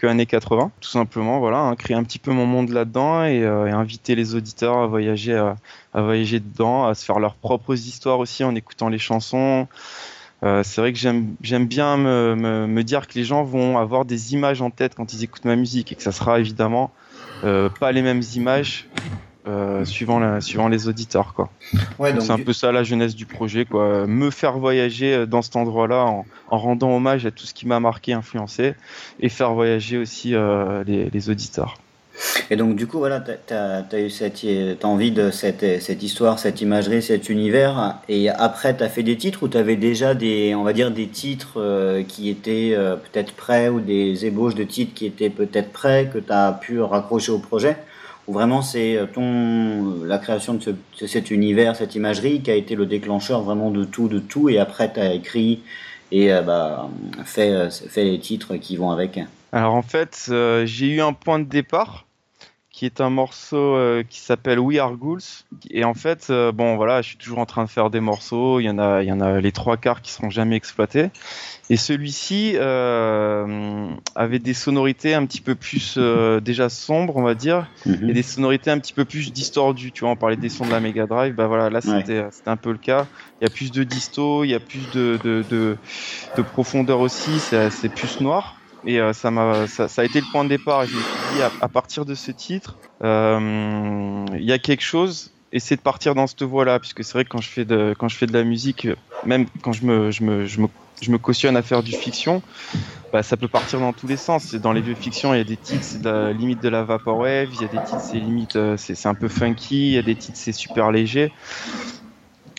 années 0.04 0.26
80. 0.26 0.72
Tout 0.80 0.90
simplement, 0.90 1.40
voilà, 1.40 1.60
hein, 1.60 1.76
créer 1.76 1.98
un 1.98 2.04
petit 2.04 2.20
peu 2.20 2.32
mon 2.32 2.46
monde 2.46 2.70
là-dedans 2.70 3.24
et, 3.24 3.44
euh, 3.44 3.74
inviter 3.74 4.16
les 4.16 4.36
auditeurs 4.36 4.78
à 4.78 4.88
voyager, 4.88 5.36
à, 5.36 5.56
à, 5.94 6.02
voyager 6.02 6.40
dedans, 6.40 6.86
à 6.86 6.94
se 6.94 7.04
faire 7.04 7.20
leurs 7.20 7.36
propres 7.36 7.74
histoires 7.74 8.20
aussi 8.20 8.44
en 8.44 8.54
écoutant 8.56 8.90
les 8.90 9.00
chansons. 9.00 9.68
Euh, 10.44 10.62
c'est 10.64 10.82
vrai 10.82 10.94
que 10.94 11.00
j'aime 11.00 11.66
bien 11.66 11.98
me, 11.98 12.82
dire 12.84 13.08
que 13.08 13.14
les 13.16 13.24
gens 13.24 13.44
vont 13.44 13.78
avoir 13.78 14.06
des 14.06 14.34
images 14.34 14.62
en 14.62 14.70
tête 14.70 14.94
quand 14.96 15.14
ils 15.14 15.24
écoutent 15.24 15.46
ma 15.46 15.56
musique 15.56 15.92
et 15.92 15.96
que 15.96 16.04
ça 16.04 16.12
sera 16.12 16.40
évidemment 16.40 16.92
euh, 17.44 17.70
pas 17.70 17.92
les 17.92 18.02
mêmes 18.02 18.22
images 18.36 18.88
euh, 19.48 19.86
suivant, 19.86 20.20
la, 20.20 20.42
suivant 20.42 20.68
les 20.68 20.88
auditeurs. 20.88 21.34
Quoi. 21.34 21.50
Ouais, 22.00 22.14
c'est 22.20 22.32
un 22.32 22.40
peu 22.40 22.54
ça 22.54 22.72
la 22.72 22.84
jeunesse 22.84 23.16
du 23.16 23.26
projet. 23.26 23.66
Quoi. 23.66 24.06
Me 24.06 24.30
faire 24.30 24.58
voyager 24.58 25.14
euh, 25.14 25.26
dans 25.26 25.42
cet 25.42 25.56
endroit-là 25.56 26.06
en, 26.06 26.26
en, 26.50 26.58
rendant 26.58 26.96
hommage 26.96 27.26
à 27.26 27.32
tout 27.32 27.46
ce 27.46 27.54
qui 27.54 27.66
m'a 27.68 27.80
marqué, 27.80 28.14
influencé, 28.14 28.74
et 29.20 29.30
faire 29.30 29.54
voyager 29.54 29.98
aussi 29.98 30.36
euh, 30.36 30.84
les, 30.86 31.10
les, 31.10 31.30
auditeurs. 31.30 31.78
Et 32.50 32.56
donc 32.56 32.76
du 32.76 32.88
coup, 32.88 32.98
voilà, 32.98 33.22
tu 33.22 33.54
as, 33.54 34.00
eu 34.00 34.10
cette 34.10 34.44
as 34.44 34.86
envie 34.86 35.12
de 35.12 35.32
cette, 35.32 35.82
cette 35.82 36.04
histoire, 36.04 36.40
cette 36.40 36.62
imagerie, 36.62 37.02
cet 37.02 37.30
univers, 37.30 38.00
et 38.10 38.30
après 38.30 38.76
tu 38.76 38.84
as 38.84 38.90
fait 38.90 39.04
des 39.04 39.16
titres 39.16 39.44
ou 39.44 39.48
tu 39.48 39.58
avais 39.58 39.76
déjà 39.76 40.14
des, 40.14 40.56
on 40.56 40.64
va 40.64 40.74
dire, 40.74 40.92
des 40.92 41.08
titres 41.08 41.62
euh, 41.62 42.04
qui 42.04 42.30
étaient 42.30 42.76
peut-être 42.76 43.34
prêts 43.34 43.70
ou 43.70 43.80
des 43.80 44.26
ébauches 44.26 44.56
de 44.56 44.64
titres 44.64 44.94
qui 44.94 45.06
étaient 45.06 45.30
peut-être 45.30 45.72
prêts, 45.72 46.10
que 46.12 46.18
tu 46.18 46.32
as 46.32 46.52
pu 46.54 46.82
raccrocher 46.82 47.32
au 47.32 47.40
projet? 47.40 47.78
Vraiment 48.28 48.62
c'est 48.62 48.98
euh, 48.98 49.06
ton 49.06 50.04
la 50.04 50.18
création 50.18 50.56
de, 50.56 50.76
ce, 50.96 51.08
cet 51.08 51.32
univers, 51.32 51.76
cette 51.76 51.96
imagerie 51.96 52.42
qui 52.42 52.52
a 52.52 52.56
été 52.56 52.76
le 52.76 52.86
déclencheur 52.86 53.42
vraiment 53.42 53.72
de 53.72 53.84
tout, 53.84 54.08
de 54.08 54.20
tout, 54.20 54.50
et 54.50 54.58
après 54.58 54.92
tu 54.92 55.00
as 55.00 55.14
écrit 55.14 55.62
et 56.12 56.34
euh, 56.34 56.42
bah, 56.42 56.90
fait, 57.26 57.52
euh, 57.52 57.70
fait 57.70 58.04
les 58.04 58.20
titres 58.20 58.56
qui 58.58 58.78
vont 58.78 58.92
avec. 58.92 59.20
Alors 59.52 59.76
en 59.76 59.82
fait, 59.82 60.28
euh, 60.30 60.66
j'ai 60.66 60.88
eu 60.88 61.02
un 61.02 61.14
point 61.14 61.40
de 61.40 61.46
départ 61.46 62.07
qui 62.78 62.86
est 62.86 63.02
un 63.02 63.10
morceau 63.10 63.58
euh, 63.58 64.04
qui 64.08 64.20
s'appelle 64.20 64.60
We 64.60 64.78
Are 64.78 64.96
Ghouls. 64.96 65.18
Et 65.72 65.84
en 65.84 65.96
fait, 65.96 66.28
euh, 66.30 66.52
bon 66.52 66.76
voilà, 66.76 67.02
je 67.02 67.08
suis 67.08 67.18
toujours 67.18 67.40
en 67.40 67.48
train 67.48 67.64
de 67.64 67.70
faire 67.72 67.90
des 67.90 68.02
morceaux. 68.02 68.60
Il 68.60 68.66
y 68.66 68.70
en 68.70 68.78
a, 68.78 69.02
il 69.02 69.08
y 69.08 69.12
en 69.12 69.20
a 69.20 69.42
les 69.42 69.52
trois 69.52 69.78
quarts 69.78 70.04
qui 70.04 70.12
seront 70.12 70.30
jamais 70.30 70.56
exploités. 70.56 71.10
Et 71.72 71.76
celui-ci 71.76 72.52
euh, 72.54 73.90
avait 74.14 74.38
des 74.38 74.54
sonorités 74.54 75.16
un 75.16 75.26
petit 75.26 75.42
peu 75.42 75.56
plus 75.56 75.98
déjà 76.44 76.70
sombres, 76.70 77.18
on 77.18 77.24
va 77.24 77.34
dire, 77.34 77.66
mm-hmm. 77.88 78.12
et 78.12 78.14
des 78.14 78.22
sonorités 78.22 78.70
un 78.70 78.78
petit 78.78 78.94
peu 78.94 79.06
plus 79.06 79.34
distordues. 79.34 79.92
Tu 79.92 80.02
vois, 80.02 80.12
on 80.12 80.16
parlait 80.16 80.36
des 80.36 80.50
sons 80.50 80.68
de 80.68 80.72
la 80.72 80.80
Mega 80.80 81.08
Drive. 81.08 81.34
Bah 81.34 81.48
voilà, 81.48 81.72
là 81.72 81.82
c'était 81.82 82.20
ouais. 82.20 82.30
un 82.46 82.58
peu 82.58 82.72
le 82.72 82.78
cas. 82.78 83.08
Il 83.42 83.46
y 83.46 83.48
a 83.48 83.50
plus 83.50 83.72
de 83.72 83.84
disto, 83.84 84.44
il 84.44 84.50
y 84.50 84.56
a 84.56 84.60
plus 84.60 84.88
de 84.94 85.18
de, 85.24 85.44
de, 85.50 85.78
de 86.38 86.42
profondeur 86.44 87.00
aussi. 87.00 87.40
C'est 87.40 87.90
plus 87.90 88.22
noir. 88.22 88.57
Et 88.88 89.02
euh, 89.02 89.12
ça, 89.12 89.32
m'a, 89.32 89.68
ça, 89.68 89.88
a 89.98 90.04
été 90.06 90.22
le 90.22 90.26
point 90.32 90.46
de 90.46 90.50
départ. 90.50 90.86
je 90.86 90.96
me 90.96 91.02
suis 91.02 91.36
dit, 91.36 91.42
à, 91.62 91.68
partir 91.68 92.06
de 92.06 92.16
ce 92.16 92.32
titre, 92.32 92.78
il 93.02 93.06
euh, 93.06 94.26
y 94.40 94.54
a 94.54 94.58
quelque 94.58 94.82
chose. 94.82 95.32
Essayer 95.52 95.76
de 95.76 95.82
partir 95.82 96.16
dans 96.16 96.26
cette 96.26 96.44
voie-là, 96.44 96.80
puisque 96.80 97.04
c'est 97.04 97.14
vrai 97.14 97.26
que 97.26 97.30
quand 97.30 97.42
je 97.42 97.50
fais 97.50 97.66
de, 97.66 97.94
quand 97.98 98.08
je 98.08 98.16
fais 98.16 98.28
de 98.28 98.34
la 98.34 98.44
musique, 98.44 98.88
même 99.26 99.46
quand 99.62 99.74
je 99.74 99.86
me, 99.86 100.10
je 100.10 100.24
me, 100.24 100.46
je 100.46 100.62
me, 100.62 100.68
je 101.02 101.12
me 101.12 101.18
cautionne 101.18 101.58
à 101.58 101.62
faire 101.62 101.84
du 101.84 101.92
fiction, 101.92 102.42
bah, 103.12 103.24
ça 103.24 103.36
peut 103.36 103.50
partir 103.50 103.82
dans 103.82 103.92
tous 103.92 104.08
les 104.08 104.18
sens. 104.18 104.56
Dans 104.56 104.72
les 104.72 104.82
vieux 104.82 104.96
fictions, 104.96 105.34
il 105.34 105.38
y 105.38 105.42
a 105.42 105.46
des 105.46 105.58
titres, 105.58 105.84
c'est 105.84 106.04
la 106.04 106.32
limite 106.32 106.64
de 106.64 106.70
la 106.70 106.84
vaporwave, 106.84 107.50
il 107.54 107.62
y 107.62 107.66
a 107.66 107.68
des 107.68 107.84
titres, 107.84 108.02
c'est 108.02 108.20
limite, 108.20 108.56
euh, 108.56 108.78
c'est 108.78 109.06
un 109.06 109.16
peu 109.16 109.28
funky, 109.28 109.88
il 109.88 109.94
y 109.94 109.98
a 109.98 110.02
des 110.02 110.16
titres, 110.16 110.38
c'est 110.38 110.54
super 110.54 110.92
léger. 110.92 111.34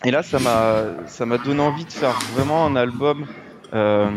Et 0.05 0.11
là, 0.11 0.22
ça 0.22 0.39
m'a, 0.39 0.85
ça 1.07 1.24
m'a 1.24 1.39
donné 1.39 1.61
envie 1.61 1.85
de 1.87 1.93
faire 1.93 2.18
vraiment 2.35 2.66
un 2.66 2.76
album 2.76 3.26
euh, 3.74 4.08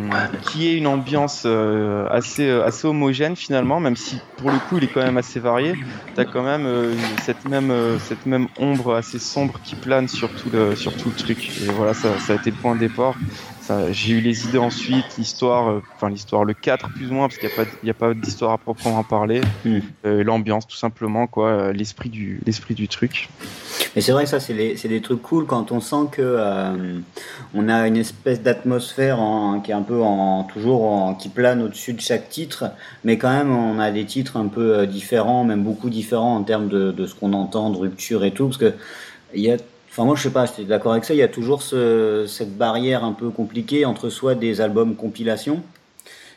qui 0.43 0.69
est 0.69 0.77
une 0.77 0.87
ambiance 0.87 1.43
euh, 1.45 2.07
assez, 2.09 2.47
euh, 2.47 2.65
assez 2.65 2.87
homogène 2.87 3.35
finalement, 3.35 3.81
même 3.81 3.97
si 3.97 4.17
pour 4.37 4.49
le 4.49 4.57
coup 4.57 4.77
il 4.77 4.85
est 4.85 4.87
quand 4.87 5.03
même 5.03 5.17
assez 5.17 5.41
varié. 5.41 5.73
Tu 6.15 6.21
as 6.21 6.25
quand 6.25 6.43
même 6.43 6.67
cette, 7.21 7.45
même, 7.45 8.47
ombre 8.57 8.95
assez 8.95 9.19
sombre 9.19 9.59
qui 9.63 9.75
plane 9.75 10.07
sur 10.07 10.29
tout 10.33 10.49
le, 10.51 10.75
sur 10.75 10.95
tout 10.95 11.09
le 11.09 11.15
truc. 11.15 11.49
Et 11.61 11.71
voilà, 11.71 11.93
ça, 11.93 12.17
ça 12.19 12.33
a 12.33 12.35
été 12.37 12.51
le 12.51 12.55
point 12.55 12.75
de 12.75 12.79
départ 12.79 13.15
j'ai 13.91 14.13
eu 14.13 14.21
les 14.21 14.45
idées 14.45 14.57
ensuite, 14.57 15.05
l'histoire, 15.17 15.69
euh, 15.69 15.81
enfin 15.95 16.09
l'histoire, 16.09 16.45
le 16.45 16.53
4 16.53 16.89
plus 16.93 17.09
ou 17.09 17.13
moins, 17.13 17.27
parce 17.27 17.37
qu'il 17.37 17.49
n'y 17.49 17.53
a 17.53 17.63
pas, 17.63 17.71
il 17.83 17.89
a 17.89 17.93
pas 17.93 18.13
d'histoire 18.13 18.51
à 18.51 18.57
proprement 18.57 19.03
parler, 19.03 19.41
mm. 19.65 19.79
euh, 20.05 20.23
l'ambiance 20.23 20.67
tout 20.67 20.77
simplement, 20.77 21.27
quoi, 21.27 21.49
euh, 21.49 21.73
l'esprit 21.73 22.09
du, 22.09 22.41
l'esprit 22.45 22.73
du 22.73 22.87
truc. 22.87 23.29
Mais 23.95 24.01
c'est 24.01 24.11
vrai 24.11 24.23
que 24.23 24.29
ça, 24.29 24.39
c'est, 24.39 24.53
des 24.53 25.01
trucs 25.01 25.21
cool 25.21 25.45
quand 25.45 25.71
on 25.71 25.79
sent 25.79 26.07
que 26.11 26.21
euh, 26.21 26.99
on 27.53 27.69
a 27.69 27.87
une 27.87 27.97
espèce 27.97 28.41
d'atmosphère 28.41 29.19
qui 29.63 29.71
est 29.71 29.75
un 29.75 29.81
peu 29.81 30.01
en, 30.01 30.43
toujours 30.43 30.83
en, 30.83 31.13
qui 31.13 31.29
plane 31.29 31.61
au-dessus 31.61 31.93
de 31.93 32.01
chaque 32.01 32.29
titre, 32.29 32.65
mais 33.03 33.17
quand 33.17 33.31
même 33.31 33.51
on 33.51 33.79
a 33.79 33.91
des 33.91 34.05
titres 34.05 34.37
un 34.37 34.47
peu 34.47 34.87
différents, 34.87 35.43
même 35.43 35.63
beaucoup 35.63 35.89
différents 35.89 36.35
en 36.35 36.43
termes 36.43 36.67
de, 36.67 36.91
de 36.91 37.05
ce 37.05 37.15
qu'on 37.15 37.33
entend, 37.33 37.69
de 37.69 37.77
rupture 37.77 38.23
et 38.23 38.31
tout, 38.31 38.45
parce 38.45 38.57
que 38.57 38.73
il 39.33 39.41
y 39.41 39.51
a 39.51 39.57
Enfin, 39.91 40.05
moi, 40.05 40.15
je 40.15 40.23
sais 40.23 40.29
pas, 40.29 40.45
j'étais 40.45 40.63
d'accord 40.63 40.93
avec 40.93 41.03
ça. 41.03 41.13
Il 41.13 41.17
y 41.17 41.21
a 41.21 41.27
toujours 41.27 41.61
ce, 41.61 42.23
cette 42.25 42.57
barrière 42.57 43.03
un 43.03 43.11
peu 43.11 43.29
compliquée 43.29 43.83
entre 43.83 44.09
soit 44.09 44.35
des 44.35 44.61
albums 44.61 44.95
compilation, 44.95 45.61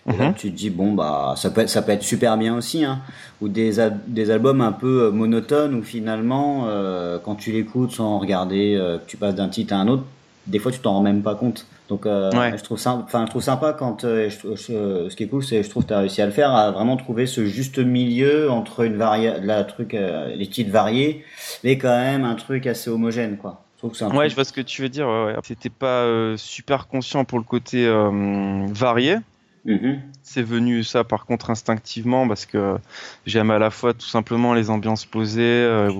mm 0.06 0.12
-hmm. 0.12 0.34
tu 0.34 0.50
te 0.50 0.56
dis, 0.56 0.70
bon, 0.70 0.92
bah, 0.92 1.34
ça 1.36 1.50
peut 1.50 1.60
être, 1.60 1.70
ça 1.70 1.82
peut 1.82 1.92
être 1.92 2.02
super 2.02 2.36
bien 2.36 2.56
aussi, 2.56 2.84
hein, 2.84 2.98
ou 3.40 3.48
des, 3.48 3.72
des 4.08 4.30
albums 4.30 4.60
un 4.60 4.72
peu 4.72 5.10
monotones 5.10 5.74
où 5.78 5.82
finalement, 5.84 6.66
euh, 6.66 7.18
quand 7.24 7.36
tu 7.36 7.52
l'écoutes 7.52 7.92
sans 7.92 8.18
regarder, 8.18 8.74
euh, 8.74 8.98
tu 9.06 9.16
passes 9.16 9.36
d'un 9.36 9.48
titre 9.48 9.72
à 9.74 9.78
un 9.78 9.86
autre, 9.86 10.04
des 10.46 10.58
fois, 10.58 10.72
tu 10.72 10.78
t'en 10.78 10.94
rends 10.94 11.02
même 11.02 11.22
pas 11.22 11.34
compte. 11.34 11.66
Donc, 11.88 12.06
euh, 12.06 12.30
ouais. 12.32 12.56
je 12.56 12.62
trouve 12.62 12.78
ça, 12.78 12.94
enfin, 12.94 13.24
je 13.26 13.30
trouve 13.30 13.42
sympa 13.42 13.72
quand, 13.72 14.04
euh, 14.04 14.30
je, 14.30 14.54
je, 14.54 15.08
ce 15.10 15.16
qui 15.16 15.24
est 15.24 15.28
cool, 15.28 15.44
c'est, 15.44 15.62
je 15.62 15.68
trouve, 15.68 15.82
que 15.82 15.88
tu 15.88 15.94
as 15.94 15.98
réussi 15.98 16.22
à 16.22 16.26
le 16.26 16.32
faire, 16.32 16.54
à 16.54 16.70
vraiment 16.70 16.96
trouver 16.96 17.26
ce 17.26 17.44
juste 17.44 17.78
milieu 17.78 18.50
entre 18.50 18.80
une 18.80 18.96
varia, 18.96 19.38
la 19.38 19.64
truc, 19.64 19.94
euh, 19.94 20.34
les 20.34 20.46
titres 20.46 20.70
variés, 20.70 21.24
mais 21.62 21.76
quand 21.76 21.96
même 21.96 22.24
un 22.24 22.34
truc 22.34 22.66
assez 22.66 22.90
homogène, 22.90 23.36
quoi. 23.36 23.60
Je 23.82 23.88
que 23.88 24.04
ouais, 24.04 24.10
truc... 24.10 24.30
je 24.30 24.34
vois 24.34 24.44
ce 24.44 24.52
que 24.54 24.62
tu 24.62 24.80
veux 24.80 24.88
dire. 24.88 25.06
Ouais, 25.06 25.24
ouais. 25.26 25.36
C'était 25.42 25.68
pas 25.68 26.04
euh, 26.04 26.38
super 26.38 26.86
conscient 26.88 27.26
pour 27.26 27.38
le 27.38 27.44
côté 27.44 27.86
euh, 27.86 28.66
varié, 28.68 29.18
Mhm. 29.64 30.02
C'est 30.22 30.42
venu 30.42 30.84
ça 30.84 31.04
par 31.04 31.24
contre 31.24 31.48
instinctivement 31.50 32.28
parce 32.28 32.44
que 32.44 32.76
j'aime 33.24 33.50
à 33.50 33.58
la 33.58 33.70
fois 33.70 33.94
tout 33.94 34.06
simplement 34.06 34.52
les 34.52 34.68
ambiances 34.68 35.06
posées 35.06 35.42
euh, 35.42 35.90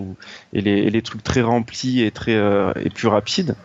et, 0.53 0.61
les, 0.61 1.03
trucs 1.03 1.22
très 1.22 1.40
remplis 1.40 2.03
et 2.03 2.11
très 2.11 2.34
euh, 2.34 2.72
et 2.76 2.90
plus 2.90 3.09
rapides. 3.09 3.57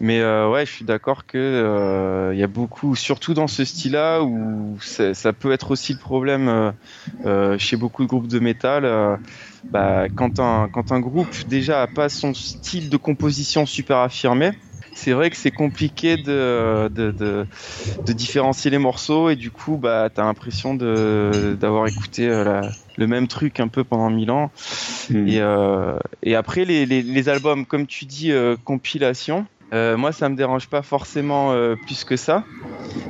Mais 0.00 0.20
euh, 0.20 0.50
ouais, 0.50 0.66
je 0.66 0.72
suis 0.72 0.84
d'accord 0.84 1.26
que 1.26 2.30
il 2.32 2.38
y 2.38 2.42
a 2.42 2.46
beaucoup, 2.46 2.96
surtout 2.96 3.34
dans 3.34 3.46
ce 3.46 3.64
style-là 3.64 4.22
où 4.22 4.76
ça 4.80 5.32
peut 5.32 5.52
être 5.52 5.70
aussi 5.70 5.92
le 5.92 5.98
problème 5.98 6.72
chez 7.58 7.76
beaucoup 7.76 8.02
de 8.02 8.08
groupes 8.08 8.28
de 8.28 8.38
métal. 8.38 9.18
Bah, 9.70 10.08
quand 10.14 10.40
un 10.40 10.68
quand 10.70 10.92
un 10.92 11.00
groupe 11.00 11.34
déjà 11.48 11.82
a 11.82 11.86
pas 11.86 12.08
son 12.08 12.34
style 12.34 12.90
de 12.90 12.96
composition 12.98 13.64
super 13.64 13.98
affirmé, 13.98 14.52
c'est 14.94 15.12
vrai 15.12 15.30
que 15.30 15.36
c'est 15.36 15.50
compliqué 15.50 16.16
de, 16.16 16.88
de, 16.88 17.10
de, 17.10 18.12
différencier 18.12 18.70
les 18.70 18.78
morceaux 18.78 19.28
et 19.28 19.36
du 19.36 19.50
coup, 19.50 19.76
bah, 19.76 20.08
t'as 20.12 20.22
l'impression 20.22 20.74
d'avoir 20.74 21.86
écouté 21.88 22.28
euh, 22.28 22.62
le 22.96 23.06
même 23.06 23.26
truc 23.26 23.60
un 23.60 23.68
peu 23.68 23.84
pendant 23.84 24.08
mille 24.08 24.30
ans. 24.30 24.50
Hmm. 25.10 25.28
Et, 25.28 25.40
euh, 25.40 25.98
et 26.22 26.36
après, 26.36 26.64
les, 26.64 26.86
les, 26.86 27.02
les, 27.02 27.28
albums, 27.28 27.66
comme 27.66 27.86
tu 27.86 28.04
dis, 28.04 28.30
euh, 28.30 28.56
compilation, 28.64 29.46
euh, 29.72 29.96
moi, 29.96 30.12
ça 30.12 30.28
me 30.28 30.36
dérange 30.36 30.68
pas 30.68 30.82
forcément 30.82 31.52
euh, 31.52 31.76
plus 31.76 32.04
que 32.04 32.16
ça. 32.16 32.44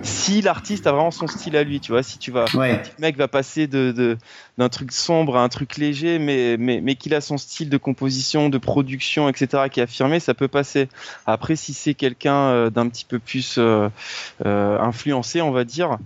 Si 0.02 0.40
l'artiste 0.40 0.86
a 0.86 0.92
vraiment 0.92 1.10
son 1.10 1.26
style 1.26 1.56
à 1.56 1.64
lui, 1.64 1.80
tu 1.80 1.92
vois, 1.92 2.02
si 2.02 2.18
tu 2.18 2.30
vas, 2.30 2.44
le 2.54 2.78
mec 2.98 3.16
va 3.16 3.28
passer 3.28 3.66
de 3.66 4.16
d'un 4.56 4.68
truc 4.68 4.92
sombre 4.92 5.36
à 5.36 5.42
un 5.42 5.48
truc 5.48 5.76
léger, 5.76 6.18
mais 6.18 6.56
mais, 6.58 6.80
mais 6.80 6.94
qu'il 6.94 7.14
a 7.14 7.20
son 7.20 7.38
style 7.38 7.70
de 7.70 7.76
composition, 7.76 8.48
de 8.48 8.58
production, 8.58 9.28
etc., 9.28 9.64
qui 9.70 9.80
est 9.80 9.84
affirmé, 9.84 10.20
ça 10.20 10.34
peut 10.34 10.48
passer. 10.48 10.88
Après, 11.26 11.56
si 11.56 11.74
c'est 11.74 11.94
quelqu'un 11.94 12.34
euh, 12.34 12.70
d'un 12.70 12.88
petit 12.88 13.04
peu 13.04 13.18
plus 13.18 13.58
influencé, 14.44 15.42
on 15.42 15.50
va 15.50 15.64
dire, 15.64 15.98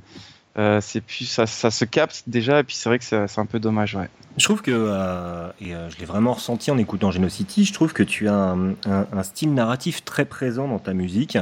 c'est 0.80 1.00
plus 1.00 1.24
ça, 1.24 1.46
ça 1.46 1.70
se 1.70 1.84
capte 1.84 2.24
déjà, 2.26 2.60
et 2.60 2.64
puis 2.64 2.74
c'est 2.74 2.88
vrai 2.88 2.98
que 2.98 3.04
c'est 3.04 3.38
un 3.38 3.46
peu 3.46 3.60
dommage, 3.60 3.94
ouais. 3.94 4.08
Je 4.38 4.44
trouve 4.44 4.62
que, 4.62 4.70
euh, 4.72 5.48
et 5.60 5.74
euh, 5.74 5.90
je 5.90 5.98
l'ai 5.98 6.04
vraiment 6.04 6.32
ressenti 6.32 6.70
en 6.70 6.78
écoutant 6.78 7.10
Genocity, 7.10 7.64
je 7.64 7.72
trouve 7.72 7.92
que 7.92 8.04
tu 8.04 8.28
as 8.28 8.34
un, 8.34 8.70
un, 8.86 9.06
un 9.12 9.22
style 9.24 9.52
narratif 9.52 10.04
très 10.04 10.24
présent 10.24 10.68
dans 10.68 10.78
ta 10.78 10.92
musique. 10.92 11.36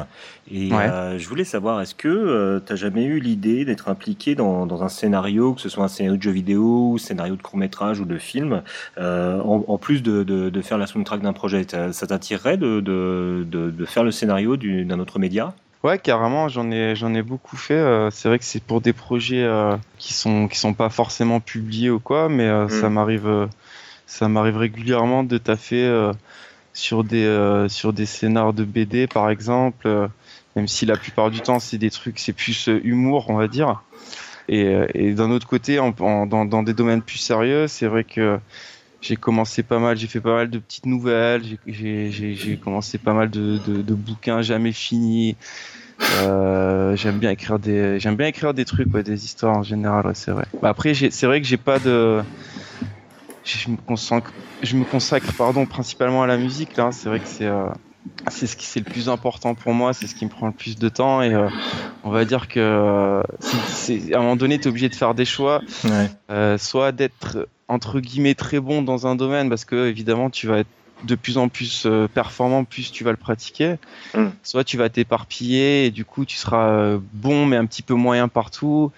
Et 0.51 0.73
euh, 0.73 1.19
je 1.19 1.29
voulais 1.29 1.45
savoir, 1.45 1.81
est-ce 1.81 1.95
que 1.95 2.09
euh, 2.09 2.61
tu 2.65 2.73
as 2.73 2.77
jamais 2.77 3.05
eu 3.05 3.19
l'idée 3.19 3.65
d'être 3.65 3.89
impliqué 3.89 4.35
dans, 4.35 4.65
dans, 4.65 4.83
un 4.83 4.89
scénario, 4.89 5.55
que 5.55 5.61
ce 5.61 5.69
soit 5.69 5.85
un 5.85 5.89
scénario 5.89 6.17
de 6.17 6.23
jeu 6.23 6.31
vidéo, 6.31 6.93
ou 6.93 6.99
scénario 6.99 7.37
de 7.37 7.43
court 7.43 7.59
métrage 7.59 8.01
ou 8.01 8.05
de 8.05 8.17
film, 8.17 8.63
euh, 8.99 9.41
en, 9.41 9.65
en, 9.67 9.79
plus 9.79 10.03
de, 10.03 10.23
de, 10.23 10.49
de, 10.49 10.63
faire 10.63 10.79
la 10.79 10.87
soundtrack 10.87 11.21
d'un 11.21 11.33
projet? 11.33 11.67
Ça 11.93 12.07
t'attirerait 12.07 12.57
de, 12.57 12.81
de, 12.81 13.85
faire 13.85 14.05
le 14.05 14.11
scénario 14.11 14.57
d'un 14.57 15.01
autre 15.01 15.19
média? 15.19 15.55
Ouais, 15.87 16.01
carrément, 16.01 16.49
j'en 16.49 16.73
ai, 16.73 16.97
j'en 16.97 17.15
ai 17.15 17.23
beaucoup 17.23 17.57
fait. 17.57 17.75
Euh, 17.75 18.11
c'est 18.11 18.27
vrai 18.29 18.41
que 18.41 18.45
c'est 18.45 18.61
pour 18.61 18.81
des 18.81 18.93
projets 18.93 19.45
euh, 19.45 19.77
qui 19.99 20.15
sont 20.15 20.49
qui 20.49 20.59
sont 20.59 20.75
pas 20.75 20.89
forcément 20.89 21.39
publiés 21.39 21.91
ou 21.91 22.01
quoi, 22.01 22.29
mais 22.29 22.43
euh, 22.43 22.69
ça 22.69 22.91
mm. 22.91 22.93
m'arrive 22.93 23.49
ça 24.09 24.27
m'arrive 24.27 24.57
régulièrement 24.57 25.23
de 25.23 25.39
taffer 25.39 26.11
sur 26.73 27.05
des 27.05 27.67
sur 27.69 27.93
des 27.93 28.05
scénars 28.05 28.53
de 28.53 28.65
BD 28.65 29.07
par 29.07 29.31
exemple, 29.31 30.09
même 30.57 30.67
si 30.67 30.87
la 30.87 30.97
plupart 30.97 31.31
du 31.31 31.41
temps 31.41 31.61
c'est 31.61 31.79
des 31.79 31.91
trucs 31.91 32.19
c'est 32.19 32.33
plus 32.33 32.69
humour 32.83 33.27
on 33.31 33.37
va 33.37 33.47
dire. 33.47 33.85
Et, 34.49 34.75
et 34.95 35.13
d'un 35.13 35.31
autre 35.31 35.47
côté, 35.47 35.79
en, 35.79 35.91
dans, 35.91 36.45
dans 36.45 36.63
des 36.65 36.75
domaines 36.75 37.03
plus 37.03 37.19
sérieux, 37.19 37.69
c'est 37.69 37.87
vrai 37.87 38.03
que 38.03 38.41
j'ai 39.07 39.17
commencé 39.17 39.63
pas 39.63 39.79
mal, 39.79 39.97
j'ai 39.97 40.07
fait 40.09 40.21
pas 40.21 40.35
mal 40.35 40.51
de 40.51 40.59
petites 40.59 40.87
nouvelles, 40.87 41.43
j'ai 41.67 42.61
commencé 42.63 42.99
pas 42.99 43.13
mal 43.13 43.31
de, 43.31 43.59
de, 43.67 43.83
de 43.83 43.95
bouquins 43.95 44.43
jamais 44.43 44.73
finis. 44.73 45.37
Euh, 46.21 46.95
j'aime 46.97 47.19
bien 47.19 47.31
écrire 47.31 47.59
des, 47.59 47.99
j'aime 48.01 48.17
bien 48.17 48.27
écrire 48.27 48.53
des 48.53 48.65
trucs, 48.65 48.93
ouais, 48.93 49.03
des 49.03 49.25
histoires 49.25 49.57
en 49.57 49.63
général, 49.63 50.07
ouais, 50.07 50.15
c'est 50.15 50.31
vrai. 50.31 50.45
Bah 50.61 50.69
après, 50.69 50.93
c'est 50.95 51.27
vrai 51.27 51.41
que 51.41 51.47
j'ai 51.47 51.57
pas 51.57 51.79
de, 51.79 52.21
je 53.45 53.71
me 53.71 53.77
consacre, 53.77 54.33
je 54.63 54.77
me 54.77 54.85
consacre, 54.85 55.33
pardon, 55.39 55.67
principalement 55.67 56.23
à 56.23 56.27
la 56.27 56.37
musique 56.37 56.77
là. 56.77 56.91
C'est 56.93 57.09
vrai 57.09 57.21
que 57.21 57.29
c'est, 57.29 57.47
euh, 57.47 57.69
c'est 58.29 58.47
ce 58.47 58.57
qui 58.57 58.67
c'est 58.67 58.81
le 58.81 58.91
plus 58.91 59.09
important 59.09 59.55
pour 59.55 59.73
moi, 59.73 59.95
c'est 59.95 60.07
ce 60.07 60.15
qui 60.15 60.25
me 60.25 60.31
prend 60.31 60.49
le 60.49 60.53
plus 60.53 60.77
de 60.77 60.89
temps 60.89 61.23
et 61.23 61.33
euh, 61.33 61.49
on 62.05 62.11
va 62.11 62.25
dire 62.25 62.49
que 62.49 62.61
euh, 62.61 63.23
à 63.23 64.17
un 64.17 64.21
moment 64.21 64.37
donné, 64.37 64.59
tu 64.59 64.65
es 64.65 64.69
obligé 64.69 64.89
de 64.89 64.95
faire 64.95 65.15
des 65.15 65.25
choix, 65.25 65.63
ouais. 65.85 66.11
euh, 66.31 66.59
soit 66.59 66.93
d'être 66.93 67.49
entre 67.69 68.01
guillemets 68.01 68.35
très 68.35 68.61
bon 68.61 68.83
dans 68.83 69.07
un 69.07 69.17
domaine 69.17 69.49
parce 69.49 69.65
que 69.65 69.89
évidemment 69.89 70.31
tu 70.31 70.47
vas 70.47 70.59
être 70.59 70.69
de 71.05 71.15
plus 71.15 71.37
en 71.37 71.49
plus 71.49 71.85
euh, 71.85 72.09
performant 72.09 72.65
plus 72.65 72.91
tu 72.91 73.05
vas 73.05 73.11
le 73.11 73.17
pratiquer 73.17 73.77
mm. 74.15 74.27
soit 74.43 74.65
tu 74.65 74.77
vas 74.77 74.89
t'éparpiller 74.89 75.87
et 75.87 75.91
du 75.91 76.05
coup 76.05 76.25
tu 76.25 76.37
seras 76.37 76.69
euh, 76.71 76.99
bon 77.13 77.47
mais 77.47 77.57
un 77.57 77.67
petit 77.67 77.83
peu 77.83 77.95
moyen 77.95 78.29
partout 78.29 78.93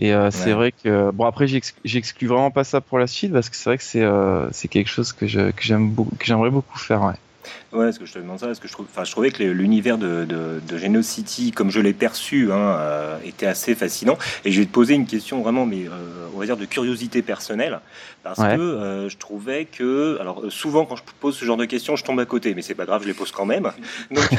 et 0.00 0.14
euh, 0.14 0.30
c'est 0.30 0.52
vrai 0.52 0.72
que 0.72 1.10
bon 1.10 1.26
après 1.26 1.46
j'exclus 1.84 2.28
vraiment 2.28 2.50
pas 2.50 2.64
ça 2.64 2.80
pour 2.80 2.98
la 2.98 3.06
suite 3.06 3.32
parce 3.32 3.50
que 3.50 3.56
c'est 3.56 3.70
vrai 3.70 3.78
que 3.78 3.84
c'est 3.84 4.06
c'est 4.52 4.68
quelque 4.68 4.88
chose 4.88 5.12
que 5.12 5.26
je 5.26 5.50
que 5.50 5.62
j'aime 5.62 5.90
beaucoup 5.90 6.14
que 6.16 6.24
j'aimerais 6.24 6.50
beaucoup 6.50 6.78
faire 6.78 7.02
ouais. 7.02 7.14
Ouais, 7.70 7.92
ce 7.92 7.98
que 7.98 8.06
je 8.06 8.14
te 8.14 8.18
demande 8.18 8.38
ça, 8.38 8.46
parce 8.46 8.60
que 8.60 8.68
je, 8.68 8.72
trouve, 8.72 8.86
enfin, 8.90 9.04
je 9.04 9.10
trouvais 9.10 9.30
que 9.30 9.42
l'univers 9.42 9.98
de, 9.98 10.24
de, 10.24 10.60
de 10.66 10.78
Genocity, 10.78 11.52
comme 11.52 11.70
je 11.70 11.80
l'ai 11.80 11.92
perçu, 11.92 12.50
hein, 12.50 12.56
euh, 12.78 13.18
était 13.26 13.46
assez 13.46 13.74
fascinant. 13.74 14.16
Et 14.46 14.52
je 14.52 14.60
vais 14.60 14.66
te 14.66 14.72
poser 14.72 14.94
une 14.94 15.04
question 15.04 15.42
vraiment, 15.42 15.66
mais 15.66 15.86
euh, 15.86 16.28
on 16.34 16.38
va 16.38 16.46
dire 16.46 16.56
de 16.56 16.64
curiosité 16.64 17.20
personnelle, 17.20 17.80
parce 18.22 18.38
que 18.38 18.60
euh, 18.60 19.08
je 19.10 19.18
trouvais 19.18 19.66
que, 19.66 20.16
alors 20.18 20.44
souvent 20.48 20.86
quand 20.86 20.96
je 20.96 21.02
pose 21.20 21.36
ce 21.36 21.44
genre 21.44 21.58
de 21.58 21.66
questions, 21.66 21.94
je 21.94 22.04
tombe 22.04 22.18
à 22.20 22.24
côté, 22.24 22.54
mais 22.54 22.62
c'est 22.62 22.74
pas 22.74 22.86
grave, 22.86 23.02
je 23.02 23.08
les 23.08 23.14
pose 23.14 23.32
quand 23.32 23.44
même. 23.44 23.70
Donc, 24.10 24.30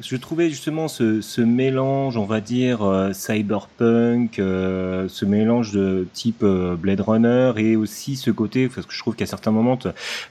je 0.00 0.16
trouvais 0.16 0.48
justement 0.48 0.88
ce, 0.88 1.20
ce, 1.20 1.42
mélange, 1.42 2.16
on 2.16 2.24
va 2.24 2.40
dire 2.40 3.10
cyberpunk, 3.12 4.36
ce 4.36 5.24
mélange 5.26 5.72
de 5.72 6.06
type 6.14 6.42
Blade 6.44 7.00
Runner, 7.00 7.52
et 7.58 7.76
aussi 7.76 8.16
ce 8.16 8.30
côté, 8.30 8.68
parce 8.68 8.86
que 8.86 8.94
je 8.94 8.98
trouve 8.98 9.14
qu'à 9.14 9.26
certains 9.26 9.50
moments, 9.50 9.78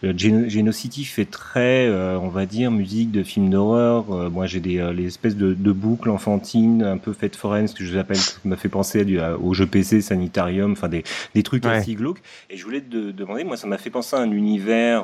Genocity 0.01 1.05
fait 1.05 1.25
très 1.25 1.98
on 2.21 2.29
va 2.29 2.45
dire, 2.45 2.71
musique 2.71 3.11
de 3.11 3.23
films 3.23 3.49
d'horreur. 3.49 4.05
Euh, 4.11 4.29
moi, 4.29 4.45
j'ai 4.45 4.59
des 4.59 4.79
euh, 4.79 4.93
les 4.93 5.07
espèces 5.07 5.35
de, 5.35 5.71
boucles 5.71 6.09
enfantines, 6.09 6.83
un 6.83 6.97
peu 6.97 7.13
faites 7.13 7.35
foraines, 7.35 7.67
ce 7.67 7.75
que 7.75 7.83
je 7.83 7.97
appelle, 7.97 8.17
qui 8.17 8.47
m'a 8.47 8.55
fait 8.55 8.69
penser 8.69 9.05
au 9.41 9.53
jeu 9.53 9.65
PC 9.65 10.01
Sanitarium, 10.01 10.71
enfin 10.73 10.89
des, 10.89 11.03
des 11.35 11.43
trucs 11.43 11.65
assez 11.65 11.93
glauques. 11.93 12.21
Et 12.49 12.57
je 12.57 12.63
voulais 12.63 12.81
te 12.81 13.11
demander, 13.11 13.43
moi, 13.43 13.57
ça 13.57 13.67
m'a 13.67 13.77
fait 13.77 13.89
penser 13.89 14.15
à 14.15 14.19
un 14.19 14.31
univers, 14.31 15.03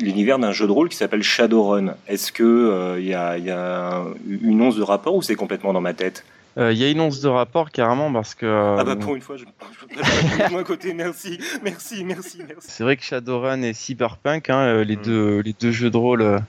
l'univers 0.00 0.38
d'un 0.38 0.52
jeu 0.52 0.66
de 0.66 0.72
rôle 0.72 0.88
qui 0.88 0.96
s'appelle 0.96 1.22
Shadowrun. 1.22 1.94
Est-ce 2.06 2.32
que 2.32 2.96
il 2.98 3.06
y 3.06 3.14
a, 3.14 3.38
y, 3.38 3.50
a, 3.50 4.04
une 4.28 4.60
once 4.60 4.76
de 4.76 4.82
rapport 4.82 5.14
ou 5.14 5.22
c'est 5.22 5.34
complètement 5.34 5.72
dans 5.72 5.80
ma 5.80 5.94
tête? 5.94 6.24
Il 6.58 6.76
y 6.76 6.84
a 6.84 6.90
une 6.90 7.00
once 7.00 7.20
de 7.20 7.28
rapport 7.28 7.70
carrément 7.70 8.12
parce 8.12 8.34
que. 8.34 8.76
Ah 8.78 8.84
bah 8.84 8.96
pour 8.96 9.14
une 9.14 9.22
fois, 9.22 9.36
je 9.36 9.44
peux 10.48 10.54
pas 10.54 10.64
côté. 10.64 10.92
Merci, 10.92 11.38
merci, 11.62 12.04
merci, 12.04 12.42
merci. 12.46 12.68
C'est 12.68 12.82
vrai 12.82 12.96
que 12.96 13.04
Shadowrun 13.04 13.62
et 13.62 13.72
Cyberpunk, 13.72 14.50
hein, 14.50 14.82
les 14.82 14.96
mm. 14.96 15.02
deux 15.02 15.40
les 15.40 15.52
deux 15.52 15.70
jeux 15.70 15.90
de 15.90 15.96
rôle 15.96 16.40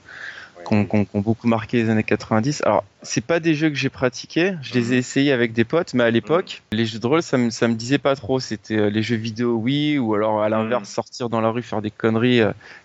qui 0.66 0.74
ont, 0.74 1.06
beaucoup 1.14 1.48
marqué 1.48 1.82
les 1.82 1.90
années 1.90 2.02
90. 2.02 2.62
Alors, 2.64 2.84
c'est 3.02 3.24
pas 3.24 3.40
des 3.40 3.54
jeux 3.54 3.70
que 3.70 3.76
j'ai 3.76 3.88
pratiqués, 3.88 4.54
je 4.62 4.74
les 4.74 4.92
ai 4.92 4.96
mm. 4.96 4.98
essayés 4.98 5.32
avec 5.32 5.52
des 5.52 5.64
potes, 5.64 5.94
mais 5.94 6.04
à 6.04 6.10
l'époque, 6.10 6.62
mm. 6.72 6.76
les 6.76 6.86
jeux 6.86 6.98
de 6.98 7.06
rôle, 7.06 7.22
ça 7.22 7.38
me, 7.38 7.50
ça 7.50 7.68
me 7.68 7.74
disait 7.74 7.98
pas 7.98 8.16
trop. 8.16 8.40
C'était 8.40 8.90
les 8.90 9.02
jeux 9.02 9.16
vidéo, 9.16 9.54
oui, 9.54 9.98
ou 9.98 10.14
alors 10.14 10.42
à 10.42 10.48
l'inverse, 10.48 10.88
sortir 10.88 11.28
dans 11.28 11.40
la 11.40 11.50
rue, 11.50 11.62
faire 11.62 11.82
des 11.82 11.90
conneries, 11.90 12.42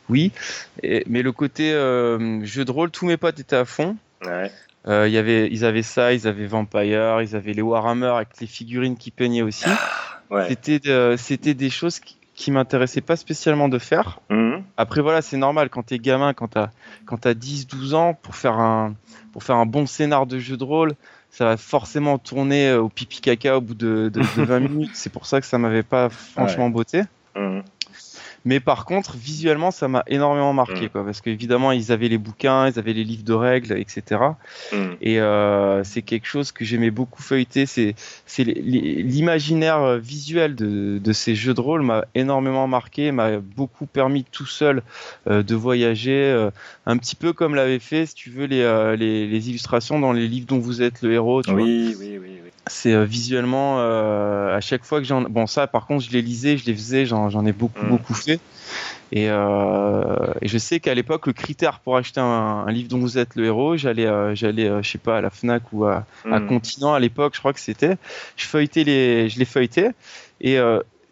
oui. 0.10 0.32
mais 0.84 1.22
le 1.22 1.32
côté 1.32 1.72
jeu 1.72 2.66
de 2.66 2.72
rôle, 2.72 2.92
tous 2.92 3.06
mes 3.06 3.18
potes 3.18 3.40
étaient 3.40 3.56
à 3.56 3.66
fond. 3.66 3.98
Ouais. 4.26 4.52
Euh, 4.88 5.08
y 5.08 5.18
avait, 5.18 5.50
ils 5.52 5.66
avaient 5.66 5.82
ça, 5.82 6.14
ils 6.14 6.28
avaient 6.28 6.46
Vampire, 6.46 7.22
ils 7.22 7.36
avaient 7.36 7.54
les 7.54 7.62
Warhammer 7.62 8.14
avec 8.16 8.30
les 8.40 8.48
figurines 8.48 8.98
qui 8.98 9.12
peignaient 9.12 9.42
aussi. 9.42 9.70
Ouais. 10.30 10.48
C'était, 10.48 10.90
euh, 10.90 11.18
c'était 11.18 11.54
des 11.54 11.70
choses 11.70 12.00
qui, 12.00 12.18
qui 12.36 12.52
m'intéressaient 12.52 13.02
pas 13.02 13.16
spécialement 13.16 13.70
de 13.70 13.80
faire. 13.80 14.20
Mhm. 14.30 14.64
Après 14.78 15.02
voilà, 15.02 15.22
c'est 15.22 15.38
normal 15.38 15.70
quand 15.70 15.84
t'es 15.84 15.98
gamin, 15.98 16.34
quand 16.34 16.50
t'as 16.50 16.70
quand 17.06 17.18
t'as 17.18 17.34
10 17.34 17.68
12 17.68 17.94
ans 17.94 18.14
pour 18.14 18.36
faire 18.36 18.60
un 18.60 18.96
pour 19.34 19.44
faire 19.44 19.56
un 19.56 19.66
bon 19.66 19.86
scénar 19.86 20.28
de 20.28 20.38
jeu 20.38 20.58
de 20.58 20.64
rôle, 20.64 20.94
ça 21.30 21.46
va 21.46 21.58
forcément 21.58 22.18
tourner 22.18 22.70
euh, 22.70 22.82
au 22.82 22.90
pipi 22.90 23.22
caca 23.22 23.58
au 23.58 23.62
bout 23.62 23.74
de, 23.74 24.10
de, 24.14 24.20
de 24.20 24.44
20 24.44 24.60
minutes. 24.70 24.92
C'est 24.94 25.12
pour 25.12 25.26
ça 25.26 25.42
que 25.42 25.48
ça 25.48 25.58
m'avait 25.58 25.84
pas 25.84 26.10
franchement 26.10 26.70
beauté. 26.70 27.04
Mhm. 27.36 27.64
Mais 28.46 28.60
par 28.60 28.86
contre, 28.86 29.16
visuellement, 29.18 29.72
ça 29.72 29.88
m'a 29.88 30.04
énormément 30.08 30.54
marqué, 30.54 30.86
mm. 30.86 30.90
quoi, 30.90 31.06
parce 31.06 31.22
qu'évidemment, 31.22 31.72
ils 31.72 31.92
avaient 31.92 32.08
les 32.08 32.18
bouquins, 32.18 32.68
ils 32.68 32.80
avaient 32.80 32.94
les 32.94 33.04
livres 33.04 33.24
de 33.24 33.34
règles, 33.34 33.78
etc. 33.78 34.22
Et 35.02 35.18
mm. 35.18 35.22
euh, 35.22 35.84
c'est 35.84 36.02
quelque 36.02 36.28
chose 36.28 36.52
que 36.52 36.64
j'aimais 36.64 36.92
beaucoup 36.92 37.22
feuilleter. 37.22 37.66
C'est, 37.66 37.96
c'est 38.26 38.44
l'imaginaire 38.44 39.98
visuel 39.98 40.56
de, 40.56 41.00
de, 41.04 41.14
ces 41.14 41.36
jeux 41.36 41.54
de 41.54 41.62
rôle 41.62 41.82
m'a 41.82 42.06
énormément 42.14 42.68
marqué, 42.68 43.12
m'a 43.12 43.40
beaucoup 43.40 43.86
permis 43.86 44.24
tout 44.24 44.46
seul 44.46 44.82
euh, 45.28 45.44
de 45.44 45.56
voyager, 45.56 46.12
euh, 46.12 46.52
un 46.86 46.98
petit 46.98 47.16
peu 47.16 47.34
comme 47.34 47.56
l'avait 47.56 47.80
fait, 47.80 48.06
si 48.06 48.16
tu 48.16 48.30
veux, 48.30 48.46
les, 48.46 48.62
euh, 48.62 48.96
les, 48.96 49.28
les, 49.28 49.50
illustrations 49.50 50.00
dans 50.00 50.12
les 50.12 50.28
livres 50.28 50.48
dont 50.48 50.60
vous 50.60 50.82
êtes 50.82 51.02
le 51.02 51.14
héros. 51.14 51.42
Tu 51.42 51.52
oui, 51.52 51.94
vois. 51.94 52.06
oui, 52.06 52.18
oui, 52.22 52.40
oui. 52.44 52.52
C'est 52.68 52.94
euh, 52.94 53.06
visuellement 53.06 53.80
à 53.80 54.60
chaque 54.60 54.84
fois 54.84 55.00
que 55.00 55.06
j'en, 55.06 55.22
bon 55.22 55.46
ça, 55.46 55.68
par 55.68 55.86
contre, 55.86 56.04
je 56.04 56.12
les 56.12 56.22
lisais, 56.22 56.58
je 56.58 56.66
les 56.66 56.74
faisais, 56.74 57.06
j'en, 57.06 57.30
j'en 57.30 57.46
ai 57.46 57.52
beaucoup, 57.52 57.86
mm. 57.86 57.90
beaucoup 57.90 58.14
fait. 58.14 58.35
Trouver. 58.38 58.40
Et, 59.12 59.26
et, 59.26 60.48
je 60.48 60.58
sais 60.58 60.80
qu'à 60.80 60.94
l'époque, 60.94 61.28
le 61.28 61.34
critère 61.34 61.80
pour 61.80 61.98
acheter 61.98 62.20
un, 62.20 62.66
livre 62.70 62.90
dont 62.90 63.00
vous 63.00 63.18
êtes 63.18 63.36
le 63.36 63.46
héros, 63.46 63.78
j'allais, 63.78 64.36
j'allais, 64.36 64.84
je 64.84 64.90
sais 64.90 64.98
pas, 64.98 65.18
à 65.18 65.22
la 65.22 65.30
Fnac 65.30 65.64
ou 65.72 65.86
à, 65.86 66.06
à 66.30 66.40
hmm. 66.40 66.48
Continent 66.48 66.94
à 66.94 67.00
l'époque, 67.00 67.34
je 67.36 67.40
crois 67.40 67.54
que 67.54 67.60
c'était. 67.60 67.98
Je 68.36 68.46
feuilletais 68.46 68.84
les, 68.84 69.30
je 69.30 69.40
les 69.40 69.46
feuilletais 69.46 69.92
et 70.42 70.60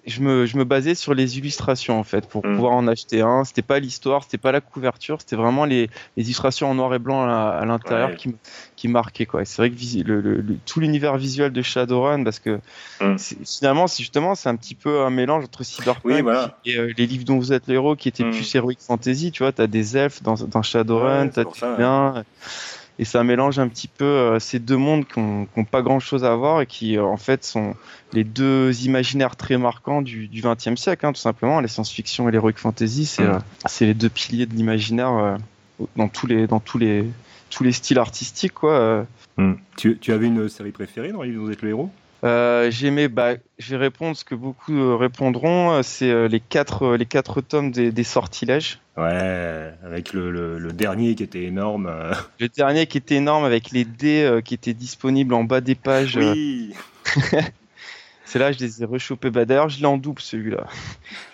je 0.06 0.22
me, 0.22 0.45
je 0.45 0.58
me, 0.58 0.64
basais 0.64 0.95
sur 0.95 1.14
les 1.14 1.38
illustrations 1.38 1.99
en 1.99 2.04
fait 2.04 2.28
pour 2.28 2.45
mm. 2.45 2.56
pouvoir 2.56 2.74
en 2.74 2.88
acheter 2.88 3.22
un. 3.22 3.43
C'était 3.43 3.62
pas 3.62 3.80
l'histoire, 3.80 4.24
c'était 4.24 4.38
pas 4.38 4.51
la 4.51 4.62
couverture, 4.62 5.22
c'était 5.22 5.36
vraiment 5.36 5.66
les, 5.66 5.89
les, 6.18 6.24
illustrations 6.24 6.70
en 6.70 6.76
noir 6.76 6.93
et 6.93 6.99
blanc 6.99 7.24
à, 7.24 7.64
l'intérieur 7.66 8.16
qui, 8.16 8.36
qui 8.76 8.88
marquaient 8.88 9.26
quoi. 9.26 9.45
C'est 9.45 9.58
vrai 9.58 9.70
que 9.70 10.04
le, 10.04 10.22
le, 10.22 10.58
tout 10.66 10.80
l'univers 10.80 11.18
visuel 11.18 11.51
de 11.51 11.62
Shadowrun, 11.62 12.24
parce 12.24 12.39
que 12.39 12.60
mm. 13.01 13.16
finalement, 13.45 13.88
c'est 13.88 14.04
justement 14.04 14.36
c'est 14.36 14.49
un 14.49 14.56
petit 14.56 14.76
peu 14.76 15.01
un 15.01 15.10
mélange 15.10 15.45
entre 15.45 15.64
cyberpunk 15.64 16.26
et 16.66 16.78
euh, 16.78 16.91
les 16.97 17.06
livres 17.06 17.26
dont 17.26 17.38
vous 17.38 17.54
êtes 17.54 17.68
le 17.68 17.76
héros 17.76 17.95
qui 17.95 18.10
étaient 18.10 18.26
mm. 18.26 18.32
plus 18.32 18.56
heroic 18.56 18.78
fantasy. 18.80 19.32
Tu 19.32 19.43
vois, 19.43 19.51
t'as 19.51 19.68
des 19.68 19.97
elfes 19.97 20.22
dans, 20.22 20.36
dans 20.36 20.62
Shadowrun, 20.62 21.30
t'as 21.30 21.43
des 21.43 22.24
et 23.00 23.06
ça 23.06 23.24
mélange 23.24 23.60
un 23.60 23.68
petit 23.68 23.88
peu 23.88 24.06
euh, 24.06 24.39
ces 24.39 24.60
deux 24.60 24.78
mondes 24.78 25.06
qui 25.08 25.20
n'ont 25.20 25.66
pas 25.70 25.82
grand 25.82 26.00
chose 26.00 26.24
à 26.24 26.36
voir 26.36 26.62
et 26.62 26.68
qui 26.68 26.98
euh, 26.98 27.04
en 27.04 27.18
fait 27.18 27.44
sont 27.44 27.76
les 28.14 28.24
deux 28.24 28.86
imaginaires 28.86 29.36
très 29.36 29.58
marquants 29.58 30.02
du 30.02 30.30
XXe 30.32 30.76
siècle, 30.76 31.06
hein, 31.06 31.14
tout 31.14 31.22
simplement. 31.22 31.60
La 31.60 31.68
science-fiction 31.68 32.30
et 32.30 32.32
l'heroic 32.32 32.54
fantasy, 32.58 33.06
c'est 33.06 33.24
mm. 33.24 33.41
euh, 33.66 33.86
les 33.86 33.94
deux 33.94 34.10
piliers 34.10 34.46
de 34.46 34.54
l'imaginaire 34.54 35.39
dans 35.96 36.08
tous 36.08 36.28
les 36.28 36.46
dans 36.46 36.60
tous 36.60 36.78
les 36.78 37.06
tous 37.50 37.64
les 37.64 37.72
styles 37.72 38.00
artistiques, 38.00 38.54
quoi. 38.54 39.08
Mm. 39.38 39.54
Tu, 39.76 39.98
tu, 39.98 40.14
avais 40.14 40.28
une 40.28 40.48
série 40.48 40.72
préférée 40.72 41.12
dans 41.12 41.24
les 41.24 41.32
livres 41.32 41.46
vous 41.46 41.52
êtes 41.52 41.64
le 41.64 41.70
héros? 41.70 41.91
Euh, 42.24 42.71
J'aimais, 42.71 43.07
bah, 43.07 43.36
je 43.59 43.76
vais 43.76 43.82
répondre 43.82 44.15
ce 44.15 44.24
que 44.24 44.36
beaucoup 44.36 44.97
répondront, 44.97 45.82
c'est 45.84 46.28
les 46.28 46.39
quatre 46.39 46.95
les 46.95 47.05
quatre 47.05 47.41
tomes 47.41 47.71
des, 47.71 47.91
des 47.91 48.03
sortilèges. 48.03 48.80
Ouais, 48.95 49.74
avec 49.84 50.13
le, 50.13 50.59
le, 50.59 50.71
dernier 50.71 51.15
qui 51.15 51.24
était 51.24 51.45
énorme. 51.45 51.88
Euh. 51.88 52.13
Le 52.39 52.47
dernier 52.47 52.86
qui 52.86 52.99
était 52.99 53.15
énorme 53.15 53.43
avec 53.43 53.71
les 53.71 53.86
dés 53.86 54.24
euh, 54.24 54.41
qui 54.41 54.53
étaient 54.53 54.76
disponibles 54.76 55.34
en 55.34 55.43
bas 55.43 55.61
des 55.61 55.74
pages. 55.76 56.17
Oui. 56.17 56.74
C'est 58.34 58.40
là 58.40 58.52
je 58.52 58.58
les 58.58 58.82
ai 58.82 58.86
rechopés. 58.86 59.30
Bah, 59.30 59.46
D'ailleurs, 59.46 59.70
je 59.70 59.80
l'ai 59.80 59.86
en 59.86 59.98
double 59.98 60.20
celui-là. 60.20 60.66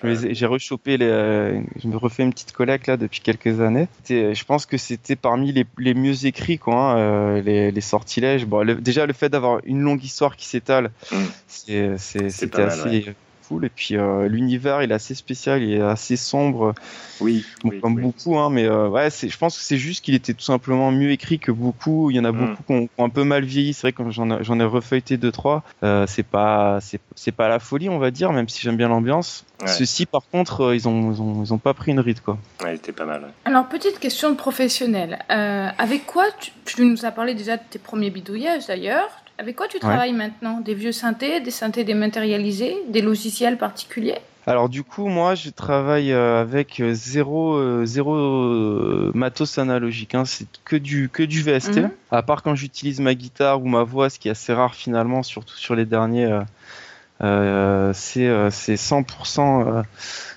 J'ai 0.04 0.45
rechopé, 0.45 0.97
les, 0.97 1.06
euh, 1.06 1.62
je 1.82 1.88
me 1.88 1.95
refais 1.95 2.24
une 2.24 2.34
petite 2.34 2.52
collecte 2.52 2.88
là 2.88 2.97
depuis 2.97 3.22
quelques 3.22 3.62
années. 3.62 3.88
Je 4.10 4.43
pense 4.43 4.66
que 4.66 4.76
c'était 4.76 5.16
parmi 5.16 5.54
les, 5.54 5.66
les, 5.78 5.93
mieux 5.93 6.26
écrits, 6.26 6.58
quoi, 6.58 6.76
hein, 6.76 7.39
les, 7.39 7.72
les, 7.72 7.82
sortilèges. 7.82 8.45
Bon, 8.45 8.66
déjà, 8.82 9.06
le 9.06 9.14
fait 9.14 9.30
d'avoir 9.30 9.62
une 9.64 9.80
longue 9.80 10.04
histoire 10.04 10.36
qui 10.36 10.45
s'étale, 10.45 10.91
mm. 11.10 11.16
c'était 11.47 12.62
assez. 12.62 13.16
Et 13.64 13.70
puis 13.70 13.97
euh, 13.97 14.28
l'univers, 14.28 14.84
il 14.84 14.91
est 14.91 14.95
assez 14.95 15.16
spécial, 15.16 15.64
il 15.64 15.74
est 15.74 15.82
assez 15.82 16.16
sombre. 16.16 16.74
Oui. 17.22 17.45
comme 17.82 18.00
beaucoup, 18.00 18.38
hein, 18.38 18.50
mais 18.50 18.66
euh, 18.66 18.88
ouais, 18.88 19.10
je 19.10 19.38
pense 19.38 19.58
que 19.58 19.64
c'est 19.64 19.78
juste 19.78 20.06
qu'il 20.06 20.16
était 20.16 20.34
tout 20.34 20.43
simplement 20.43 20.89
mieux 20.91 21.12
écrit 21.12 21.38
que 21.38 21.52
beaucoup. 21.52 22.12
Il 22.12 22.16
y 22.16 22.20
en 22.20 22.24
a 22.24 22.32
mm. 22.32 22.38
beaucoup 22.38 22.64
qui 22.64 22.89
ont, 22.97 23.04
un 23.04 23.10
peu 23.10 23.24
mal 23.24 23.43
vieilli. 23.43 23.74
C'est 23.74 23.91
vrai 23.91 23.91
que 23.91 24.10
j'en 24.10 24.30
ai, 24.30 24.62
ai 24.62 24.66
refeuilleté 24.66 25.18
deux 25.18 25.32
trois. 25.32 25.64
Euh, 25.84 26.06
c'est 26.08 26.24
pas, 26.24 26.80
c'est 27.16 27.32
pas 27.32 27.50
la 27.50 27.60
folie, 27.60 27.89
on 27.89 28.00
va 28.00 28.12
dire, 28.12 28.32
même 28.32 28.47
si 28.47 28.62
j'aime 28.62 28.78
bien 28.78 28.88
l'ambiance. 28.88 29.45
Ceux-ci, 29.66 30.06
par 30.06 30.22
contre, 30.32 30.74
ils 30.74 30.88
ont, 30.88 31.43
ils 31.43 31.54
ont, 31.54 31.58
pas 31.58 31.74
pris 31.74 31.91
une 31.91 32.00
ride, 32.00 32.22
quoi. 32.22 32.38
Ouais, 32.64 32.78
c'était 32.78 32.93
pas 32.93 33.04
mal. 33.04 33.28
Alors, 33.43 33.68
petite 33.68 34.00
question 34.00 34.30
de 34.30 34.36
professionnel. 34.36 35.20
avec 35.28 36.06
quoi 36.06 36.26
tu, 36.39 36.52
tu, 36.64 36.86
nous 36.86 37.04
as 37.04 37.12
parlé 37.12 37.36
déjà 37.36 37.58
de 37.58 37.64
tes 37.70 37.80
premiers 37.80 38.10
bidouillages, 38.10 38.68
d'ailleurs? 38.68 39.10
Avec 39.39 39.55
quoi 39.55 39.69
tu 39.69 39.79
travailles 39.79 40.11
maintenant? 40.11 40.59
Des 40.59 40.73
vieux 40.73 40.91
synthés, 40.91 41.39
des 41.39 41.49
synthés 41.49 41.85
dématérialisés, 41.85 42.75
des 42.89 43.01
logiciels 43.01 43.57
particuliers? 43.57 44.17
Alors 44.45 44.67
du 44.67 44.83
coup, 44.83 45.07
moi, 45.07 45.33
je 45.33 45.49
travaille 45.49 46.11
euh, 46.11 46.41
avec 46.41 46.81
euh, 46.81 46.93
zéro, 46.93 47.53
euh, 47.53 47.85
zéro 47.85 48.15
matos 49.13 49.57
analogique. 49.57 50.13
Hein. 50.13 50.25
C'est 50.25 50.45
que 50.65 50.75
du, 50.75 51.07
que 51.07 51.23
du 51.23 51.41
VST. 51.41 51.77
Mhm. 51.77 51.91
À 52.11 52.21
part 52.21 52.43
quand 52.43 52.53
j'utilise 52.53 52.99
ma 52.99 53.15
guitare 53.15 53.61
ou 53.61 53.67
ma 53.67 53.83
voix, 53.83 54.09
ce 54.09 54.19
qui 54.19 54.27
est 54.27 54.31
assez 54.31 54.51
rare 54.51 54.75
finalement, 54.75 55.23
surtout 55.23 55.55
sur 55.55 55.73
les 55.73 55.85
derniers. 55.85 56.37
c'est 57.21 58.27
100%, 58.75 59.83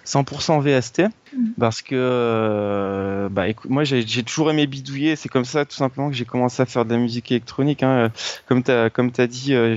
100% 0.05 0.61
VST. 0.61 1.03
Mhm. 1.35 1.55
Parce 1.59 1.83
que, 1.83 1.95
euh, 1.95 3.29
bah, 3.31 3.49
écoute, 3.49 3.71
moi 3.71 3.85
j'ai 3.85 4.23
toujours 4.23 4.51
aimé 4.51 4.67
bidouiller, 4.67 5.17
c'est 5.17 5.29
comme 5.29 5.45
ça 5.45 5.65
tout 5.65 5.77
simplement 5.77 6.11
que 6.11 6.17
j'ai 6.17 6.25
commencé 6.25 6.63
à 6.63 6.67
faire 6.67 6.85
de 6.85 6.93
la 6.93 6.99
musique 6.99 7.31
électronique. 7.31 7.83
Hein. 7.83 8.11
Comme 8.47 8.63
tu 8.63 8.71
as, 8.71 8.91
comme 8.91 9.11
as 9.17 9.27
dit, 9.27 9.55
euh, 9.55 9.75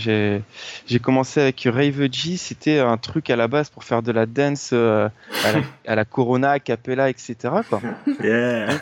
j'ai 0.87 0.99
commencé 0.99 1.41
avec 1.41 1.67
Rave 1.71 2.11
G, 2.11 2.37
c'était 2.37 2.79
un 2.79 2.97
truc 2.97 3.29
à 3.29 3.35
la 3.35 3.47
base 3.47 3.69
pour 3.69 3.83
faire 3.83 4.01
de 4.01 4.11
la 4.11 4.25
dance 4.25 4.71
euh, 4.73 5.07
à, 5.45 5.51
la, 5.53 5.59
à, 5.87 5.95
la, 5.95 6.05
Corona, 6.05 6.51
a 6.51 6.59
Capella, 6.59 7.09
etc. 7.09 7.35
Quoi. 7.69 7.81
Yeah. 8.23 8.81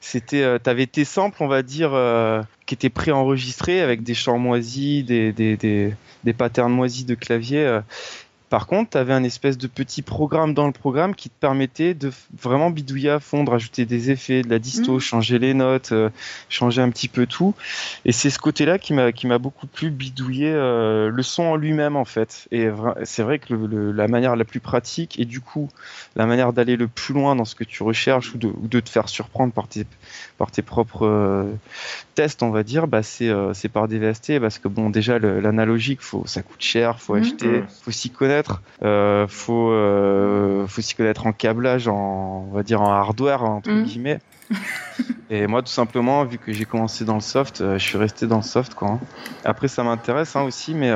c'était, 0.00 0.58
t'avais 0.58 0.86
tes 0.86 1.04
samples, 1.04 1.42
on 1.42 1.48
va 1.48 1.62
dire, 1.62 1.92
qui 2.66 2.74
étaient 2.74 2.90
préenregistrés 2.90 3.80
avec 3.80 4.02
des 4.02 4.14
chants 4.14 4.38
moisis, 4.38 5.04
des, 5.04 5.32
des, 5.32 5.56
des, 5.56 5.94
des 6.24 6.32
patterns 6.32 6.72
moisis 6.72 7.06
de 7.06 7.14
clavier. 7.14 7.80
Par 8.50 8.66
contre, 8.66 8.90
tu 8.90 8.98
avais 8.98 9.12
un 9.12 9.22
espèce 9.22 9.58
de 9.58 9.68
petit 9.68 10.02
programme 10.02 10.54
dans 10.54 10.66
le 10.66 10.72
programme 10.72 11.14
qui 11.14 11.30
te 11.30 11.38
permettait 11.38 11.94
de 11.94 12.10
vraiment 12.36 12.70
bidouiller 12.70 13.10
à 13.10 13.20
fond, 13.20 13.44
de 13.44 13.50
rajouter 13.50 13.86
des 13.86 14.10
effets, 14.10 14.42
de 14.42 14.50
la 14.50 14.58
disto, 14.58 14.94
mhm. 14.94 14.98
changer 14.98 15.38
les 15.38 15.54
notes, 15.54 15.92
euh, 15.92 16.10
changer 16.48 16.82
un 16.82 16.90
petit 16.90 17.06
peu 17.06 17.26
tout. 17.26 17.54
Et 18.04 18.10
c'est 18.10 18.28
ce 18.28 18.40
côté-là 18.40 18.80
qui 18.80 18.92
m'a 18.92 19.12
qui 19.12 19.28
m'a 19.28 19.38
beaucoup 19.38 19.68
plus 19.68 19.90
bidouillé 19.90 20.50
euh, 20.52 21.10
le 21.10 21.22
son 21.22 21.44
en 21.44 21.54
lui-même 21.54 21.94
en 21.94 22.04
fait. 22.04 22.48
Et 22.50 22.66
c'est 23.04 23.22
vrai 23.22 23.38
que 23.38 23.54
la 23.54 24.08
manière 24.08 24.34
la 24.34 24.44
plus 24.44 24.58
pratique 24.58 25.20
et 25.20 25.26
du 25.26 25.40
coup 25.40 25.68
la 26.16 26.26
manière 26.26 26.52
d'aller 26.52 26.76
le 26.76 26.88
plus 26.88 27.14
loin 27.14 27.36
dans 27.36 27.44
ce 27.44 27.54
que 27.54 27.62
tu 27.62 27.84
recherches 27.84 28.34
ou 28.34 28.38
de, 28.38 28.52
de 28.60 28.80
te 28.80 28.88
faire 28.88 29.08
surprendre 29.08 29.52
par 29.52 29.68
tes 29.68 29.86
par 30.38 30.50
tes 30.50 30.62
propres 30.62 31.06
euh, 31.06 31.44
tests, 32.16 32.42
on 32.42 32.50
va 32.50 32.64
dire, 32.64 32.88
bah 32.88 33.04
c'est 33.04 33.30
c'est 33.54 33.68
par 33.68 33.86
des 33.86 34.00
VST 34.00 34.40
parce 34.40 34.58
que 34.58 34.66
bon 34.66 34.90
déjà 34.90 35.20
l'analogique, 35.20 36.00
faut 36.00 36.24
ça 36.26 36.42
coûte 36.42 36.60
cher, 36.60 37.00
faut 37.00 37.14
mhm. 37.14 37.22
acheter, 37.22 37.62
faut 37.84 37.92
s'y 37.92 38.10
connaître 38.10 38.39
euh, 38.82 39.26
faut 39.28 39.70
euh, 39.70 40.66
faut 40.66 40.80
s'y 40.80 40.94
connaître 40.94 41.26
en 41.26 41.32
câblage, 41.32 41.88
en 41.88 42.46
on 42.50 42.54
va 42.54 42.62
dire 42.62 42.80
en 42.82 42.92
hardware 42.92 43.42
entre 43.42 43.70
mm. 43.70 43.84
guillemets. 43.84 44.18
et 45.30 45.46
moi, 45.46 45.62
tout 45.62 45.68
simplement, 45.68 46.24
vu 46.24 46.38
que 46.38 46.52
j'ai 46.52 46.64
commencé 46.64 47.04
dans 47.04 47.14
le 47.14 47.20
soft, 47.20 47.60
euh, 47.60 47.78
je 47.78 47.84
suis 47.84 47.98
resté 47.98 48.26
dans 48.26 48.38
le 48.38 48.42
soft 48.42 48.74
quoi. 48.74 48.88
Hein. 48.88 49.00
Après, 49.44 49.68
ça 49.68 49.82
m'intéresse 49.82 50.36
hein, 50.36 50.42
aussi, 50.42 50.74
mais 50.74 50.92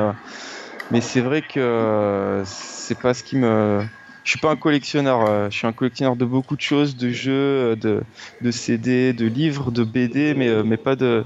mais 0.91 1.01
c'est 1.01 1.21
vrai 1.21 1.41
que 1.41 2.43
c'est 2.45 2.99
pas 2.99 3.13
ce 3.13 3.23
qui 3.23 3.37
me 3.37 3.83
je 4.23 4.31
suis 4.31 4.39
pas 4.39 4.49
un 4.49 4.55
collectionneur. 4.55 5.49
je 5.51 5.55
suis 5.55 5.67
un 5.67 5.71
collectionneur 5.71 6.15
de 6.15 6.25
beaucoup 6.25 6.55
de 6.55 6.61
choses, 6.61 6.97
de 6.97 7.09
jeux, 7.09 7.75
de, 7.75 8.01
de 8.41 8.51
CD, 8.51 9.13
de 9.13 9.27
livres, 9.27 9.69
de 9.69 9.83
BD, 9.83 10.33
mais, 10.33 10.63
mais 10.63 10.77
pas 10.77 10.95
de 10.95 11.23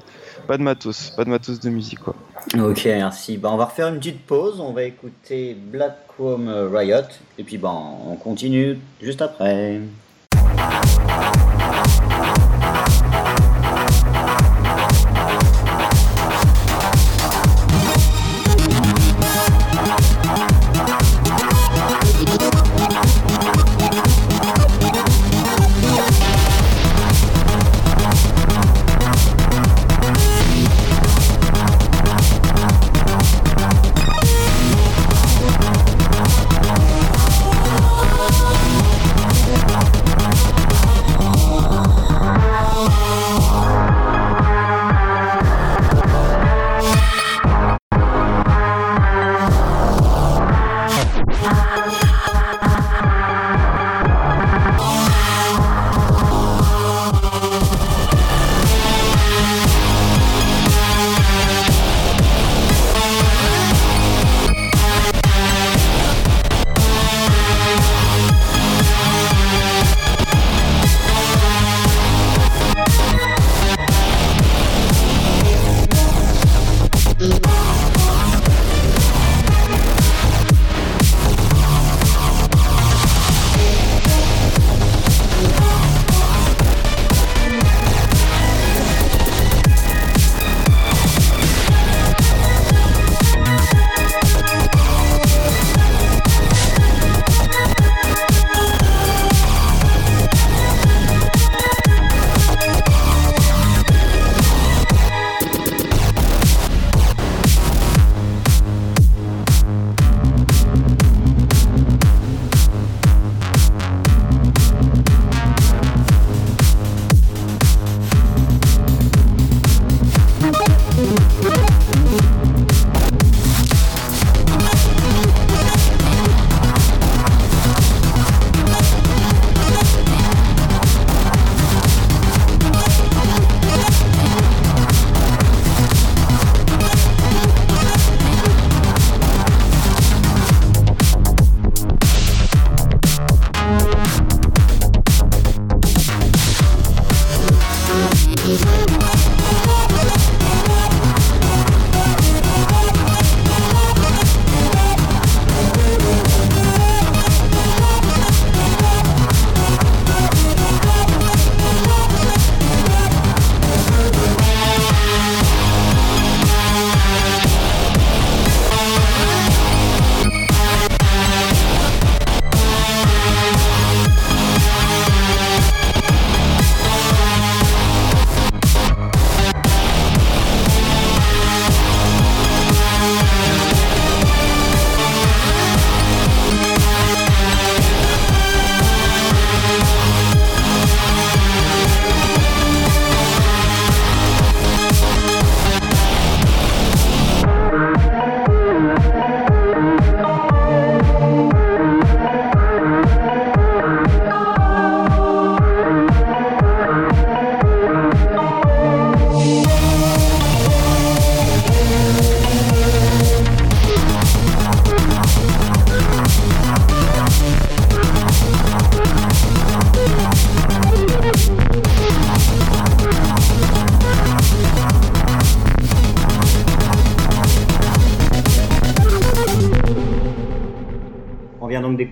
pas 0.47 0.57
de 0.57 0.63
matos, 0.63 1.11
pas 1.11 1.23
de 1.23 1.29
matos 1.29 1.59
de 1.59 1.69
musique 1.69 1.99
quoi. 1.99 2.15
Ok, 2.57 2.85
merci. 2.85 3.37
Bah, 3.37 3.49
on 3.51 3.57
va 3.57 3.65
refaire 3.65 3.87
une 3.89 3.99
petite 3.99 4.25
pause. 4.25 4.59
On 4.59 4.71
va 4.71 4.83
écouter 4.83 5.55
Black 5.55 6.07
Chrome 6.07 6.49
Riot. 6.49 7.07
Et 7.37 7.43
puis, 7.43 7.57
bon, 7.57 7.75
on 8.07 8.15
continue 8.15 8.79
juste 9.01 9.21
après. 9.21 9.79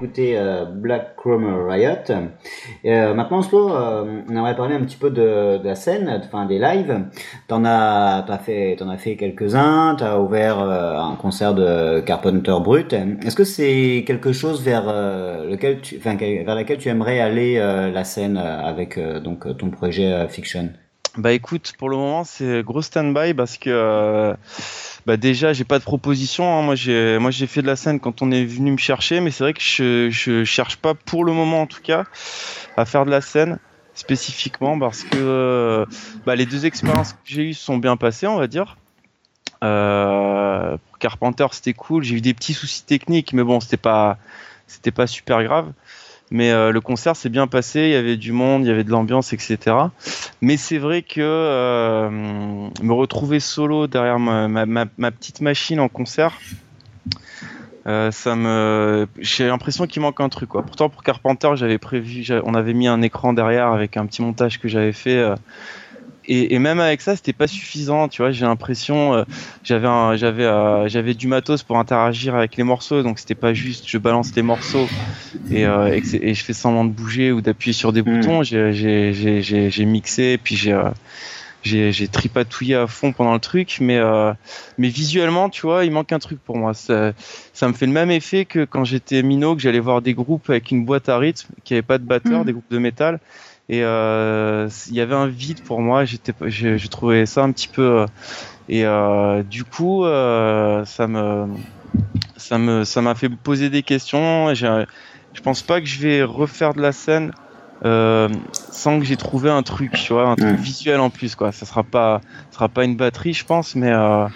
D'écouter 0.07 0.39
Black 0.73 1.15
Chrome 1.15 1.67
Riot. 1.67 2.11
Et, 2.83 2.91
maintenant, 3.13 3.41
Slo, 3.41 3.69
on 3.69 4.29
aimerait 4.29 4.55
parler 4.55 4.75
un 4.75 4.81
petit 4.81 4.97
peu 4.97 5.09
de, 5.09 5.59
la 5.63 5.75
scène, 5.75 6.21
enfin 6.25 6.45
des 6.45 6.59
lives. 6.59 7.05
T'en 7.47 7.63
as, 7.65 8.39
fait, 8.43 8.77
as 8.81 8.97
fait 8.97 9.15
quelques-uns. 9.15 9.95
T'as 9.97 10.17
ouvert 10.17 10.59
un 10.59 11.15
concert 11.15 11.53
de 11.53 11.99
Carpenter 12.01 12.55
Brut. 12.61 12.93
Est-ce 12.93 13.35
que 13.35 13.43
c'est 13.43 14.03
quelque 14.05 14.31
chose 14.31 14.63
vers 14.63 14.85
lequel, 14.85 15.81
tu, 15.81 15.97
vers 15.97 16.55
laquelle 16.55 16.77
tu 16.77 16.89
aimerais 16.89 17.19
aller 17.19 17.57
la 17.57 18.03
scène 18.03 18.37
avec 18.37 18.99
donc 19.23 19.57
ton 19.57 19.69
projet 19.69 20.27
Fiction? 20.29 20.69
Bah 21.17 21.31
écoute, 21.31 21.73
pour 21.79 21.89
le 21.89 21.97
moment 21.97 22.23
c'est 22.23 22.61
gros 22.61 22.83
stand-by 22.83 23.33
parce 23.33 23.57
que 23.57 23.71
euh, 23.71 24.35
bah 25.07 25.15
déjà 25.15 25.53
j'ai 25.53 25.63
pas 25.63 25.79
de 25.79 25.85
proposition. 25.85 26.59
Hein. 26.59 26.61
Moi 26.63 26.75
j'ai 26.75 27.17
moi 27.17 27.31
j'ai 27.31 27.47
fait 27.47 27.61
de 27.61 27.67
la 27.67 27.77
scène 27.77 28.01
quand 28.01 28.21
on 28.21 28.29
est 28.29 28.43
venu 28.43 28.71
me 28.71 28.77
chercher, 28.77 29.21
mais 29.21 29.31
c'est 29.31 29.45
vrai 29.45 29.53
que 29.53 29.61
je, 29.61 30.09
je 30.11 30.43
cherche 30.43 30.75
pas 30.75 30.93
pour 30.95 31.23
le 31.23 31.31
moment 31.31 31.61
en 31.61 31.65
tout 31.65 31.81
cas 31.81 32.03
à 32.75 32.83
faire 32.83 33.05
de 33.05 33.09
la 33.09 33.21
scène 33.21 33.57
spécifiquement 33.95 34.77
parce 34.77 35.03
que 35.03 35.17
euh, 35.17 35.85
bah, 36.25 36.35
les 36.35 36.45
deux 36.45 36.65
expériences 36.65 37.13
que 37.13 37.19
j'ai 37.23 37.43
eues 37.43 37.53
sont 37.53 37.77
bien 37.77 37.95
passées, 37.95 38.27
on 38.27 38.35
va 38.35 38.47
dire. 38.47 38.75
Euh, 39.63 40.75
Carpenter 40.99 41.47
c'était 41.51 41.73
cool, 41.73 42.03
j'ai 42.03 42.15
eu 42.15 42.21
des 42.21 42.33
petits 42.33 42.53
soucis 42.53 42.83
techniques, 42.83 43.31
mais 43.31 43.43
bon 43.43 43.61
c'était 43.61 43.77
pas 43.77 44.17
c'était 44.67 44.91
pas 44.91 45.07
super 45.07 45.41
grave. 45.41 45.71
Mais 46.29 46.51
euh, 46.51 46.71
le 46.71 46.81
concert 46.81 47.15
s'est 47.15 47.29
bien 47.29 47.47
passé, 47.47 47.81
il 47.81 47.89
y 47.91 47.95
avait 47.95 48.17
du 48.17 48.31
monde, 48.31 48.63
il 48.63 48.67
y 48.67 48.71
avait 48.71 48.83
de 48.83 48.91
l'ambiance, 48.91 49.31
etc. 49.31 49.57
Mais 50.41 50.57
c'est 50.57 50.77
vrai 50.77 51.01
que 51.01 51.21
euh, 51.21 52.09
me 52.09 52.93
retrouver 52.93 53.39
solo 53.39 53.87
derrière 53.87 54.19
ma, 54.19 54.85
petite 55.11 55.41
machine 55.41 55.79
en 55.79 55.87
concert, 55.87 56.37
euh, 57.87 58.11
me, 58.25 59.07
j'ai 59.19 59.47
l'impression 59.47 59.87
qu'il 59.87 60.01
manque 60.01 60.19
un 60.19 60.27
truc. 60.27 60.49
Pourtant 60.49 60.89
pour 60.89 61.03
Carpenter, 61.03 61.51
j'avais 61.55 61.77
prévu, 61.77 62.25
on 62.43 62.53
avait 62.53 62.73
mis 62.73 62.87
un 62.87 63.01
écran 63.01 63.31
derrière 63.31 63.67
avec 63.67 63.95
un 63.95 64.05
petit 64.05 64.21
montage 64.21 64.59
que 64.59 64.67
j'avais 64.67 64.93
fait 64.93 65.33
et, 66.27 66.59
même 66.59 66.79
avec 66.79 67.01
ça, 67.01 67.15
c'était 67.15 67.33
pas 67.33 67.47
suffisant. 67.47 68.07
Tu 68.09 68.21
vois, 68.21 68.31
j'ai 68.31 68.45
l'impression, 68.45 69.13
euh, 69.13 69.23
j'avais 69.63 70.17
j'avais 70.17 70.43
euh, 70.43 70.87
j'avais 70.87 71.13
du 71.13 71.27
matos 71.27 71.63
pour 71.63 71.77
interagir 71.77 72.35
avec 72.35 72.57
les 72.57 72.63
morceaux, 72.63 73.01
donc 73.01 73.19
c'était 73.19 73.35
pas 73.35 73.53
juste 73.53 73.85
je 73.87 73.97
balance 73.97 74.35
les 74.35 74.41
morceaux 74.41 74.87
et, 75.49 75.65
euh, 75.65 75.87
et, 75.87 76.33
je 76.33 76.43
fais 76.43 76.53
semblant 76.53 76.83
de 76.83 76.91
bouger 76.91 77.31
ou 77.31 77.41
d'appuyer 77.41 77.73
sur 77.73 77.93
des 77.93 78.01
hmm. 78.01 78.19
boutons. 78.19 78.43
J'ai 78.43 79.85
mixé, 79.85 80.37
puis 80.43 80.55
j'ai 80.55 80.77
j'ai 81.63 82.07
tripatouillé 82.07 82.75
à 82.75 82.87
fond 82.87 83.13
pendant 83.13 83.33
le 83.33 83.39
truc, 83.39 83.77
mais 83.79 83.99
mais 84.77 84.89
visuellement, 84.89 85.49
tu 85.49 85.61
vois, 85.61 85.85
il 85.85 85.91
manque 85.91 86.11
un 86.11 86.19
truc 86.19 86.39
pour 86.43 86.57
moi. 86.57 86.73
Ça, 86.73 87.13
ça 87.53 87.69
me 87.69 87.73
fait 87.73 87.85
le 87.85 87.93
même 87.93 88.11
effet 88.11 88.43
que 88.43 88.65
quand 88.65 88.83
j'étais 88.83 89.23
minot, 89.23 89.55
que 89.55 89.61
j'allais 89.61 89.79
voir 89.79 90.01
des 90.01 90.13
groupes 90.13 90.49
avec 90.49 90.71
une 90.71 90.83
boîte 90.83 91.07
à 91.07 91.17
rythme 91.17 91.53
qui 91.63 91.73
avait 91.73 91.81
pas 91.81 91.97
de 91.97 92.03
batteur, 92.03 92.41
hmm. 92.41 92.45
des 92.45 92.51
groupes 92.51 92.71
de 92.71 92.79
métal 92.79 93.19
et 93.69 93.83
euh, 93.83 94.69
il 94.87 94.93
y 94.93 95.01
avait 95.01 95.15
un 95.15 95.27
vide 95.27 95.61
pour 95.61 95.81
moi. 95.81 96.05
J'étais, 96.05 96.33
j'ai 96.47 96.89
trouvé 96.89 97.25
ça 97.25 97.43
un 97.43 97.51
petit 97.51 97.67
peu. 97.67 97.81
Euh, 98.01 98.05
et 98.69 98.85
euh, 98.85 99.43
du 99.43 99.63
coup, 99.63 100.03
ça 100.03 101.07
me, 101.07 101.47
ça 102.37 102.57
me, 102.57 102.83
ça 102.83 103.01
m'a 103.01 103.15
fait 103.15 103.29
poser 103.29 103.69
des 103.69 103.83
questions. 103.83 104.53
Je 104.53 105.41
pense 105.43 105.61
pas 105.61 105.81
que 105.81 105.87
je 105.87 105.99
vais 105.99 106.23
refaire 106.23 106.73
de 106.73 106.81
la 106.81 106.91
scène 106.91 107.31
euh, 107.85 108.27
sans 108.53 108.99
que 108.99 109.05
j'ai 109.05 109.17
trouvé 109.17 109.49
un 109.49 109.63
truc, 109.63 109.91
tu 109.93 110.13
vois, 110.13 110.29
un 110.29 110.35
truc 110.35 110.57
visuel 110.57 110.99
en 110.99 111.09
plus, 111.09 111.35
quoi. 111.35 111.51
Ça 111.51 111.65
sera 111.65 111.83
pas, 111.83 112.21
ça 112.49 112.55
sera 112.55 112.69
pas 112.69 112.85
une 112.85 112.95
batterie, 112.95 113.33
je 113.33 113.45
pense, 113.45 113.75
mais 113.75 113.91
euh, 113.91 114.27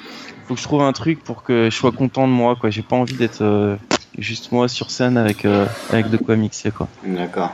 faut 0.45 0.53
que 0.53 0.59
je 0.59 0.65
trouve 0.65 0.84
un 0.84 0.93
truc 0.93 1.23
pour 1.23 1.43
que 1.43 1.69
je 1.71 1.75
sois 1.75 1.91
content 1.91 2.27
de 2.27 2.34
moi, 2.34 2.55
quoi. 2.55 2.69
J'ai 2.69 2.84
pas 2.84 2.95
envie 2.95 3.15
d'être 3.15 3.77
juste 4.17 4.51
moi 4.51 4.67
sur 4.67 4.91
scène 4.91 5.17
avec, 5.17 5.45
avec 5.89 6.09
de 6.09 6.17
quoi 6.17 6.36
mixer, 6.36 6.71
quoi. 6.71 6.88
D'accord. 7.03 7.53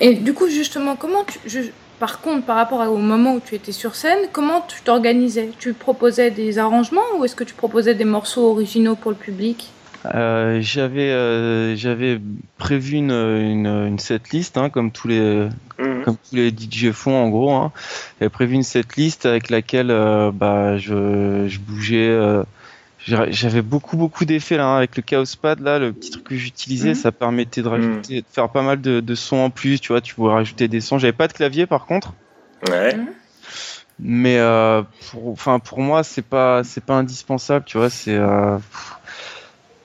Et 0.00 0.14
du 0.14 0.34
coup, 0.34 0.48
justement, 0.48 0.96
comment 0.96 1.24
tu. 1.24 1.38
Je, 1.46 1.60
par 1.98 2.20
contre, 2.20 2.44
par 2.44 2.56
rapport 2.56 2.80
au 2.90 2.98
moment 2.98 3.34
où 3.34 3.40
tu 3.40 3.54
étais 3.54 3.72
sur 3.72 3.94
scène, 3.94 4.18
comment 4.32 4.60
tu 4.60 4.82
t'organisais? 4.82 5.50
Tu 5.58 5.72
proposais 5.72 6.30
des 6.30 6.58
arrangements 6.58 7.00
ou 7.18 7.24
est-ce 7.24 7.34
que 7.34 7.44
tu 7.44 7.54
proposais 7.54 7.94
des 7.94 8.04
morceaux 8.04 8.50
originaux 8.50 8.96
pour 8.96 9.10
le 9.10 9.16
public? 9.16 9.70
Euh, 10.14 10.58
j'avais 10.60 11.10
euh, 11.10 11.74
j'avais 11.74 12.20
prévu 12.58 12.96
une, 12.96 13.10
une, 13.10 13.66
une 13.66 13.98
setlist 13.98 14.56
hein, 14.56 14.70
comme 14.70 14.92
tous 14.92 15.08
les 15.08 15.48
mhm. 15.78 16.02
comme 16.04 16.16
tous 16.16 16.36
les 16.36 16.50
DJ 16.50 16.92
font 16.92 17.14
en 17.14 17.28
gros 17.28 17.52
hein. 17.52 17.72
j'avais 18.20 18.30
prévu 18.30 18.54
une 18.54 18.62
setlist 18.62 19.26
avec 19.26 19.50
laquelle 19.50 19.90
euh, 19.90 20.30
bah 20.32 20.78
je, 20.78 21.46
je 21.48 21.58
bougeais 21.58 22.08
euh, 22.08 22.44
j'avais 23.06 23.62
beaucoup 23.62 23.96
beaucoup 23.96 24.24
d'effets 24.24 24.56
là 24.56 24.66
hein, 24.66 24.76
avec 24.78 24.96
le 24.96 25.02
Chaos 25.02 25.24
Pad 25.40 25.60
là, 25.60 25.78
le 25.78 25.92
petit 25.92 26.10
truc 26.10 26.24
que 26.24 26.36
j'utilisais, 26.36 26.90
mhm. 26.90 26.94
ça 26.94 27.12
permettait 27.12 27.62
de 27.62 27.68
rajouter, 27.68 28.22
de 28.22 28.26
faire 28.30 28.48
pas 28.48 28.62
mal 28.62 28.80
de, 28.80 29.00
de, 29.00 29.14
sons 29.14 29.36
en 29.36 29.50
plus, 29.50 29.80
tu 29.80 29.92
vois, 29.92 30.00
tu 30.00 30.14
pouvais 30.14 30.32
rajouter 30.32 30.66
des 30.66 30.80
sons. 30.80 30.98
J'avais 30.98 31.12
pas 31.12 31.28
de 31.28 31.32
clavier 31.32 31.66
par 31.66 31.86
contre. 31.86 32.14
Ouais. 32.68 32.96
Mais 33.98 34.38
euh, 34.38 34.82
pour, 35.10 35.28
enfin 35.28 35.58
pour 35.58 35.80
moi 35.80 36.02
c'est 36.02 36.22
pas 36.22 36.64
c'est 36.64 36.84
pas 36.84 36.94
indispensable, 36.94 37.64
tu 37.64 37.78
vois, 37.78 37.90
c'est 37.90 38.16
euh, 38.16 38.58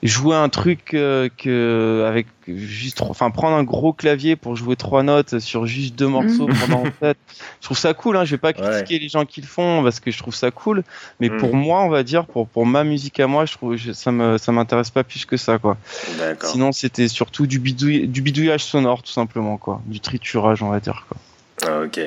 jouer 0.02 0.34
un 0.34 0.48
truc 0.48 0.94
euh, 0.94 1.28
que 1.36 2.04
avec 2.08 2.26
juste 2.48 3.02
enfin 3.02 3.30
prendre 3.30 3.56
un 3.56 3.62
gros 3.62 3.92
clavier 3.92 4.34
pour 4.34 4.56
jouer 4.56 4.74
trois 4.74 5.04
notes 5.04 5.38
sur 5.38 5.66
juste 5.66 5.94
deux 5.94 6.08
morceaux 6.08 6.48
mm. 6.48 6.54
pendant 6.54 6.80
en 6.86 6.90
fait 6.90 7.16
je 7.60 7.66
trouve 7.66 7.78
ça 7.78 7.94
cool 7.94 8.16
hein. 8.16 8.24
Je 8.24 8.32
vais 8.32 8.38
pas 8.38 8.52
critiquer 8.52 8.98
les 8.98 9.08
gens 9.08 9.24
qui 9.24 9.40
le 9.40 9.46
font 9.46 9.82
parce 9.82 10.00
que 10.00 10.10
je 10.10 10.18
trouve 10.18 10.34
ça 10.34 10.50
cool. 10.50 10.82
Mais 11.20 11.28
mm. 11.28 11.36
pour 11.38 11.54
moi 11.54 11.82
on 11.82 11.88
va 11.88 12.02
dire 12.02 12.26
pour 12.26 12.48
pour 12.48 12.66
ma 12.66 12.82
musique 12.82 13.20
à 13.20 13.28
moi 13.28 13.46
je 13.46 13.52
trouve 13.52 13.76
ça 13.76 14.10
me 14.10 14.38
ça 14.38 14.50
m'intéresse 14.50 14.90
pas 14.90 15.04
plus 15.04 15.24
que 15.24 15.36
ça 15.36 15.58
quoi. 15.58 15.76
Sinon 16.42 16.72
c'était 16.72 17.08
surtout 17.08 17.46
du 17.46 17.60
bidouillage, 17.60 18.08
du 18.08 18.22
bidouillage 18.22 18.64
sonore 18.64 19.02
tout 19.02 19.12
simplement 19.12 19.56
quoi. 19.56 19.80
Du 19.86 20.00
triturage 20.00 20.62
on 20.62 20.70
va 20.70 20.80
dire 20.80 21.06
quoi. 21.08 21.16
Ah, 21.64 21.82
ok. 21.84 22.00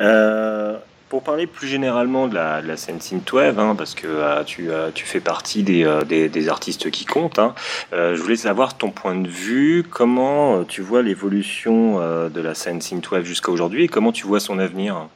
Euh 0.00 0.76
pour 1.08 1.22
parler 1.22 1.46
plus 1.46 1.68
généralement 1.68 2.28
de 2.28 2.34
la, 2.34 2.60
de 2.60 2.76
scène 2.76 3.00
synthwave, 3.00 3.58
hein, 3.58 3.74
parce 3.76 3.94
que 3.94 4.06
euh, 4.06 4.44
tu, 4.44 4.70
euh, 4.70 4.90
tu 4.92 5.06
fais 5.06 5.20
partie 5.20 5.62
des, 5.62 5.84
euh, 5.84 6.48
artistes 6.48 6.90
qui 6.90 7.04
comptent, 7.04 7.38
hein, 7.38 7.54
je 7.92 8.20
voulais 8.20 8.36
savoir 8.36 8.76
ton 8.76 8.90
point 8.90 9.14
de 9.14 9.28
vue, 9.28 9.84
comment 9.88 10.64
tu 10.64 10.82
vois 10.82 11.02
l'évolution 11.02 11.98
de 12.28 12.40
la 12.40 12.54
scène 12.54 12.80
synthwave 12.80 13.24
jusqu'à 13.24 13.50
aujourd'hui 13.50 13.84
et 13.84 13.88
comment 13.88 14.12
tu 14.12 14.26
vois 14.26 14.40
son 14.40 14.58
avenir? 14.58 15.08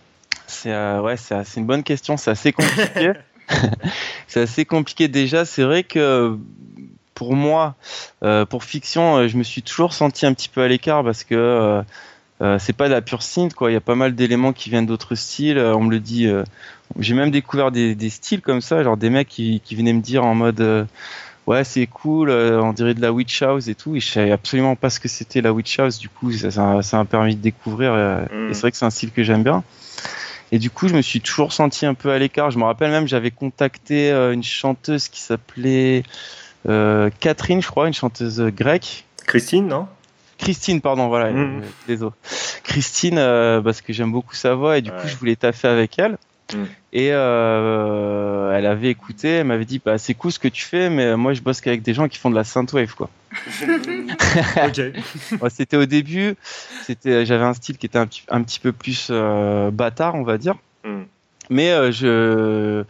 C'est 0.46 0.70
ouais, 0.98 1.16
c'est 1.16 1.56
une 1.56 1.66
bonne 1.66 1.82
question, 1.82 2.16
c'est 2.16 2.30
assez 2.30 2.52
compliqué. 2.52 3.12
c'est 4.26 4.40
assez 4.40 4.64
compliqué 4.64 5.08
déjà, 5.08 5.44
c'est 5.44 5.62
vrai 5.62 5.84
que 5.84 6.36
pour 7.14 7.34
moi, 7.34 7.76
pour 8.50 8.64
fiction, 8.64 9.26
je 9.28 9.36
me 9.36 9.42
suis 9.42 9.62
toujours 9.62 9.92
senti 9.92 10.26
un 10.26 10.34
petit 10.34 10.48
peu 10.48 10.62
à 10.62 10.68
l'écart 10.68 11.04
parce 11.04 11.24
que 11.24 11.82
euh, 12.42 12.58
c'est 12.58 12.72
pas 12.72 12.88
de 12.88 12.94
la 12.94 13.02
pure 13.02 13.22
synth 13.22 13.54
quoi. 13.54 13.70
Il 13.70 13.74
y 13.74 13.76
a 13.76 13.80
pas 13.80 13.94
mal 13.94 14.14
d'éléments 14.14 14.52
qui 14.52 14.68
viennent 14.68 14.86
d'autres 14.86 15.14
styles. 15.14 15.58
Euh, 15.58 15.76
on 15.76 15.82
me 15.82 15.90
le 15.90 16.00
dit. 16.00 16.26
Euh, 16.26 16.42
j'ai 16.98 17.14
même 17.14 17.30
découvert 17.30 17.70
des, 17.70 18.10
styles 18.10 18.42
comme 18.42 18.60
ça, 18.60 18.82
genre 18.82 18.96
des 18.96 19.10
mecs 19.10 19.28
qui, 19.28 19.62
venaient 19.70 19.92
me 19.92 20.02
dire 20.02 20.24
en 20.24 20.34
mode 20.34 20.86
ouais 21.46 21.64
c'est 21.64 21.86
cool, 21.86 22.30
on 22.30 22.74
dirait 22.74 22.92
de 22.92 23.00
la 23.00 23.12
witch 23.14 23.42
house 23.42 23.68
et 23.68 23.74
tout. 23.74 23.96
Et 23.96 24.00
je 24.00 24.10
savais 24.10 24.30
absolument 24.30 24.76
pas 24.76 24.90
ce 24.90 25.00
que 25.00 25.08
c'était 25.08 25.40
la 25.40 25.54
witch 25.54 25.78
house. 25.78 25.98
Du 25.98 26.10
coup 26.10 26.30
ça 26.32 26.82
m'a 26.92 27.04
permis 27.06 27.34
de 27.34 27.40
découvrir. 27.40 27.94
Et 27.96 28.34
mm. 28.34 28.52
c'est 28.52 28.60
vrai 28.60 28.70
que 28.72 28.76
c'est 28.76 28.84
un 28.84 28.90
style 28.90 29.10
que 29.10 29.22
j'aime 29.22 29.42
bien. 29.42 29.64
Et 30.50 30.58
du 30.58 30.68
coup 30.68 30.86
je 30.86 30.94
me 30.94 31.00
suis 31.00 31.22
toujours 31.22 31.54
senti 31.54 31.86
un 31.86 31.94
peu 31.94 32.10
à 32.10 32.18
l'écart. 32.18 32.50
Je 32.50 32.58
me 32.58 32.64
rappelle 32.64 32.90
même 32.90 33.08
j'avais 33.08 33.30
contacté 33.30 34.10
une 34.10 34.42
chanteuse 34.42 35.08
qui 35.08 35.22
s'appelait 35.22 36.02
Catherine, 36.66 37.62
je 37.62 37.68
crois, 37.68 37.86
une 37.86 37.94
chanteuse 37.94 38.38
grecque. 38.54 39.06
Christine, 39.24 39.66
non? 39.66 39.88
Christine, 40.42 40.80
pardon, 40.80 41.08
voilà, 41.08 41.30
mmh. 41.30 41.62
désolé. 41.86 42.12
Christine, 42.64 43.18
euh, 43.18 43.60
parce 43.60 43.80
que 43.80 43.92
j'aime 43.92 44.10
beaucoup 44.10 44.34
sa 44.34 44.54
voix 44.54 44.76
et 44.76 44.82
du 44.82 44.90
coup 44.90 45.06
je 45.06 45.14
voulais 45.16 45.36
taffer 45.36 45.68
avec 45.68 45.98
elle. 45.98 46.18
Mmh. 46.52 46.64
Et 46.92 47.10
euh, 47.12 48.52
elle 48.52 48.66
avait 48.66 48.90
écouté, 48.90 49.28
elle 49.28 49.46
m'avait 49.46 49.64
dit 49.64 49.80
bah, 49.84 49.98
c'est 49.98 50.14
cool 50.14 50.32
ce 50.32 50.40
que 50.40 50.48
tu 50.48 50.64
fais, 50.64 50.90
mais 50.90 51.16
moi 51.16 51.32
je 51.32 51.42
bosse 51.42 51.60
qu'avec 51.60 51.82
des 51.82 51.94
gens 51.94 52.08
qui 52.08 52.18
font 52.18 52.28
de 52.28 52.34
la 52.34 52.44
synthwave 52.44 52.94
quoi. 52.94 53.08
c'était 55.48 55.76
au 55.76 55.86
début, 55.86 56.34
c'était 56.82 57.24
j'avais 57.24 57.44
un 57.44 57.54
style 57.54 57.78
qui 57.78 57.86
était 57.86 57.98
un, 57.98 58.08
un 58.28 58.42
petit 58.42 58.58
peu 58.58 58.72
plus 58.72 59.08
euh, 59.10 59.70
bâtard 59.70 60.16
on 60.16 60.24
va 60.24 60.38
dire, 60.38 60.56
mmh. 60.84 61.02
mais 61.50 61.92
je 61.92 62.84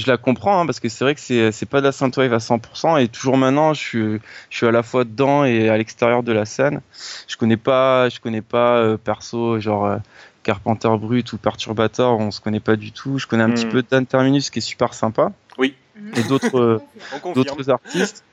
je 0.00 0.10
la 0.10 0.16
comprends 0.16 0.60
hein, 0.60 0.66
parce 0.66 0.80
que 0.80 0.88
c'est 0.88 1.04
vrai 1.04 1.14
que 1.14 1.20
c'est 1.20 1.52
c'est 1.52 1.66
pas 1.66 1.80
de 1.80 1.86
la 1.86 1.92
synthwave 1.92 2.32
à 2.32 2.38
100% 2.38 3.02
et 3.02 3.08
toujours 3.08 3.36
maintenant 3.36 3.74
je 3.74 3.80
suis 3.80 4.20
je 4.50 4.56
suis 4.56 4.66
à 4.66 4.70
la 4.70 4.82
fois 4.82 5.04
dedans 5.04 5.44
et 5.44 5.68
à 5.68 5.76
l'extérieur 5.76 6.22
de 6.22 6.32
la 6.32 6.44
scène. 6.44 6.80
Je 7.28 7.36
connais 7.36 7.56
pas 7.56 8.08
je 8.08 8.20
connais 8.20 8.42
pas 8.42 8.78
euh, 8.78 8.96
perso 8.96 9.60
genre 9.60 9.86
euh, 9.86 9.98
Carpenter 10.42 10.90
Brut 10.98 11.32
ou 11.32 11.38
Perturbator, 11.38 12.18
on 12.18 12.30
se 12.30 12.40
connaît 12.40 12.60
pas 12.60 12.76
du 12.76 12.92
tout. 12.92 13.18
Je 13.18 13.26
connais 13.26 13.44
un 13.44 13.50
petit 13.50 13.66
hmm. 13.66 13.70
peu 13.70 13.82
Dan 13.88 14.06
Terminus 14.06 14.50
qui 14.50 14.58
est 14.58 14.62
super 14.62 14.94
sympa. 14.94 15.32
Oui. 15.58 15.74
Et 16.16 16.22
d'autres 16.22 16.58
euh, 16.58 16.80
d'autres 17.34 17.70
artistes. 17.70 18.24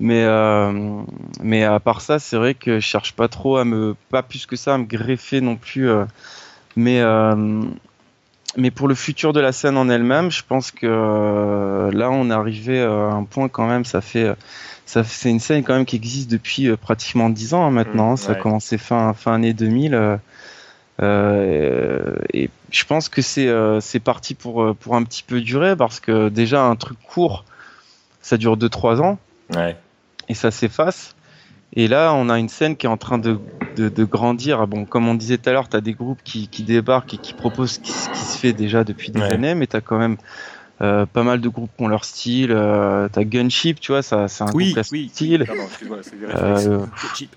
Mais 0.00 0.24
mais 1.42 1.64
à 1.64 1.80
part 1.80 2.02
ça, 2.02 2.20
c'est 2.20 2.36
vrai 2.36 2.54
que 2.54 2.78
je 2.78 2.86
cherche 2.86 3.14
pas 3.14 3.26
trop 3.26 3.56
à 3.56 3.64
me 3.64 3.96
pas 4.10 4.22
plus 4.22 4.46
que 4.46 4.54
ça 4.54 4.74
à 4.74 4.78
me 4.78 4.84
greffer 4.84 5.40
non 5.40 5.56
plus 5.56 5.90
mais 6.76 7.02
mais 8.56 8.70
pour 8.70 8.88
le 8.88 8.94
futur 8.94 9.32
de 9.32 9.40
la 9.40 9.52
scène 9.52 9.76
en 9.76 9.88
elle-même, 9.88 10.30
je 10.30 10.42
pense 10.46 10.70
que 10.70 11.90
là, 11.92 12.10
on 12.10 12.30
est 12.30 12.34
arrivé 12.34 12.80
à 12.80 12.90
un 12.90 13.24
point 13.24 13.48
quand 13.48 13.66
même. 13.66 13.84
Ça 13.84 14.00
fait, 14.00 14.34
ça, 14.86 15.04
c'est 15.04 15.30
une 15.30 15.40
scène 15.40 15.62
quand 15.62 15.74
même 15.74 15.84
qui 15.84 15.96
existe 15.96 16.30
depuis 16.30 16.74
pratiquement 16.76 17.28
10 17.30 17.54
ans 17.54 17.66
hein, 17.66 17.70
maintenant. 17.70 18.14
Mmh, 18.14 18.16
ça 18.16 18.32
a 18.32 18.34
commencé 18.34 18.78
fin 18.78 19.12
fin 19.12 19.34
année 19.34 19.52
2000. 19.52 20.18
Euh, 21.00 22.16
et 22.32 22.50
je 22.70 22.84
pense 22.84 23.08
que 23.08 23.22
c'est 23.22 23.46
euh, 23.46 23.80
c'est 23.80 24.00
parti 24.00 24.34
pour 24.34 24.62
euh, 24.62 24.74
pour 24.74 24.96
un 24.96 25.04
petit 25.04 25.22
peu 25.22 25.40
durer 25.40 25.76
parce 25.76 26.00
que 26.00 26.28
déjà 26.28 26.64
un 26.64 26.74
truc 26.74 26.98
court, 27.06 27.44
ça 28.20 28.36
dure 28.36 28.56
2-3 28.56 29.00
ans. 29.00 29.18
Ouais. 29.54 29.76
Et 30.28 30.34
ça 30.34 30.50
s'efface. 30.50 31.14
Et 31.74 31.86
là, 31.88 32.12
on 32.14 32.28
a 32.28 32.38
une 32.38 32.48
scène 32.48 32.76
qui 32.76 32.86
est 32.86 32.88
en 32.88 32.96
train 32.96 33.18
de, 33.18 33.38
de, 33.76 33.88
de 33.88 34.04
grandir. 34.04 34.66
Bon, 34.66 34.84
comme 34.84 35.06
on 35.08 35.14
disait 35.14 35.38
tout 35.38 35.48
à 35.50 35.52
l'heure, 35.52 35.68
tu 35.68 35.76
as 35.76 35.80
des 35.80 35.92
groupes 35.92 36.20
qui, 36.24 36.48
qui, 36.48 36.62
débarquent 36.62 37.14
et 37.14 37.18
qui 37.18 37.34
proposent 37.34 37.72
ce 37.72 37.78
qui, 37.80 37.92
se 37.92 38.38
fait 38.38 38.52
déjà 38.52 38.84
depuis 38.84 39.10
des 39.10 39.22
années, 39.22 39.54
mais 39.54 39.66
tu 39.66 39.76
as 39.76 39.80
quand 39.80 39.98
même 39.98 40.16
euh, 40.80 41.06
pas 41.06 41.22
mal 41.22 41.40
de 41.40 41.48
groupes 41.48 41.70
qui 41.76 41.82
ont 41.84 41.88
leur 41.88 42.04
style. 42.04 42.52
Euh, 42.52 43.08
tu 43.12 43.18
as 43.18 43.24
Gunship, 43.24 43.80
tu 43.80 43.92
vois, 43.92 44.02
ça, 44.02 44.28
c'est 44.28 44.44
un 44.44 44.52
oui, 44.54 44.72
groupe 44.72 44.86
oui. 44.92 45.10
style. 45.12 45.44
Pardon, 45.46 45.64
excuse-moi, 45.66 45.98
c'est 46.02 46.18
des 46.18 46.26
Euh, 46.26 46.86
Gunship. 47.02 47.36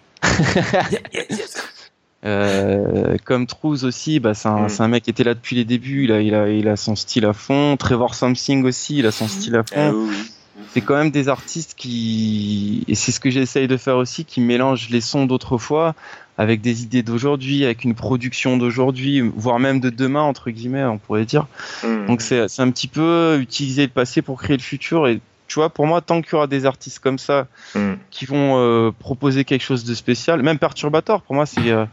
Euh, 2.23 3.17
comme 3.25 3.47
Trouze 3.47 3.83
aussi, 3.83 4.19
bah, 4.19 4.35
c'est 4.35 4.47
un, 4.47 4.65
Mm. 4.65 4.69
c'est 4.69 4.83
un 4.83 4.87
mec 4.87 5.03
qui 5.03 5.09
était 5.09 5.23
là 5.23 5.33
depuis 5.33 5.55
les 5.55 5.65
débuts, 5.65 6.03
il 6.03 6.11
a, 6.11 6.21
il, 6.21 6.35
a, 6.35 6.49
il 6.49 6.67
a 6.67 6.75
son 6.75 6.95
style 6.95 7.25
à 7.25 7.33
fond. 7.33 7.77
Trevor 7.77 8.13
Something 8.13 8.63
aussi, 8.65 8.97
il 8.99 9.07
a 9.07 9.11
son 9.11 9.27
style 9.27 9.55
à 9.55 9.63
fond. 9.63 9.91
oui. 9.93 10.31
C'est 10.73 10.81
quand 10.81 10.95
même 10.95 11.11
des 11.11 11.27
artistes 11.27 11.73
qui, 11.75 12.83
et 12.87 12.95
c'est 12.95 13.11
ce 13.11 13.19
que 13.19 13.29
j'essaye 13.29 13.67
de 13.67 13.77
faire 13.77 13.97
aussi, 13.97 14.23
qui 14.25 14.39
mélangent 14.39 14.89
les 14.89 15.01
sons 15.01 15.25
d'autrefois 15.25 15.95
avec 16.37 16.61
des 16.61 16.83
idées 16.83 17.03
d'aujourd'hui, 17.03 17.65
avec 17.65 17.83
une 17.83 17.93
production 17.93 18.57
d'aujourd'hui, 18.57 19.21
voire 19.35 19.59
même 19.59 19.79
de 19.79 19.89
demain, 19.89 20.21
entre 20.21 20.49
guillemets, 20.49 20.83
on 20.85 20.97
pourrait 20.97 21.25
dire. 21.25 21.47
Mm. 21.83 22.05
Donc 22.07 22.21
c'est 22.21 22.59
un 22.59 22.71
petit 22.71 22.87
peu 22.87 23.37
utiliser 23.41 23.83
le 23.83 23.89
passé 23.89 24.21
pour 24.21 24.41
créer 24.41 24.57
le 24.57 24.63
futur. 24.63 25.07
Et 25.07 25.19
tu 25.47 25.55
vois, 25.55 25.69
pour 25.69 25.85
moi, 25.85 25.99
tant 25.99 26.21
qu'il 26.21 26.33
y 26.33 26.35
aura 26.35 26.47
des 26.47 26.65
artistes 26.65 26.99
comme 26.99 27.19
ça 27.19 27.47
Mm. 27.75 27.93
qui 28.09 28.25
vont 28.25 28.57
euh, 28.57 28.91
proposer 28.97 29.43
quelque 29.45 29.63
chose 29.63 29.83
de 29.83 29.93
spécial, 29.93 30.41
même 30.41 30.57
Perturbator, 30.57 31.21
pour 31.21 31.35
moi, 31.35 31.45
c'est 31.45 31.69
euh, 31.69 31.85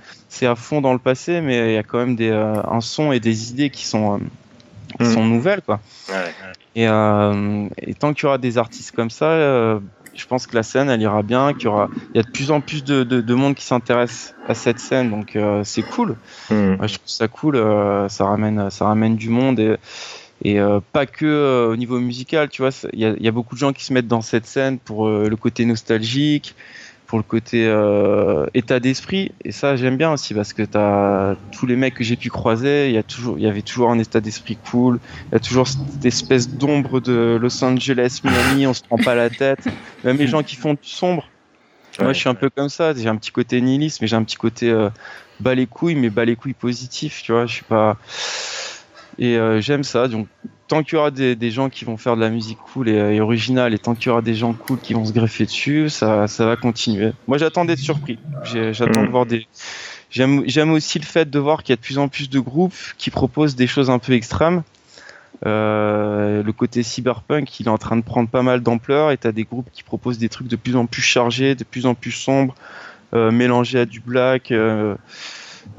à 0.42 0.54
fond 0.54 0.80
dans 0.80 0.92
le 0.92 0.98
passé, 0.98 1.40
mais 1.40 1.72
il 1.72 1.74
y 1.74 1.78
a 1.78 1.82
quand 1.82 1.98
même 1.98 2.16
des, 2.16 2.30
euh, 2.30 2.62
un 2.70 2.80
son 2.80 3.12
et 3.12 3.20
des 3.20 3.50
idées 3.50 3.70
qui 3.70 3.84
sont, 3.84 4.20
euh, 4.92 5.04
qui 5.04 5.10
Mm. 5.10 5.14
sont 5.14 5.24
nouvelles, 5.26 5.62
quoi. 5.62 5.80
Ouais. 6.08 6.32
Et, 6.74 6.86
euh, 6.88 7.66
et 7.82 7.94
tant 7.94 8.12
qu'il 8.14 8.24
y 8.24 8.26
aura 8.26 8.38
des 8.38 8.58
artistes 8.58 8.92
comme 8.94 9.10
ça, 9.10 9.26
euh, 9.26 9.80
je 10.14 10.26
pense 10.26 10.46
que 10.46 10.54
la 10.56 10.62
scène, 10.62 10.90
elle 10.90 11.00
ira 11.02 11.22
bien, 11.22 11.52
qu'il 11.54 11.64
y 11.64 11.68
aura, 11.68 11.88
il 12.14 12.18
y 12.18 12.20
a 12.20 12.22
de 12.22 12.28
plus 12.28 12.50
en 12.50 12.60
plus 12.60 12.84
de, 12.84 13.04
de, 13.04 13.20
de 13.20 13.34
monde 13.34 13.54
qui 13.54 13.64
s'intéresse 13.64 14.34
à 14.48 14.54
cette 14.54 14.78
scène, 14.78 15.10
donc 15.10 15.36
euh, 15.36 15.62
c'est 15.64 15.82
cool. 15.82 16.16
Mm. 16.50 16.54
Ouais, 16.80 16.88
je 16.88 16.94
trouve 16.94 17.08
ça 17.08 17.28
cool, 17.28 17.56
euh, 17.56 18.08
ça 18.08 18.26
ramène, 18.26 18.70
ça 18.70 18.86
ramène 18.86 19.16
du 19.16 19.28
monde 19.28 19.58
et, 19.60 19.76
et 20.42 20.60
euh, 20.60 20.80
pas 20.92 21.06
que 21.06 21.26
euh, 21.26 21.68
au 21.72 21.76
niveau 21.76 21.98
musical, 21.98 22.48
tu 22.48 22.62
vois. 22.62 22.70
Il 22.92 23.00
y 23.00 23.04
a, 23.04 23.14
il 23.16 23.22
y 23.22 23.28
a 23.28 23.32
beaucoup 23.32 23.54
de 23.54 23.60
gens 23.60 23.72
qui 23.72 23.84
se 23.84 23.92
mettent 23.92 24.08
dans 24.08 24.22
cette 24.22 24.46
scène 24.46 24.78
pour 24.78 25.08
euh, 25.08 25.28
le 25.28 25.36
côté 25.36 25.64
nostalgique, 25.64 26.54
pour 27.08 27.18
le 27.18 27.24
côté 27.24 27.66
euh, 27.66 28.46
état 28.54 28.78
d'esprit, 28.78 29.32
et 29.42 29.50
ça 29.50 29.74
j'aime 29.76 29.96
bien 29.96 30.12
aussi 30.12 30.34
parce 30.34 30.52
que 30.52 30.62
t'as 30.62 31.34
tous 31.50 31.66
les 31.66 31.74
mecs 31.74 31.94
que 31.94 32.04
j'ai 32.04 32.16
pu 32.16 32.28
croiser, 32.28 32.88
il 32.88 32.94
y 32.94 32.98
a 32.98 33.02
toujours, 33.02 33.38
il 33.38 33.44
y 33.44 33.48
avait 33.48 33.62
toujours 33.62 33.90
un 33.90 33.98
état 33.98 34.20
d'esprit 34.20 34.58
cool, 34.70 35.00
il 35.28 35.32
y 35.32 35.36
a 35.36 35.40
toujours 35.40 35.66
cette 35.66 36.04
espèce 36.04 36.50
d'ombre 36.50 37.00
de 37.00 37.38
Los 37.40 37.64
Angeles, 37.64 38.20
Miami, 38.22 38.66
on 38.66 38.74
se 38.74 38.82
prend 38.82 38.98
pas 38.98 39.14
la 39.14 39.30
tête. 39.30 39.66
Même 40.04 40.18
les 40.18 40.26
gens 40.26 40.42
qui 40.42 40.56
font 40.56 40.74
du 40.74 40.88
sombre. 40.88 41.28
Moi, 42.00 42.12
je 42.12 42.20
suis 42.20 42.28
un 42.28 42.34
peu 42.34 42.48
comme 42.48 42.68
ça. 42.68 42.94
J'ai 42.94 43.08
un 43.08 43.16
petit 43.16 43.32
côté 43.32 43.60
nihiliste, 43.60 44.00
mais 44.00 44.06
j'ai 44.06 44.16
un 44.16 44.22
petit 44.22 44.36
côté 44.36 44.70
euh, 44.70 44.88
bas 45.40 45.54
les 45.54 45.66
couilles, 45.66 45.96
mais 45.96 46.10
bas 46.10 46.24
les 46.24 46.36
couilles 46.36 46.52
positif, 46.52 47.22
tu 47.22 47.32
vois. 47.32 47.46
Je 47.46 47.54
suis 47.54 47.64
pas. 47.64 47.96
Et 49.18 49.36
euh, 49.36 49.60
j'aime 49.60 49.84
ça. 49.84 50.08
Donc, 50.08 50.28
tant 50.68 50.82
qu'il 50.82 50.94
y 50.94 50.98
aura 50.98 51.10
des, 51.10 51.34
des 51.34 51.50
gens 51.50 51.68
qui 51.70 51.84
vont 51.84 51.96
faire 51.96 52.14
de 52.14 52.20
la 52.20 52.30
musique 52.30 52.58
cool 52.58 52.88
et, 52.88 53.16
et 53.16 53.20
originale, 53.20 53.74
et 53.74 53.78
tant 53.78 53.94
qu'il 53.94 54.06
y 54.06 54.10
aura 54.10 54.22
des 54.22 54.34
gens 54.34 54.52
cool 54.52 54.78
qui 54.78 54.94
vont 54.94 55.04
se 55.04 55.12
greffer 55.12 55.44
dessus, 55.44 55.88
ça, 55.88 56.26
ça 56.28 56.46
va 56.46 56.56
continuer. 56.56 57.12
Moi, 57.26 57.38
j'attends 57.38 57.64
d'être 57.64 57.78
surpris. 57.78 58.18
J'attends 58.44 59.02
Mm. 59.02 59.06
de 59.06 59.10
voir 59.10 59.26
des. 59.26 59.46
J'aime 60.10 60.42
j'aime 60.46 60.70
aussi 60.70 60.98
le 60.98 61.04
fait 61.04 61.28
de 61.28 61.38
voir 61.38 61.62
qu'il 61.62 61.72
y 61.72 61.74
a 61.74 61.76
de 61.76 61.82
plus 61.82 61.98
en 61.98 62.08
plus 62.08 62.30
de 62.30 62.40
groupes 62.40 62.74
qui 62.96 63.10
proposent 63.10 63.56
des 63.56 63.66
choses 63.66 63.90
un 63.90 63.98
peu 63.98 64.12
extrêmes. 64.12 64.62
Euh, 65.46 66.42
le 66.42 66.52
côté 66.52 66.82
cyberpunk, 66.82 67.60
il 67.60 67.66
est 67.66 67.70
en 67.70 67.78
train 67.78 67.96
de 67.96 68.02
prendre 68.02 68.28
pas 68.28 68.42
mal 68.42 68.60
d'ampleur 68.62 69.10
et 69.10 69.16
t'as 69.18 69.32
des 69.32 69.44
groupes 69.44 69.68
qui 69.72 69.82
proposent 69.82 70.18
des 70.18 70.28
trucs 70.28 70.48
de 70.48 70.56
plus 70.56 70.76
en 70.76 70.86
plus 70.86 71.02
chargés, 71.02 71.54
de 71.54 71.62
plus 71.64 71.86
en 71.86 71.94
plus 71.94 72.10
sombres, 72.10 72.54
euh, 73.14 73.30
mélangés 73.30 73.80
à 73.80 73.84
du 73.84 74.00
black. 74.00 74.50
Euh, 74.50 74.96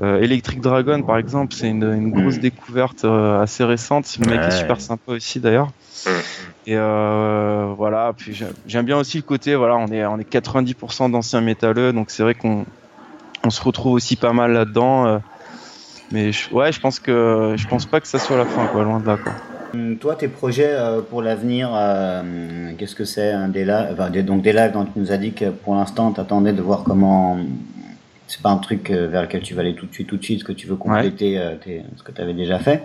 euh, 0.01 0.21
Electric 0.21 0.61
Dragon, 0.61 1.01
par 1.03 1.17
exemple, 1.17 1.53
c'est 1.53 1.69
une, 1.69 1.83
une 1.83 2.11
grosse 2.11 2.37
Mm. 2.37 2.41
découverte 2.41 3.05
euh, 3.05 3.41
assez 3.41 3.63
récente. 3.63 4.05
Le 4.19 4.25
mec 4.27 4.39
Ouais. 4.41 4.47
est 4.47 4.51
super 4.51 4.79
sympa 4.79 5.11
aussi, 5.13 5.39
d'ailleurs. 5.39 5.67
Mm. 6.05 6.09
Et 6.67 6.75
euh, 6.77 7.73
voilà, 7.77 8.13
puis 8.15 8.33
j'aime- 8.33 8.85
bien 8.85 8.97
aussi 8.97 9.17
le 9.17 9.23
côté, 9.23 9.55
voilà, 9.55 9.75
on 9.77 9.87
est, 9.87 10.05
on 10.05 10.17
est 10.19 10.29
90% 10.29 11.09
d'anciens 11.09 11.41
métalleux, 11.41 11.91
donc 11.93 12.11
c'est 12.11 12.23
vrai 12.23 12.35
qu'on 12.35 12.65
on 13.45 13.49
se 13.49 13.61
retrouve 13.63 13.93
aussi 13.93 14.15
pas 14.15 14.33
mal 14.33 14.51
là-dedans. 14.53 15.05
euh, 15.07 15.17
mais 16.11 16.31
je, 16.31 16.49
ouais, 16.53 16.71
je 16.71 16.79
pense 16.79 16.99
que 16.99 17.53
je 17.57 17.67
pense 17.67 17.85
pas 17.85 17.99
que 17.99 18.07
ça 18.07 18.19
soit 18.19 18.37
la 18.37 18.45
fin, 18.45 18.65
quoi, 18.67 18.83
loin 18.83 18.99
de 18.99 19.05
là, 19.07 19.17
quoi. 19.17 19.33
Hum, 19.73 19.97
Toi, 19.97 20.15
tes 20.15 20.27
projets 20.27 20.75
pour 21.09 21.21
l'avenir, 21.21 21.69
euh, 21.73 22.71
qu'est-ce 22.77 22.95
que 22.95 23.05
c'est 23.05 23.31
un 23.31 23.47
des 23.47 23.63
lives, 23.65 23.89
enfin, 23.93 24.09
des- 24.09 24.23
donc 24.23 24.41
des 24.41 24.51
lives 24.53 24.71
dont 24.73 24.85
tu 24.85 24.91
nous 24.97 25.11
as 25.11 25.17
dit 25.17 25.33
que 25.33 25.49
pour 25.49 25.75
l'instant, 25.75 26.11
tu 26.11 26.19
attendais 26.19 26.53
de 26.53 26.61
voir 26.61 26.83
comment. 26.83 27.37
C'est 28.29 28.41
pas 28.41 28.51
un 28.51 28.57
truc 28.57 28.89
euh, 28.91 29.07
vers 29.07 29.23
lequel 29.23 29.41
tu 29.41 29.53
vas 29.55 29.61
aller 29.61 29.75
tout 29.75 29.85
de 29.87 29.93
suite, 29.93 30.07
tout 30.07 30.15
de 30.17 30.23
suite, 30.23 30.43
que 30.45 30.51
tu 30.53 30.67
veux 30.67 30.75
compléter 30.77 31.37
euh, 31.37 31.55
tes- 31.55 31.83
ce 31.97 32.03
que 32.03 32.11
tu 32.13 32.21
avais 32.21 32.33
déjà 32.33 32.59
fait. 32.59 32.83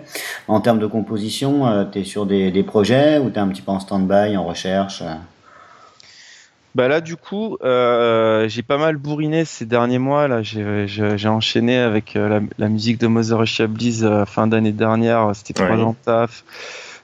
En 0.49 0.59
termes 0.59 0.79
de 0.79 0.87
composition, 0.87 1.87
tu 1.91 1.99
es 1.99 2.03
sur 2.03 2.25
des, 2.25 2.51
des 2.51 2.63
projets 2.63 3.19
ou 3.19 3.29
tu 3.29 3.35
es 3.37 3.39
un 3.39 3.47
petit 3.47 3.61
peu 3.61 3.71
en 3.71 3.79
stand-by, 3.79 4.35
en 4.35 4.43
recherche 4.43 5.01
euh? 5.03 5.13
Bah 6.73 6.89
là, 6.89 6.99
du 6.99 7.15
coup, 7.15 7.57
euh, 7.63 8.49
j'ai 8.49 8.61
pas 8.61 8.77
mal 8.77 8.97
bourriné 8.97 9.45
ces 9.45 9.65
derniers 9.65 9.97
mois. 9.99 10.27
Là, 10.27 10.41
j'ai 10.43 11.27
enchaîné 11.29 11.77
avec 11.77 12.17
euh, 12.17 12.27
la, 12.27 12.39
la 12.57 12.67
musique 12.67 12.99
de 12.99 13.07
Mother 13.07 13.43
et 13.43 13.45
Chablis 13.45 13.99
euh, 14.03 14.25
fin 14.25 14.45
d'année 14.47 14.73
dernière. 14.73 15.31
C'était 15.35 15.53
trois 15.53 15.77
ans 15.85 15.91
de 15.91 16.03
taf. 16.03 16.43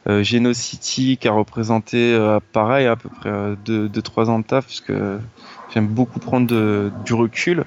Euh, 0.10 0.24
Geno 0.24 0.52
City 0.54 1.16
qui 1.16 1.28
a 1.28 1.32
représenté 1.32 2.14
euh, 2.16 2.40
pareil 2.52 2.88
à 2.88 2.96
peu 2.98 3.08
près 3.08 3.30
euh, 3.30 3.56
deux, 3.64 3.88
deux 3.88 4.02
trois 4.02 4.30
ans 4.30 4.40
de 4.40 4.44
taf 4.46 4.66
puisque 4.66 4.92
j'aime 5.74 5.88
beaucoup 5.88 6.20
prendre 6.20 6.48
de- 6.48 6.92
du 7.06 7.14
recul. 7.14 7.64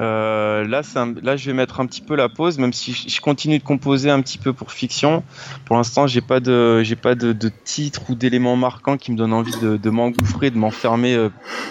Euh, 0.00 0.66
là, 0.66 0.80
là, 1.22 1.36
je 1.36 1.46
vais 1.46 1.52
mettre 1.52 1.80
un 1.80 1.86
petit 1.86 2.00
peu 2.00 2.14
la 2.14 2.28
pause, 2.30 2.58
même 2.58 2.72
si 2.72 2.92
je, 2.92 3.20
continue 3.20 3.58
de 3.58 3.62
composer 3.62 4.10
un 4.10 4.22
petit 4.22 4.38
peu 4.38 4.52
pour 4.52 4.72
fiction. 4.72 5.22
Pour 5.66 5.76
l'instant, 5.76 6.06
j'ai 6.06 6.22
pas 6.22 6.40
de, 6.40 6.82
j'ai 6.82 6.96
pas 6.96 7.14
de, 7.14 7.34
titre 7.64 8.02
ou 8.08 8.14
d'éléments 8.14 8.56
marquants 8.56 8.96
qui 8.96 9.12
me 9.12 9.16
donnent 9.16 9.34
envie 9.34 9.54
de, 9.60 9.90
m'engouffrer, 9.90 10.50
de 10.50 10.56
m'enfermer 10.56 11.14
euh, 11.14 11.28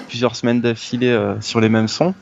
plusieurs 0.07 0.35
semaines 0.35 0.61
d'affilée 0.61 1.09
euh, 1.09 1.41
sur 1.41 1.59
les 1.59 1.69
mêmes 1.69 1.87
sons. 1.87 2.13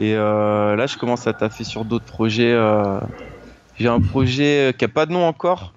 Et 0.00 0.14
là, 0.14 0.86
je 0.86 0.98
commence 0.98 1.26
à 1.28 1.32
taffer 1.32 1.62
sur 1.62 1.84
d'autres 1.84 2.04
projets. 2.04 2.58
J'ai 3.78 3.88
un 3.88 4.00
projet 4.00 4.74
qui 4.76 4.84
a 4.84 4.88
pas 4.88 5.06
de 5.06 5.12
nom 5.12 5.24
encore, 5.24 5.72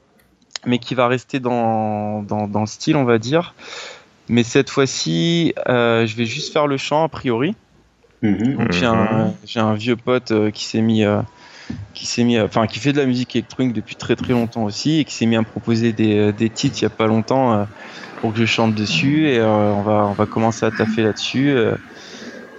mais 0.66 0.80
qui 0.80 0.96
va 0.96 1.08
rester 1.08 1.40
dans, 1.40 2.24
dans, 2.24 2.48
dans 2.48 2.62
le 2.62 2.66
style, 2.66 2.96
on 2.96 3.04
va 3.04 3.20
dire. 3.20 3.54
Mais 4.28 4.42
cette 4.42 4.72
fois-ci, 4.72 5.54
je 5.68 6.16
vais 6.16 6.26
juste 6.26 6.52
faire 6.52 6.66
le 6.66 6.78
chant 6.78 7.04
a 7.04 7.10
priori. 7.10 7.56
Mhm. 8.22 8.56
Donc 8.56 8.72
j'ai 8.72 9.60
un, 9.60 9.74
vieux 9.76 9.96
pote 9.96 10.32
euh, 10.32 10.50
qui 10.52 10.66
s'est 10.66 10.82
mis, 10.82 11.04
euh, 11.04 11.22
qui 11.94 12.06
s'est 12.06 12.24
mis, 12.24 12.38
euh, 12.38 12.46
enfin 12.46 12.66
qui 12.68 12.80
fait 12.80 12.94
de 12.94 13.00
la 13.00 13.06
musique 13.06 13.36
électronique 13.36 13.74
depuis 13.74 13.96
très 13.96 14.16
très 14.16 14.34
longtemps 14.34 14.64
aussi 14.64 15.00
et 15.00 15.06
qui 15.06 15.14
s'est 15.14 15.26
mis 15.28 15.36
à 15.36 15.42
me 15.42 15.46
proposer 15.46 15.94
des, 15.94 16.18
euh, 16.18 16.32
des 16.32 16.50
titres 16.50 16.78
il 16.80 16.84
y 16.84 16.86
a 16.86 16.90
pas 16.90 17.08
longtemps 17.08 17.54
euh, 17.54 17.66
pour 18.22 18.34
que 18.34 18.40
je 18.40 18.46
chante 18.46 18.74
dessus 18.74 19.28
et 19.28 19.38
euh, 19.40 19.48
on 19.48 19.84
va 19.84 20.08
on 20.08 20.14
va 20.14 20.26
commencer 20.26 20.66
à 20.66 20.72
taffer 20.72 21.04
là-dessus 21.04 21.50
euh, 21.52 21.76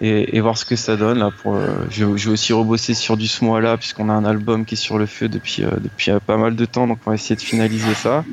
et, 0.00 0.36
et 0.36 0.40
voir 0.40 0.56
ce 0.56 0.64
que 0.64 0.76
ça 0.76 0.96
donne 0.96 1.18
là. 1.18 1.30
Pour, 1.42 1.56
euh, 1.56 1.66
je, 1.90 2.04
vais- 2.04 2.16
je 2.18 2.26
vais 2.26 2.32
aussi 2.32 2.52
rebosser 2.52 2.94
sur 2.94 3.16
du 3.16 3.26
ce 3.26 3.44
mois-là 3.44 3.76
puisqu'on 3.76 4.08
a 4.08 4.12
un 4.12 4.24
album 4.24 4.64
qui 4.64 4.74
est 4.74 4.78
sur 4.78 4.96
le 4.98 5.06
feu 5.06 5.28
depuis 5.28 5.64
euh, 5.64 5.70
depuis 5.80 6.12
euh, 6.12 6.20
pas 6.24 6.36
mal 6.36 6.54
de 6.54 6.64
temps 6.66 6.86
donc 6.86 6.98
on 7.06 7.10
va 7.10 7.14
essayer 7.16 7.34
de 7.36 7.40
finaliser 7.40 7.94
ça. 7.94 8.24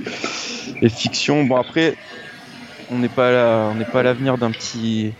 Et 0.81 0.89
fiction, 0.89 1.43
bon 1.43 1.55
après 1.55 1.95
on 2.91 2.99
n'est 2.99 3.09
pas 3.09 3.31
là, 3.31 3.69
on 3.71 3.75
n'est 3.75 3.85
pas 3.85 4.01
à 4.01 4.03
l'avenir 4.03 4.37
d'un 4.37 4.51
petit 4.51 5.11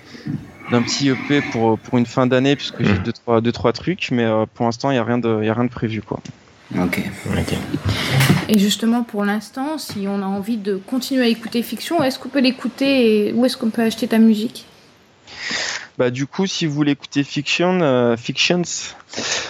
d'un 0.72 0.82
petit 0.82 1.10
EP 1.10 1.42
pour, 1.52 1.78
pour 1.80 1.98
une 1.98 2.06
fin 2.06 2.26
d'année 2.28 2.56
puisque 2.56 2.84
j'ai 2.84 2.94
Mm. 2.94 3.04
deux 3.04 3.14
trois, 3.14 3.42
deux 3.42 3.52
trois 3.52 3.74
trucs 3.74 4.10
mais 4.12 4.24
euh, 4.26 4.46
pour 4.54 4.66
l'instant 4.66 4.92
il 4.92 4.96
y 4.96 4.98
a 4.98 5.04
rien 5.04 5.18
de 5.18 5.44
y 5.44 5.50
a 5.50 5.54
rien 5.54 5.66
de 5.66 5.70
prévu 5.70 6.02
quoi. 6.02 6.20
Ok. 6.80 7.00
Ok. 7.28 7.54
Et 8.50 8.58
justement, 8.58 9.04
pour 9.04 9.24
l'instant, 9.24 9.78
si 9.78 10.08
on 10.08 10.22
a 10.24 10.26
envie 10.26 10.58
de 10.58 10.78
continuer 10.78 11.24
à 11.24 11.28
écouter 11.28 11.62
Fiction, 11.62 12.04
est-ce 12.04 12.18
qu'on 12.18 12.30
peut 12.30 12.40
l'écouter 12.42 13.28
et 13.30 13.34
où 13.34 13.46
est-ce 13.46 13.56
qu'on 13.56 13.70
peut 13.70 13.84
acheter 13.84 14.08
ta 14.08 14.18
musique? 14.18 14.66
Bah 15.98 16.10
du 16.10 16.28
coup 16.28 16.46
si 16.46 16.66
vous 16.66 16.74
voulez 16.74 16.92
écouter 16.92 17.24
Fiction 17.24 17.80
euh, 17.82 18.18
Fictions 18.18 18.64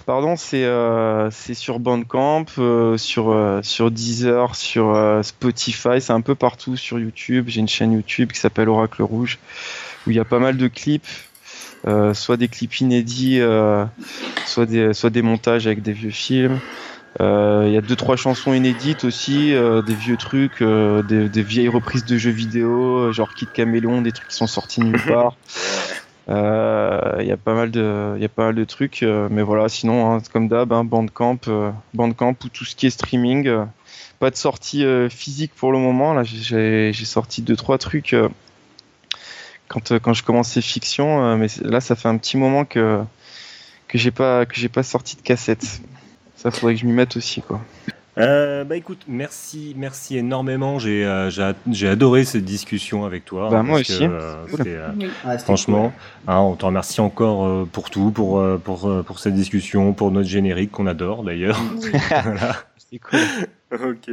pardon 0.06 0.36
c'est 0.36 0.64
euh, 0.64 1.32
sur 1.32 1.80
Bandcamp 1.80 2.46
euh, 2.60 2.98
sur 2.98 3.32
euh, 3.32 3.62
sur 3.64 3.90
Deezer 3.90 4.56
sur 4.56 4.94
euh, 4.94 5.24
Spotify 5.24 6.00
c'est 6.00 6.14
un 6.14 6.22
peu 6.22 6.36
partout 6.36 6.78
sur 6.78 7.00
YouTube 7.00 7.46
j'ai 7.48 7.62
une 7.62 7.68
chaîne 7.68 7.94
YouTube 7.94 8.32
qui 8.32 8.40
s'appelle 8.40 8.70
Oracle 8.70 9.02
Rouge 9.02 9.40
où 10.06 10.12
il 10.12 10.18
y 10.18 10.20
a 10.20 10.26
pas 10.26 10.38
mal 10.38 10.58
de 10.58 10.68
clips 10.68 11.08
euh, 11.88 12.14
soit 12.14 12.38
des 12.38 12.48
clips 12.48 12.80
inédits 12.80 13.40
euh, 13.42 13.84
soit 14.46 14.68
des 14.68 14.94
soit 14.94 15.10
des 15.10 15.24
montages 15.24 15.66
avec 15.66 15.82
des 15.82 15.94
vieux 15.94 16.12
films 16.12 16.60
Il 17.20 17.72
y 17.72 17.78
a 17.78 17.82
deux 17.82 17.96
trois 17.96 18.18
chansons 18.18 18.54
inédites 18.54 19.04
aussi, 19.04 19.54
des 19.54 19.96
vieux 19.96 20.18
trucs, 20.18 20.62
des, 20.62 21.30
des, 21.30 21.44
vieilles 21.44 21.70
reprises 21.70 22.04
de 22.04 22.18
jeux 22.18 22.30
vidéo, 22.30 23.14
genre 23.14 23.34
Kid 23.34 23.54
Caméléon, 23.54 24.02
des 24.02 24.12
trucs 24.12 24.28
qui 24.28 24.36
sont 24.36 24.48
sortis 24.48 24.82
nulle 24.82 25.02
part. 25.02 25.38
Il 26.28 27.26
y 27.26 27.32
a 27.32 27.38
pas 27.38 27.54
mal 27.54 27.72
de, 27.72 28.18
y 28.20 28.26
a 28.26 28.30
pas 28.30 28.46
mal 28.46 28.56
de 28.56 28.64
trucs, 28.64 29.04
mais 29.04 29.44
voilà. 29.44 29.70
Sinon, 29.70 30.12
hein, 30.12 30.22
comme 30.32 30.48
d'hab, 30.48 30.74
hein, 30.74 30.84
Bandcamp, 30.84 31.40
Bandcamp 31.94 32.36
ou 32.44 32.50
tout 32.50 32.66
ce 32.66 32.76
qui 32.76 32.88
est 32.88 32.92
streaming. 32.92 33.50
pas 34.20 34.32
de 34.32 34.36
sortie 34.36 34.86
physique 35.10 35.54
pour 35.56 35.72
le 35.72 35.78
moment. 35.78 36.14
Là, 36.14 36.24
j'ai 36.24 36.94
sorti 36.94 37.42
deux 37.42 37.56
trois 37.56 37.78
trucs 37.78 38.16
quand, 39.68 39.92
euh, 39.92 40.00
quand 40.00 40.14
je 40.14 40.24
commençais 40.24 40.62
fiction, 40.62 41.24
euh, 41.24 41.36
mais 41.36 41.48
là 41.62 41.82
ça 41.82 41.96
fait 41.96 42.08
un 42.08 42.18
petit 42.18 42.38
moment 42.38 42.66
que 42.66 43.02
que 43.88 43.98
j'ai 43.98 44.12
pas 44.12 44.46
que 44.46 44.56
j'ai 44.56 44.70
pas 44.70 44.84
sorti 44.84 45.16
de 45.16 45.22
cassette. 45.22 45.82
Ça 46.36 46.52
faudrait 46.52 46.76
que 46.76 46.82
je 46.82 46.86
m'y 46.86 46.94
mette 46.94 47.18
aussi 47.18 47.42
quoi. 47.42 47.62
Euh, 48.18 48.64
bah 48.64 48.78
écoute, 48.78 49.02
merci, 49.08 49.74
merci 49.78 50.18
énormément. 50.18 50.80
J'ai 50.80 51.06
euh, 51.06 51.30
j'ai 51.70 51.88
adoré 51.88 52.24
cette 52.24 52.46
discussion 52.46 53.06
avec 53.06 53.26
toi. 53.26 53.50
Bah, 53.50 53.64
moi 53.64 53.82
aussi. 53.82 54.08
franchement, 55.40 55.92
hein, 56.28 56.38
on 56.38 56.56
te 56.56 56.66
remercie 56.66 57.02
encore 57.02 57.68
pour 57.68 57.90
tout, 57.90 58.12
pour, 58.12 58.42
pour, 58.64 59.04
pour 59.04 59.20
cette 59.20 59.36
discussion, 59.36 59.94
pour 59.94 60.12
notre 60.12 60.30
générique 60.30 60.72
qu'on 60.72 60.88
adore 60.88 61.24
d'ailleurs. 61.24 61.60
voilà. 62.10 62.56
C'est 62.78 63.00
cool. 63.00 63.20
Ok. 63.86 64.12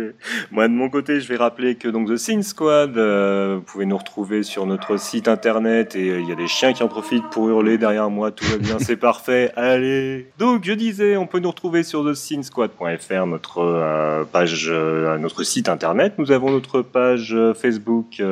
Moi 0.50 0.68
de 0.68 0.72
mon 0.72 0.90
côté, 0.90 1.20
je 1.20 1.28
vais 1.28 1.36
rappeler 1.36 1.76
que 1.76 1.88
donc 1.88 2.08
The 2.08 2.16
Sin 2.16 2.42
Squad, 2.42 2.96
euh, 2.96 3.56
vous 3.56 3.62
pouvez 3.62 3.86
nous 3.86 3.96
retrouver 3.96 4.42
sur 4.42 4.66
notre 4.66 4.96
site 4.98 5.28
internet 5.28 5.96
et 5.96 6.10
euh, 6.10 6.20
il 6.20 6.28
y 6.28 6.32
a 6.32 6.34
des 6.34 6.48
chiens 6.48 6.72
qui 6.72 6.82
en 6.82 6.88
profitent 6.88 7.28
pour 7.30 7.48
hurler 7.48 7.78
derrière 7.78 8.10
moi. 8.10 8.30
Tout 8.30 8.44
va 8.44 8.58
bien, 8.58 8.78
c'est 8.80 8.96
parfait. 8.96 9.52
Allez. 9.56 10.30
Donc 10.38 10.64
je 10.64 10.72
disais, 10.72 11.16
on 11.16 11.26
peut 11.26 11.38
nous 11.38 11.50
retrouver 11.50 11.82
sur 11.82 12.04
thesinsquad.fr, 12.04 13.26
notre 13.26 13.58
euh, 13.58 14.24
page, 14.24 14.70
notre 14.70 15.42
site 15.42 15.68
internet. 15.68 16.14
Nous 16.18 16.32
avons 16.32 16.50
notre 16.50 16.82
page 16.82 17.36
Facebook, 17.54 18.22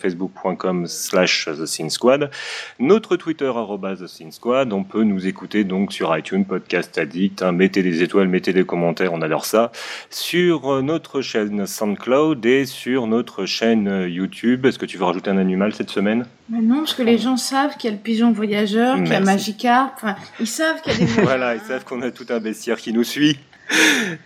facebook.com/slash 0.00 1.46
The 1.46 1.66
Sin 1.66 1.88
Squad, 1.88 2.30
notre 2.78 3.16
Twitter 3.16 3.50
The 3.52 4.06
Sin 4.06 4.30
Squad. 4.30 4.72
On 4.72 4.84
peut 4.84 5.04
nous 5.04 5.26
écouter 5.26 5.64
donc 5.64 5.92
sur 5.92 6.16
iTunes, 6.16 6.44
Podcast 6.44 6.98
Addict. 6.98 7.42
Hein. 7.42 7.52
mettez 7.52 7.82
des 7.82 8.02
étoiles, 8.02 8.28
mettez 8.28 8.52
des 8.52 8.64
commentaires, 8.64 9.12
on 9.12 9.22
adore 9.22 9.44
ça. 9.44 9.72
Sur 10.10 10.79
notre 10.82 11.20
chaîne 11.20 11.66
SoundCloud 11.66 12.44
et 12.46 12.66
sur 12.66 13.06
notre 13.06 13.46
chaîne 13.46 14.06
YouTube. 14.08 14.66
Est-ce 14.66 14.78
que 14.78 14.86
tu 14.86 14.98
veux 14.98 15.04
rajouter 15.04 15.30
un 15.30 15.38
animal 15.38 15.74
cette 15.74 15.90
semaine? 15.90 16.26
Non, 16.50 16.78
parce 16.78 16.94
que 16.94 17.02
les 17.02 17.18
gens 17.18 17.36
savent 17.36 17.76
qu'il 17.76 17.90
y 17.90 17.92
a 17.92 17.96
le 17.96 18.02
pigeon 18.02 18.32
voyageur, 18.32 18.96
qu'il 18.96 19.08
y 19.08 19.14
a 19.14 19.20
Magikarp. 19.20 19.92
Enfin, 19.96 20.16
ils 20.40 20.46
savent 20.46 20.80
qu'il 20.82 20.92
y 20.92 20.96
a 20.96 20.98
des. 20.98 21.06
voilà, 21.22 21.54
ils 21.54 21.60
savent 21.60 21.84
qu'on 21.84 22.02
a 22.02 22.10
tout 22.10 22.26
un 22.30 22.40
bestiaire 22.40 22.78
qui 22.78 22.92
nous 22.92 23.04
suit. 23.04 23.38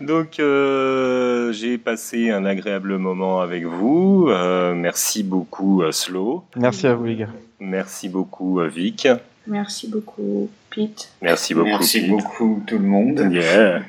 Donc, 0.01 0.41
euh, 0.41 1.53
j'ai 1.53 1.79
passé 1.79 2.31
un 2.31 2.45
agréable 2.45 2.97
moment 2.99 3.41
avec 3.41 3.65
vous. 3.65 4.27
Euh, 4.29 4.75
merci 4.75 5.23
beaucoup, 5.23 5.83
euh, 5.83 5.93
Slow. 5.93 6.45
Merci 6.57 6.87
à 6.87 6.95
vous, 6.95 7.05
les 7.05 7.17
gars. 7.17 7.29
Merci 7.61 8.09
beaucoup, 8.09 8.61
Vic. 8.63 9.09
Merci 9.47 9.89
beaucoup, 9.89 10.49
Pete. 10.75 11.11
Merci 11.23 11.55
beaucoup, 11.55 11.69
Merci 11.69 12.01
beaucoup, 12.03 12.63
tout 12.67 12.79
le 12.79 12.85
monde. 12.85 13.29
Yeah. 13.31 13.83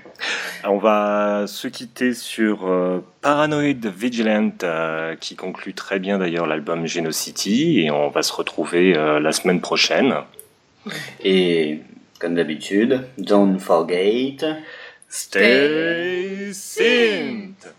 On 0.64 0.78
va 0.78 1.46
se 1.48 1.68
quitter 1.68 2.14
sur 2.14 2.68
euh, 2.68 3.04
Paranoid 3.22 3.86
Vigilant, 3.86 4.52
euh, 4.64 5.16
qui 5.16 5.36
conclut 5.36 5.74
très 5.74 6.00
bien 6.00 6.18
d'ailleurs 6.18 6.48
l'album 6.48 6.86
Genocity, 6.86 7.82
et 7.82 7.92
on 7.92 8.10
va 8.10 8.24
se 8.24 8.34
retrouver 8.34 8.96
euh, 8.96 9.20
la 9.20 9.32
semaine 9.32 9.62
prochaine. 9.62 10.16
Et 11.24 11.80
comme 12.20 12.36
d'habitude, 12.36 13.06
don't 13.18 13.60
forget, 13.60 14.38
stay 15.10 16.54
synth. 16.54 17.74